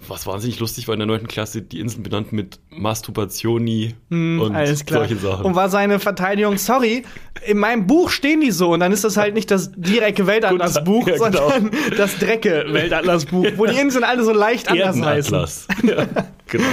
was 0.08 0.26
wahnsinnig 0.28 0.60
lustig 0.60 0.88
war, 0.88 0.94
in 0.94 1.00
der 1.00 1.08
neunten 1.08 1.28
Klasse 1.28 1.62
die 1.62 1.80
Inseln 1.80 2.04
benannt 2.04 2.32
mit 2.32 2.60
Masturbationi 2.70 3.96
und 4.10 4.40
Hm, 4.56 4.86
klar. 4.86 5.00
solche 5.02 5.16
Sachen. 5.18 5.46
Und 5.46 5.56
war 5.56 5.70
seine 5.70 6.00
Verteidigung, 6.00 6.58
sorry, 6.58 7.04
in 7.46 7.58
meinem 7.58 7.88
Buch 7.88 8.10
stehen 8.10 8.42
die 8.42 8.52
so 8.52 8.74
und 8.74 8.80
dann 8.80 8.92
ist 8.92 9.04
das 9.04 9.18
halt 9.18 9.34
nicht 9.34 9.52
das 9.52 9.72
direkte 9.76 10.28
Weltatlasbuch, 10.28 11.08
Ja, 11.08 11.16
genau. 11.16 11.50
sondern 11.50 11.72
das 11.98 12.18
Drecke 12.18 12.66
Weltatlasbuch, 12.72 13.46
wo 13.58 13.66
die 13.66 13.78
Inseln 13.78 14.04
alle 14.04 14.24
so 14.24 14.32
leicht 14.34 14.70
anders 14.70 15.02
heißen. 15.02 15.48
Ja, 15.84 16.06
genau. 16.48 16.66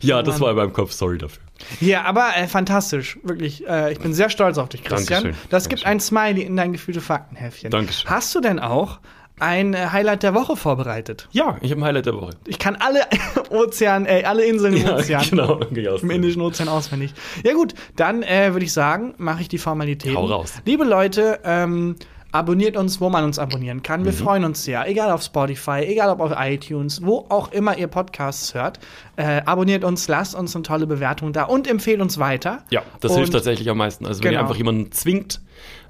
Ja, 0.00 0.22
das 0.22 0.34
Mann. 0.34 0.40
war 0.42 0.50
in 0.50 0.56
meinem 0.56 0.72
Kopf, 0.72 0.92
sorry 0.92 1.18
dafür. 1.18 1.42
Ja, 1.80 2.04
aber 2.04 2.36
äh, 2.36 2.46
fantastisch, 2.46 3.18
wirklich. 3.22 3.66
Äh, 3.68 3.92
ich 3.92 3.98
bin 4.00 4.14
sehr 4.14 4.30
stolz 4.30 4.56
auf 4.56 4.70
dich, 4.70 4.82
Christian. 4.82 5.24
Dankeschön. 5.24 5.48
Das 5.50 5.68
gibt 5.68 5.84
Dankeschön. 5.84 6.16
ein 6.16 6.28
Smiley 6.30 6.42
in 6.46 6.56
dein 6.56 6.72
gefühlte 6.72 7.00
Faktenheftchen. 7.02 7.70
Dankeschön. 7.70 8.08
Hast 8.10 8.34
du 8.34 8.40
denn 8.40 8.58
auch 8.58 8.98
ein 9.40 9.74
äh, 9.74 9.86
Highlight 9.92 10.22
der 10.22 10.34
Woche 10.34 10.56
vorbereitet? 10.56 11.28
Ja, 11.32 11.56
ich 11.60 11.70
habe 11.70 11.80
ein 11.80 11.84
Highlight 11.84 12.06
der 12.06 12.14
Woche. 12.14 12.30
Ich 12.46 12.58
kann 12.58 12.76
alle 12.76 13.00
Ozean, 13.50 14.06
äh, 14.06 14.22
alle 14.24 14.44
Inseln 14.44 14.74
im 14.76 14.88
Ozean. 14.88 15.24
genau. 15.28 15.60
Im 16.00 16.10
Indischen 16.10 16.42
Ozean 16.42 16.68
auswendig. 16.68 17.12
Ja 17.44 17.54
gut, 17.54 17.74
dann 17.96 18.22
äh, 18.22 18.52
würde 18.52 18.64
ich 18.64 18.72
sagen, 18.72 19.14
mache 19.18 19.42
ich 19.42 19.48
die 19.48 19.58
Formalität. 19.58 20.14
Hau 20.16 20.26
raus. 20.26 20.54
Liebe 20.64 20.84
Leute, 20.84 21.40
ähm, 21.44 21.96
abonniert 22.32 22.76
uns, 22.76 23.00
wo 23.00 23.10
man 23.10 23.24
uns 23.24 23.38
abonnieren 23.40 23.82
kann. 23.82 24.02
Mhm. 24.02 24.04
Wir 24.04 24.12
freuen 24.12 24.44
uns 24.44 24.62
sehr. 24.64 24.86
Egal 24.88 25.10
auf 25.10 25.22
Spotify, 25.22 25.80
egal 25.86 26.10
ob 26.10 26.20
auf 26.20 26.32
iTunes, 26.38 27.04
wo 27.04 27.26
auch 27.28 27.50
immer 27.52 27.76
ihr 27.76 27.88
Podcasts 27.88 28.54
hört. 28.54 28.78
Äh, 29.16 29.42
abonniert 29.46 29.82
uns, 29.82 30.06
lasst 30.06 30.34
uns 30.36 30.54
eine 30.54 30.62
tolle 30.62 30.86
Bewertung 30.86 31.32
da 31.32 31.44
und 31.44 31.66
empfehlt 31.68 32.00
uns 32.00 32.18
weiter. 32.18 32.62
Ja, 32.70 32.82
das 33.00 33.10
Und- 33.12 33.18
hilft 33.18 33.32
tatsächlich 33.32 33.68
am 33.68 33.78
meisten. 33.78 34.06
Also 34.06 34.22
wenn 34.22 34.28
ihr 34.28 34.30
Genau. 34.38 34.42
einfach 34.42 34.56
jemanden 34.56 34.92
zwingt, 34.92 35.40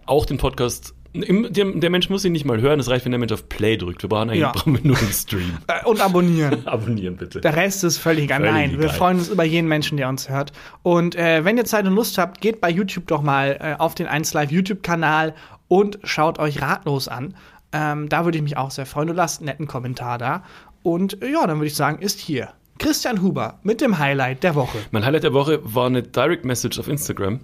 auch 0.07 0.25
den 0.25 0.39
Podcast. 0.39 0.95
Im, 1.13 1.53
der, 1.53 1.65
der 1.65 1.91
Mensch 1.91 2.09
muss 2.09 2.25
ihn 2.25 2.33
nicht 2.33 2.45
mal 2.45 2.61
hören, 2.61 2.79
es 2.79 2.89
reicht, 2.89 3.05
wenn 3.05 3.11
der 3.13 3.19
Mensch 3.19 3.33
auf 3.33 3.49
Play 3.49 3.77
drückt. 3.77 4.03
Wir 4.03 4.09
brauchen 4.09 4.31
eigentlich 4.31 4.41
Ja. 4.41 4.53
brauchen 4.53 4.75
wir 4.75 4.87
nur 4.87 4.97
einen 4.99 5.13
Stream. 5.13 5.59
Äh, 5.67 5.85
und 5.85 6.01
abonnieren. 6.01 6.67
Abonnieren 6.67 7.17
bitte. 7.17 7.41
Der 7.41 7.57
Rest 7.57 7.83
ist 7.85 7.99
völlig 7.99 8.25
egal. 8.25 8.41
Völlig 8.41 8.53
Nein, 8.53 8.79
wir 8.81 8.91
freuen 8.91 9.19
uns 9.19 9.29
über 9.29 9.45
jeden 9.45 9.67
Menschen, 9.69 9.97
der 9.97 10.09
uns 10.09 10.29
hört. 10.29 10.53
Und 10.83 11.17
äh, 11.17 11.45
wenn 11.45 11.57
ihr 11.57 11.65
Zeit 11.65 11.87
und 11.87 11.95
Lust 11.95 12.17
habt, 12.19 12.41
geht 12.41 12.61
bei 12.61 12.71
YouTube 12.71 13.07
doch 13.09 13.23
mal 13.23 13.59
äh, 13.61 13.75
auf 13.81 13.95
den 13.95 14.07
1Live 14.07 14.51
YouTube-Kanal 14.51 15.35
und 15.69 15.99
schaut 16.05 16.39
euch 16.39 16.63
ratlos 16.63 17.09
an. 17.09 17.35
Ähm, 17.73 18.09
da 18.09 18.25
würde 18.25 18.39
ich 18.39 18.43
mich 18.45 18.57
auch 18.57 18.71
sehr 18.71 18.87
freuen. 18.87 19.11
Und 19.11 19.17
lasst 19.17 19.41
einen 19.41 19.47
netten 19.47 19.67
Kommentar 19.67 20.19
da. 20.19 20.45
Und 20.83 21.23
äh, 21.23 21.31
ja, 21.33 21.47
dann 21.47 21.59
würde 21.59 21.67
ich 21.67 21.75
sagen, 21.77 22.01
ist 22.03 22.21
hier 22.21 22.51
Christian 22.79 23.21
Huber 23.21 23.59
mit 23.63 23.81
dem 23.81 23.99
Highlight 23.99 24.43
der 24.43 24.55
Woche. 24.55 24.79
Mein 24.91 25.05
Highlight 25.05 25.25
der 25.25 25.35
Woche 25.35 25.61
war 25.63 25.87
eine 25.87 26.03
Direct 26.03 26.45
Message 26.45 26.79
auf 26.79 26.89
Instagram. 26.89 27.41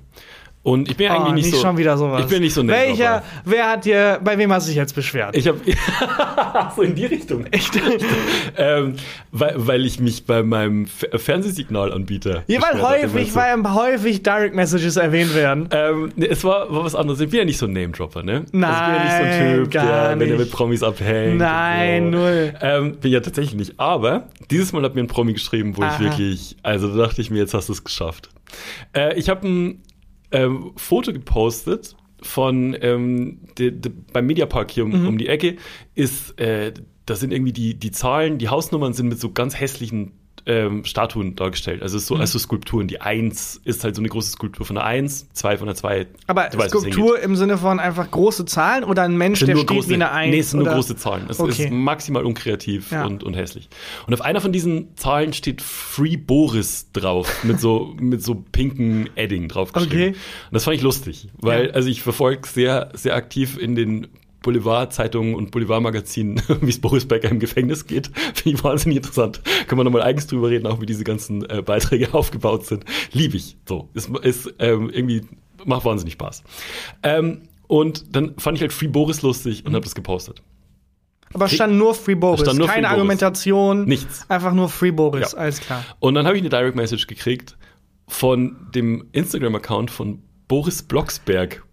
Und 0.66 0.90
ich 0.90 0.96
bin 0.96 1.08
Oh, 1.12 1.14
eigentlich 1.14 1.44
nicht, 1.46 1.54
so. 1.54 1.62
schon 1.62 1.76
wieder 1.76 1.96
sowas. 1.96 2.22
Ich 2.22 2.26
bin 2.26 2.42
nicht 2.42 2.52
so 2.52 2.66
Welcher, 2.66 3.04
Name-Dropper. 3.04 3.40
wer 3.44 3.70
hat 3.70 3.84
dir, 3.84 4.20
bei 4.24 4.36
wem 4.36 4.52
hast 4.52 4.66
du 4.66 4.70
dich 4.70 4.76
jetzt 4.76 4.96
beschwert? 4.96 5.36
Ich 5.36 5.46
habe 5.46 5.60
so 6.74 6.82
in 6.82 6.96
die 6.96 7.06
Richtung. 7.06 7.46
Echt? 7.52 7.78
ähm, 8.58 8.94
weil, 9.30 9.54
weil 9.58 9.86
ich 9.86 10.00
mich 10.00 10.26
bei 10.26 10.42
meinem 10.42 10.86
Fernsehsignalanbieter. 10.86 12.42
Ja, 12.48 12.60
weil 12.62 12.82
hatte, 12.82 13.02
häufig, 13.04 13.28
du. 13.28 13.34
weil 13.36 13.74
häufig 13.74 14.24
Direct 14.24 14.56
Messages 14.56 14.96
erwähnt 14.96 15.36
werden. 15.36 15.68
Ähm, 15.70 16.12
nee, 16.16 16.26
es 16.26 16.42
war, 16.42 16.68
war 16.74 16.82
was 16.84 16.96
anderes. 16.96 17.20
Ich 17.20 17.30
bin 17.30 17.38
ja 17.38 17.44
nicht 17.44 17.58
so 17.58 17.66
ein 17.66 17.72
Name-Dropper, 17.72 18.24
ne? 18.24 18.32
also 18.32 18.44
ich 18.46 18.50
bin 18.50 18.60
ja 18.62 18.68
Nein, 18.68 19.02
nicht 19.04 19.12
so 19.12 19.22
ein 19.22 19.54
Typ, 19.62 19.70
der, 19.70 19.82
wenn 19.84 20.20
er 20.20 20.26
nicht. 20.26 20.38
mit 20.38 20.50
Promis 20.50 20.82
abhängt. 20.82 21.38
Nein, 21.38 22.04
so. 22.12 22.18
null. 22.18 22.54
Ähm, 22.60 22.96
bin 22.96 23.12
ja 23.12 23.20
tatsächlich 23.20 23.54
nicht. 23.54 23.78
Aber 23.78 24.24
dieses 24.50 24.72
Mal 24.72 24.82
hat 24.82 24.96
mir 24.96 25.02
ein 25.02 25.06
Promi 25.06 25.32
geschrieben, 25.32 25.76
wo 25.76 25.82
Aha. 25.82 25.94
ich 25.94 26.00
wirklich, 26.00 26.56
also 26.64 26.88
da 26.88 27.04
dachte 27.06 27.20
ich 27.20 27.30
mir, 27.30 27.38
jetzt 27.38 27.54
hast 27.54 27.68
du 27.68 27.72
es 27.72 27.84
geschafft. 27.84 28.30
Äh, 28.96 29.16
ich 29.16 29.28
habe 29.28 29.46
ein 29.46 29.82
ähm, 30.32 30.72
Foto 30.76 31.12
gepostet 31.12 31.96
von 32.22 32.76
ähm, 32.80 33.40
de, 33.58 33.70
de, 33.70 33.92
beim 34.12 34.26
Mediapark 34.26 34.70
hier 34.70 34.84
um, 34.84 35.02
Mhm. 35.02 35.08
um 35.08 35.18
die 35.18 35.28
Ecke 35.28 35.56
ist, 35.94 36.38
äh, 36.40 36.72
da 37.04 37.14
sind 37.14 37.32
irgendwie 37.32 37.52
die, 37.52 37.74
die 37.74 37.90
Zahlen, 37.92 38.38
die 38.38 38.48
Hausnummern 38.48 38.92
sind 38.92 39.08
mit 39.08 39.20
so 39.20 39.30
ganz 39.32 39.58
hässlichen 39.60 40.12
ähm, 40.46 40.84
Statuen 40.84 41.34
dargestellt. 41.36 41.82
Also 41.82 41.96
Mhm. 41.96 42.00
so, 42.00 42.14
also 42.16 42.38
Skulpturen. 42.38 42.86
Die 42.88 43.00
Eins 43.00 43.60
ist 43.64 43.82
halt 43.84 43.94
so 43.96 44.02
eine 44.02 44.08
große 44.08 44.30
Skulptur 44.32 44.66
von 44.66 44.76
der 44.76 44.84
Eins, 44.84 45.26
zwei 45.32 45.56
von 45.56 45.66
der 45.66 45.74
Zwei. 45.74 46.06
Aber 46.26 46.48
weißt, 46.52 46.70
Skulptur 46.70 47.18
im 47.20 47.34
Sinne 47.36 47.58
von 47.58 47.80
einfach 47.80 48.10
große 48.10 48.44
Zahlen 48.44 48.84
oder 48.84 49.02
ein 49.02 49.16
Mensch, 49.16 49.40
der 49.40 49.54
nur 49.54 49.64
steht 49.64 49.68
große, 49.76 49.88
wie 49.88 49.94
eine 49.94 50.10
Eins? 50.12 50.30
Nee, 50.30 50.38
es 50.40 50.50
sind 50.50 50.58
nur 50.58 50.66
oder? 50.68 50.76
große 50.76 50.96
Zahlen. 50.96 51.26
Es 51.28 51.40
Okay. 51.40 51.64
ist 51.64 51.70
maximal 51.72 52.24
unkreativ 52.24 52.90
Ja. 52.92 53.06
und, 53.06 53.22
und 53.24 53.34
hässlich. 53.34 53.68
Und 54.06 54.14
auf 54.14 54.20
einer 54.20 54.40
von 54.40 54.52
diesen 54.52 54.96
Zahlen 54.96 55.32
steht 55.32 55.62
Free 55.62 56.16
Boris 56.16 56.88
drauf, 56.92 57.44
mit 57.44 57.58
so, 57.60 57.94
mit 58.00 58.22
so 58.22 58.34
pinken 58.52 59.08
Edding 59.16 59.48
draufgeschrieben. 59.48 59.98
Okay. 59.98 60.08
Und 60.10 60.52
das 60.52 60.64
fand 60.64 60.76
ich 60.76 60.82
lustig, 60.82 61.28
weil, 61.38 61.66
Ja. 61.68 61.72
also 61.72 61.88
ich 61.88 62.02
verfolge 62.02 62.46
sehr, 62.46 62.90
sehr 62.94 63.14
aktiv 63.16 63.58
in 63.58 63.74
den 63.74 64.06
Boulevardzeitungen 64.42 65.34
und 65.34 65.50
Boulevardmagazinen, 65.50 66.40
wie 66.60 66.70
es 66.70 66.80
Boris 66.80 67.06
Becker 67.06 67.28
im 67.30 67.38
Gefängnis 67.40 67.86
geht. 67.86 68.10
Finde 68.34 68.58
ich 68.58 68.64
wahnsinnig 68.64 68.96
interessant. 68.98 69.40
Können 69.66 69.80
wir 69.80 69.84
nochmal 69.84 70.02
eigens 70.02 70.26
drüber 70.26 70.50
reden, 70.50 70.66
auch 70.66 70.80
wie 70.80 70.86
diese 70.86 71.04
ganzen 71.04 71.48
äh, 71.50 71.62
Beiträge 71.62 72.12
aufgebaut 72.14 72.64
sind. 72.66 72.84
Liebe 73.12 73.36
ich. 73.36 73.56
So. 73.68 73.88
Ist, 73.94 74.08
ist 74.22 74.54
ähm, 74.58 74.90
irgendwie, 74.90 75.22
macht 75.64 75.84
wahnsinnig 75.84 76.12
Spaß. 76.14 76.42
Ähm, 77.02 77.42
und 77.66 78.14
dann 78.14 78.34
fand 78.38 78.56
ich 78.58 78.62
halt 78.62 78.72
Free 78.72 78.86
Boris 78.88 79.22
lustig 79.22 79.62
Mhm. 79.62 79.68
und 79.68 79.74
habe 79.74 79.84
das 79.84 79.94
gepostet. 79.94 80.42
Aber 81.34 81.46
es 81.46 81.52
stand 81.54 81.74
nur 81.74 81.94
Free 81.94 82.14
Boris. 82.14 82.42
stand 82.42 82.58
nur 82.58 82.68
Keine 82.68 82.82
Free 82.82 82.82
Boris. 82.82 82.92
Argumentation. 82.98 83.84
Nichts. 83.86 84.24
Einfach 84.30 84.52
nur 84.54 84.68
Free 84.68 84.92
Boris. 84.92 85.32
Ja. 85.32 85.38
Alles 85.38 85.60
klar. 85.60 85.84
Und 85.98 86.14
dann 86.14 86.24
habe 86.26 86.36
ich 86.36 86.42
eine 86.42 86.48
Direct 86.50 86.76
Message 86.76 87.08
gekriegt 87.08 87.56
von 88.06 88.56
dem 88.74 89.08
Instagram-Account 89.10 89.90
von 89.90 90.22
Boris 90.46 90.82
Blocksberg. 90.84 91.64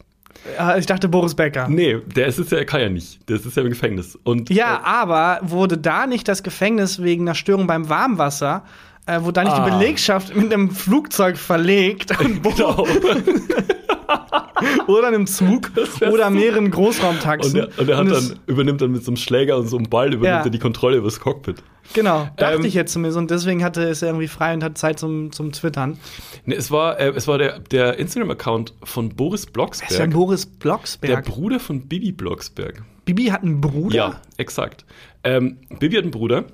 Ja, 0.57 0.77
Ich 0.77 0.85
dachte 0.85 1.07
Boris 1.07 1.35
Becker. 1.35 1.67
Nee, 1.69 1.99
der 2.15 2.27
ist 2.27 2.37
es 2.39 2.49
ja, 2.49 2.57
er 2.57 2.65
kann 2.65 2.81
ja 2.81 2.89
nicht. 2.89 3.27
Der 3.29 3.37
ist 3.37 3.55
ja 3.55 3.61
im 3.63 3.69
Gefängnis. 3.69 4.17
Und 4.23 4.49
Ja, 4.49 4.75
äh, 4.75 4.79
aber 4.85 5.39
wurde 5.41 5.77
da 5.77 6.05
nicht 6.07 6.27
das 6.27 6.43
Gefängnis 6.43 7.01
wegen 7.01 7.23
einer 7.23 7.35
Störung 7.35 7.65
beim 7.67 7.87
Warmwasser, 7.89 8.63
äh, 9.05 9.21
wurde 9.21 9.33
da 9.33 9.43
nicht 9.43 9.53
Ah. 9.53 9.65
die 9.65 9.71
Belegschaft 9.71 10.35
mit 10.35 10.53
einem 10.53 10.71
Flugzeug 10.71 11.37
verlegt 11.37 12.17
und 12.19 12.43
genau. 12.55 12.85
oder 14.87 15.07
einem 15.07 15.27
Zug 15.27 15.71
oder 16.11 16.29
mehreren 16.29 16.65
Und 16.65 16.71
Großraumtaxen? 16.71 17.65
und 17.77 17.89
er 17.89 17.97
hat 17.97 18.07
es- 18.07 18.29
dann, 18.29 18.39
übernimmt 18.47 18.81
dann 18.81 18.91
mit 18.91 19.03
so 19.03 19.11
einem 19.11 19.17
Schläger 19.17 19.57
und 19.57 19.67
so 19.67 19.77
einem 19.77 19.89
Ball, 19.89 20.07
übernimmt 20.13 20.25
Ja. 20.25 20.43
er 20.43 20.49
die 20.49 20.59
Kontrolle 20.59 20.97
über 20.97 21.07
das 21.07 21.19
Cockpit. 21.19 21.63
Genau, 21.93 22.29
dachte 22.37 22.55
Ähm, 22.55 22.65
ich 22.65 22.73
jetzt 22.73 22.93
zumindest. 22.93 23.17
Und 23.17 23.29
deswegen 23.29 23.63
hatte 23.63 23.83
es 23.83 24.01
irgendwie 24.01 24.27
frei 24.29 24.53
und 24.53 24.63
hat 24.63 24.77
Zeit 24.77 24.99
zum, 24.99 25.31
zum 25.33 25.51
Twittern. 25.51 25.97
Nee, 26.45 26.55
es 26.55 26.71
war, 26.71 26.97
äh, 26.99 27.09
es 27.09 27.27
war 27.27 27.37
der, 27.37 27.59
der 27.59 27.99
Instagram-Account 27.99 28.73
von 28.83 29.09
Boris 29.09 29.47
Wer 29.53 29.65
ist 29.65 29.99
denn 29.99 30.09
Blocksberg, 30.09 30.11
Boris 30.13 30.49
der 30.49 30.59
Blocksberg? 30.59 31.25
Bruder 31.25 31.59
von 31.59 31.81
Bibi 31.87 32.11
Blocksberg. 32.13 32.83
Bibi 33.05 33.25
hat 33.25 33.43
einen 33.43 33.59
Bruder? 33.59 33.95
Ja, 33.95 34.21
exakt. 34.37 34.85
Ähm, 35.25 35.57
Bibi 35.79 35.97
hat 35.97 36.03
einen 36.03 36.11
Bruder. 36.11 36.45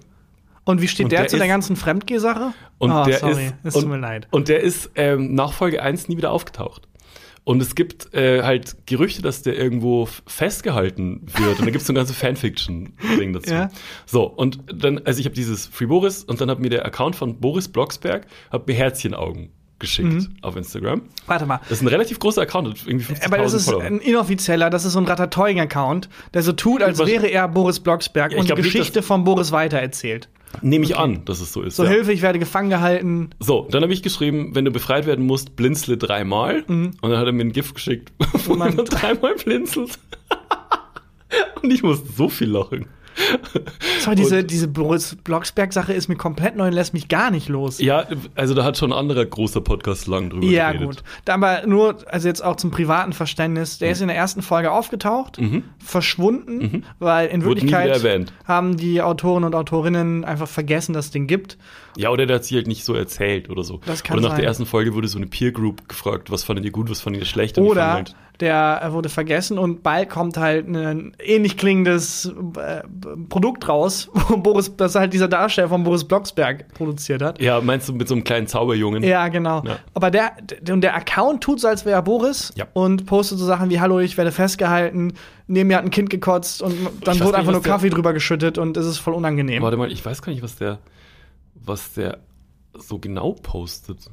Und 0.65 0.81
wie 0.81 0.87
steht 0.87 1.05
Und 1.05 1.11
der, 1.11 1.21
der 1.21 1.27
zu 1.29 1.37
der 1.37 1.45
ist- 1.45 1.51
ganzen 1.51 1.75
Fremdgeh-Sache? 1.75 2.53
Und 2.79 2.91
Ah, 2.91 3.03
der 3.05 3.19
sorry, 3.19 3.45
ist, 3.45 3.53
es 3.63 3.75
und, 3.75 3.83
tut 3.83 3.91
mir 3.91 3.97
leid. 3.99 4.27
Und 4.31 4.47
der 4.49 4.61
ist 4.61 4.89
ähm, 4.95 5.35
nach 5.35 5.53
Folge 5.53 5.81
1 5.83 6.07
nie 6.09 6.17
wieder 6.17 6.31
aufgetaucht. 6.31 6.87
Und 7.43 7.61
es 7.61 7.73
gibt 7.73 8.13
äh, 8.13 8.43
halt 8.43 8.75
Gerüchte, 8.85 9.21
dass 9.21 9.41
der 9.41 9.57
irgendwo 9.57 10.07
festgehalten 10.27 11.25
wird. 11.37 11.59
Und 11.59 11.65
da 11.65 11.71
gibt 11.71 11.77
es 11.81 11.87
so 11.87 11.93
ein 11.93 11.95
ganzes 11.95 12.15
Fanfiction-Ding 12.17 13.33
dazu. 13.33 13.49
Ja. 13.53 13.69
So, 14.05 14.23
und 14.25 14.59
dann, 14.73 14.99
also 15.05 15.19
ich 15.19 15.25
habe 15.25 15.35
dieses 15.35 15.65
Free 15.67 15.85
Boris 15.87 16.23
und 16.23 16.39
dann 16.41 16.49
hat 16.49 16.59
mir 16.59 16.69
der 16.69 16.85
Account 16.85 17.15
von 17.15 17.39
Boris 17.39 17.67
Blocksberg 17.67 18.27
hat 18.51 18.67
mir 18.67 18.73
Herzchenaugen 18.73 19.49
geschickt 19.79 20.09
Mhm. 20.11 20.27
auf 20.41 20.55
Instagram. 20.57 21.03
Warte 21.25 21.45
mal. 21.45 21.59
Das 21.69 21.77
ist 21.77 21.81
ein 21.81 21.87
relativ 21.87 22.19
großer 22.19 22.41
Account, 22.41 22.85
irgendwie 22.85 23.05
50.000 23.13 23.25
Aber 23.25 23.37
das 23.37 23.53
ist 23.53 23.65
Follower. 23.65 23.83
ein 23.83 23.99
inoffizieller, 23.99 24.69
das 24.69 24.83
ist 24.85 24.91
so 24.93 24.99
ein 24.99 25.05
Ratatouille-Account, 25.05 26.09
der 26.33 26.43
so 26.43 26.51
tut, 26.51 26.83
als 26.83 26.99
Was- 26.99 27.07
wäre 27.07 27.27
er 27.27 27.47
Boris 27.47 27.79
Blocksberg 27.79 28.33
Ja, 28.33 28.37
und 28.39 28.43
die 28.43 28.47
glaub 28.47 28.57
nicht, 28.59 28.71
Geschichte 28.73 29.01
von 29.01 29.23
Boris 29.23 29.51
weitererzählt. 29.53 30.27
Nehme 30.61 30.85
ich 30.85 30.97
an, 30.97 31.23
dass 31.25 31.41
es 31.41 31.53
so 31.53 31.61
ist. 31.61 31.75
So, 31.75 31.83
ja. 31.83 31.89
Hilfe, 31.89 32.11
ich 32.11 32.21
werde 32.21 32.39
gefangen 32.39 32.69
gehalten. 32.69 33.29
So, 33.39 33.67
dann 33.69 33.83
habe 33.83 33.93
ich 33.93 34.01
geschrieben, 34.01 34.55
wenn 34.55 34.65
du 34.65 34.71
befreit 34.71 35.05
werden 35.05 35.25
musst, 35.25 35.55
blinzle 35.55 35.97
dreimal. 35.97 36.63
Und 36.67 36.97
dann 37.01 37.17
hat 37.17 37.25
er 37.25 37.31
mir 37.31 37.43
ein 37.43 37.51
Gift 37.51 37.75
geschickt, 37.75 38.11
wo 38.45 38.55
Mann. 38.55 38.75
man 38.75 38.85
dreimal 38.85 39.35
blinzelt. 39.35 39.99
Und 41.61 41.71
ich 41.71 41.83
musste 41.83 42.07
so 42.11 42.29
viel 42.29 42.49
lachen. 42.49 42.87
Sorry, 43.99 44.15
diese, 44.15 44.39
Und- 44.39 44.51
diese 44.51 44.67
Boris 44.67 45.15
Blocksberg-Sache 45.23 45.93
ist 45.93 46.07
mir 46.07 46.15
komplett 46.15 46.55
neu 46.55 46.67
und 46.67 46.73
lässt 46.73 46.93
mich 46.93 47.07
gar 47.07 47.31
nicht 47.31 47.49
los. 47.49 47.79
Ja, 47.79 48.05
also 48.35 48.53
da 48.53 48.63
hat 48.63 48.77
schon 48.77 48.91
ein 48.93 48.97
anderer 48.99 49.25
großer 49.25 49.61
Podcast 49.61 50.07
lang 50.07 50.29
drüber 50.29 50.45
Ja, 50.45 50.71
geredet. 50.71 50.87
gut. 50.97 51.03
Da 51.25 51.33
Aber 51.35 51.65
nur, 51.65 51.97
also 52.11 52.27
jetzt 52.27 52.43
auch 52.43 52.55
zum 52.55 52.71
privaten 52.71 53.13
Verständnis, 53.13 53.77
der 53.77 53.91
ist 53.91 54.01
in 54.01 54.07
der 54.07 54.17
ersten 54.17 54.41
Folge 54.41 54.71
aufgetaucht, 54.71 55.39
verschwunden, 55.79 56.83
weil 56.99 57.27
in 57.27 57.39
Mhm. 57.41 57.45
Wurde 57.45 57.61
Wirklichkeit 57.61 57.89
erwähnt. 57.89 58.33
haben 58.45 58.77
die 58.77 59.01
Autoren 59.01 59.43
und 59.43 59.55
Autorinnen 59.55 60.23
einfach 60.25 60.47
vergessen, 60.47 60.93
dass 60.93 61.05
es 61.05 61.11
den 61.11 61.27
gibt. 61.27 61.57
Ja, 61.97 62.09
oder 62.09 62.25
der 62.25 62.37
hat 62.37 62.45
sich 62.45 62.55
halt 62.55 62.67
nicht 62.67 62.85
so 62.85 62.93
erzählt 62.93 63.49
oder 63.49 63.63
so. 63.63 63.81
Das 63.85 64.03
kann 64.03 64.15
oder 64.17 64.23
nach 64.23 64.29
sein. 64.31 64.39
der 64.41 64.47
ersten 64.47 64.65
Folge 64.65 64.93
wurde 64.93 65.07
so 65.07 65.17
eine 65.17 65.27
Peer 65.27 65.51
Group 65.51 65.89
gefragt, 65.89 66.31
was 66.31 66.43
fandet 66.43 66.63
ihr 66.65 66.71
gut, 66.71 66.89
was 66.89 67.01
fandet 67.01 67.21
ihr 67.23 67.25
schlecht? 67.25 67.57
Oder 67.57 68.03
der 68.39 68.81
äh, 68.83 68.93
wurde 68.93 69.09
vergessen 69.09 69.57
und 69.57 69.83
bald 69.83 70.09
kommt 70.09 70.37
halt 70.37 70.67
ein 70.67 71.13
ähnlich 71.19 71.57
klingendes 71.57 72.31
äh, 72.57 72.83
Produkt 73.27 73.67
raus, 73.67 74.09
wo 74.13 74.37
Boris, 74.37 74.75
das 74.77 74.95
halt 74.95 75.13
dieser 75.13 75.27
Darsteller 75.27 75.69
von 75.69 75.83
Boris 75.83 76.05
Blocksberg 76.05 76.73
produziert 76.73 77.21
hat. 77.21 77.41
Ja, 77.41 77.59
meinst 77.61 77.89
du 77.89 77.93
mit 77.93 78.07
so 78.07 78.15
einem 78.15 78.23
kleinen 78.23 78.47
Zauberjungen? 78.47 79.03
Ja, 79.03 79.27
genau. 79.27 79.63
Ja. 79.65 79.79
Aber 79.93 80.09
der, 80.11 80.31
und 80.69 80.81
der 80.81 80.95
Account 80.95 81.41
tut 81.43 81.59
so, 81.59 81.67
als 81.67 81.85
wäre 81.85 81.95
er 81.95 82.01
Boris 82.01 82.53
Ja. 82.55 82.67
und 82.73 83.05
postet 83.05 83.39
so 83.39 83.45
Sachen 83.45 83.69
wie, 83.69 83.79
hallo, 83.79 83.99
ich 83.99 84.17
werde 84.17 84.31
festgehalten, 84.31 85.13
neben 85.47 85.67
mir 85.67 85.77
hat 85.77 85.83
ein 85.83 85.91
Kind 85.91 86.09
gekotzt 86.09 86.61
und 86.61 86.73
dann 87.03 87.19
wurde 87.19 87.29
nicht, 87.29 87.35
einfach 87.35 87.51
nur 87.51 87.61
Kaffee 87.63 87.89
drüber 87.89 88.13
geschüttet 88.13 88.57
und 88.57 88.77
es 88.77 88.85
ist 88.85 88.99
voll 88.99 89.13
unangenehm. 89.13 89.61
Warte 89.63 89.77
mal, 89.77 89.91
ich 89.91 90.05
weiß 90.05 90.21
gar 90.21 90.31
nicht, 90.31 90.43
was 90.43 90.55
der, 90.55 90.79
was 91.55 91.93
der 91.93 92.19
so 92.73 92.99
genau 92.99 93.33
postet. 93.33 94.09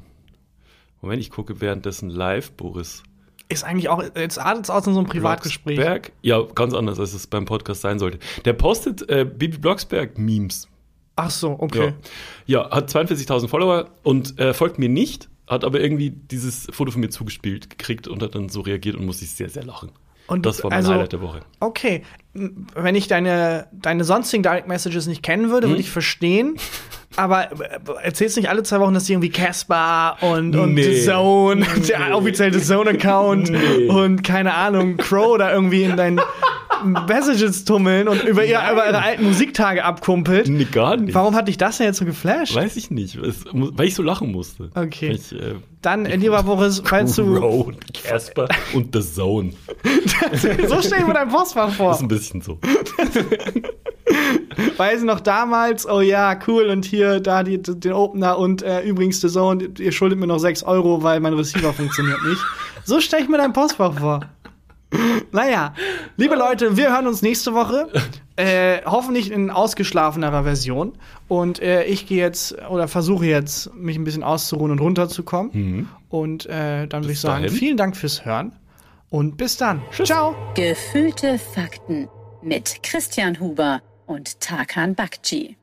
Moment, 1.01 1.21
ich 1.21 1.29
gucke 1.29 1.61
währenddessen 1.61 2.09
live, 2.09 2.51
Boris. 2.51 3.03
Ist 3.49 3.63
eigentlich 3.63 3.87
auch, 3.89 4.03
jetzt 4.15 4.39
artet 4.39 4.65
es 4.65 4.69
aus 4.69 4.85
in 4.87 4.93
so 4.93 4.99
einem 4.99 5.07
Privatgespräch. 5.07 5.77
Blocksberg? 5.77 6.11
Ja, 6.21 6.41
ganz 6.53 6.73
anders, 6.73 6.99
als 6.99 7.13
es 7.13 7.27
beim 7.27 7.45
Podcast 7.45 7.81
sein 7.81 7.97
sollte. 7.97 8.19
Der 8.43 8.53
postet 8.53 9.07
äh, 9.09 9.23
Bibi 9.25 9.57
Blocksberg-Memes. 9.57 10.67
Ach 11.15 11.31
so, 11.31 11.55
okay. 11.57 11.93
Ja. 12.45 12.63
ja, 12.63 12.71
hat 12.71 12.89
42.000 12.91 13.47
Follower 13.47 13.89
und 14.03 14.37
äh, 14.39 14.53
folgt 14.53 14.77
mir 14.79 14.89
nicht, 14.89 15.29
hat 15.47 15.63
aber 15.63 15.79
irgendwie 15.79 16.09
dieses 16.11 16.67
Foto 16.71 16.91
von 16.91 17.01
mir 17.01 17.09
zugespielt 17.09 17.69
gekriegt 17.69 18.07
und 18.07 18.21
hat 18.21 18.35
dann 18.35 18.49
so 18.49 18.61
reagiert 18.61 18.95
und 18.97 19.05
musste 19.05 19.23
ich 19.25 19.31
sehr, 19.31 19.49
sehr 19.49 19.63
lachen. 19.63 19.91
Und 20.27 20.45
das 20.45 20.61
war 20.61 20.69
mein 20.69 20.77
also- 20.79 20.91
Highlight 20.93 21.13
der 21.13 21.21
Woche. 21.21 21.39
Okay, 21.61 22.03
wenn 22.33 22.95
ich 22.95 23.07
deine, 23.07 23.67
deine 23.71 24.03
sonstigen 24.03 24.43
Direct 24.43 24.67
Messages 24.67 25.07
nicht 25.07 25.23
kennen 25.23 25.49
würde, 25.49 25.67
Hm? 25.67 25.71
würde 25.71 25.81
ich 25.81 25.89
verstehen. 25.89 26.57
Aber 27.17 27.51
äh, 27.51 27.79
erzählst 28.03 28.37
nicht 28.37 28.49
alle 28.49 28.63
zwei 28.63 28.79
Wochen, 28.79 28.93
dass 28.93 29.05
die 29.05 29.13
irgendwie 29.13 29.29
Casper 29.31 30.17
und, 30.21 30.55
und 30.55 30.75
Nee. 30.75 30.83
The 30.83 31.05
Zone, 31.05 31.65
der 31.89 32.15
offizielle 32.15 32.61
Zone-Account 32.61 33.49
Nee. 33.49 33.87
und 33.89 34.23
keine 34.23 34.53
Ahnung, 34.53 34.97
Crow 34.97 35.37
da 35.37 35.51
irgendwie 35.51 35.83
in 35.83 35.97
deinen 35.97 36.21
Messages 36.83 37.65
tummeln 37.65 38.07
und 38.07 38.23
über, 38.23 38.45
ihr, 38.45 38.59
über 38.71 38.87
ihre 38.87 39.01
alten 39.01 39.25
Musiktage 39.25 39.83
abkumpelt. 39.83 40.47
Nee, 40.47 40.65
gar 40.65 40.97
nicht. 40.97 41.13
Warum 41.13 41.35
hat 41.35 41.47
dich 41.47 41.57
das 41.57 41.77
denn 41.77 41.87
jetzt 41.87 41.97
so 41.97 42.05
geflasht? 42.05 42.55
Weiß 42.55 42.75
ich 42.75 42.91
nicht, 42.91 43.15
es, 43.15 43.45
weil 43.51 43.87
ich 43.87 43.95
so 43.95 44.03
lachen 44.03 44.31
musste. 44.31 44.69
Okay. 44.75 45.11
Ich, 45.11 45.31
äh, 45.33 45.55
Dann, 45.81 46.05
lieber 46.05 46.41
Boris, 46.47 46.81
falls 46.83 47.15
du. 47.15 47.39
Crow, 47.39 47.71
Casper 47.93 48.47
und 48.73 48.95
The 48.95 49.01
Zone. 49.01 49.53
so 50.67 50.81
stell 50.81 50.99
dir 50.99 51.07
mir 51.07 51.13
dein 51.13 51.29
Postfach 51.29 51.71
vor. 51.71 51.93
ist 51.93 52.01
ein 52.01 52.07
bisschen 52.07 52.41
so. 52.41 52.59
Weiß 54.77 55.03
noch 55.03 55.19
damals, 55.19 55.87
oh 55.87 56.01
ja, 56.01 56.37
cool, 56.47 56.67
und 56.69 56.85
hier, 56.85 57.19
da 57.19 57.43
die, 57.43 57.61
den 57.61 57.93
Opener 57.93 58.37
und 58.37 58.63
äh, 58.63 58.81
übrigens 58.81 59.21
The 59.21 59.27
Zone, 59.27 59.69
ihr 59.77 59.91
schuldet 59.91 60.17
mir 60.19 60.27
noch 60.27 60.39
6 60.39 60.63
Euro, 60.63 61.03
weil 61.03 61.19
mein 61.19 61.33
Receiver 61.33 61.73
funktioniert 61.73 62.23
nicht. 62.23 62.41
So 62.83 63.01
stelle 63.01 63.23
ich 63.23 63.29
mir 63.29 63.37
dein 63.37 63.53
Postfach 63.53 63.93
vor. 63.99 64.21
Naja, 65.31 65.73
liebe 66.15 66.35
Leute, 66.35 66.77
wir 66.77 66.93
hören 66.93 67.07
uns 67.07 67.21
nächste 67.21 67.53
Woche. 67.53 67.87
Äh, 68.39 68.83
hoffentlich 68.85 69.31
in 69.31 69.49
ausgeschlafenerer 69.49 70.43
Version. 70.43 70.93
Und 71.27 71.59
äh, 71.59 71.85
ich 71.85 72.05
gehe 72.05 72.19
jetzt 72.19 72.55
oder 72.69 72.87
versuche 72.87 73.25
jetzt, 73.25 73.73
mich 73.73 73.97
ein 73.97 74.03
bisschen 74.03 74.21
auszuruhen 74.21 74.71
und 74.73 74.79
runterzukommen. 74.79 75.89
Und 76.09 76.45
äh, 76.45 76.85
dann 76.85 77.01
würde 77.01 77.13
ich 77.13 77.19
sagen, 77.19 77.45
dahin. 77.45 77.57
vielen 77.57 77.77
Dank 77.77 77.97
fürs 77.97 78.25
Hören 78.25 78.51
und 79.09 79.37
bis 79.37 79.57
dann. 79.57 79.81
Ciao. 80.03 80.35
Gefühlte 80.53 81.39
Fakten 81.39 82.09
mit 82.43 82.83
Christian 82.83 83.39
Huber 83.39 83.81
und 84.05 84.39
Tarkan 84.39 84.93
Bakci. 84.93 85.57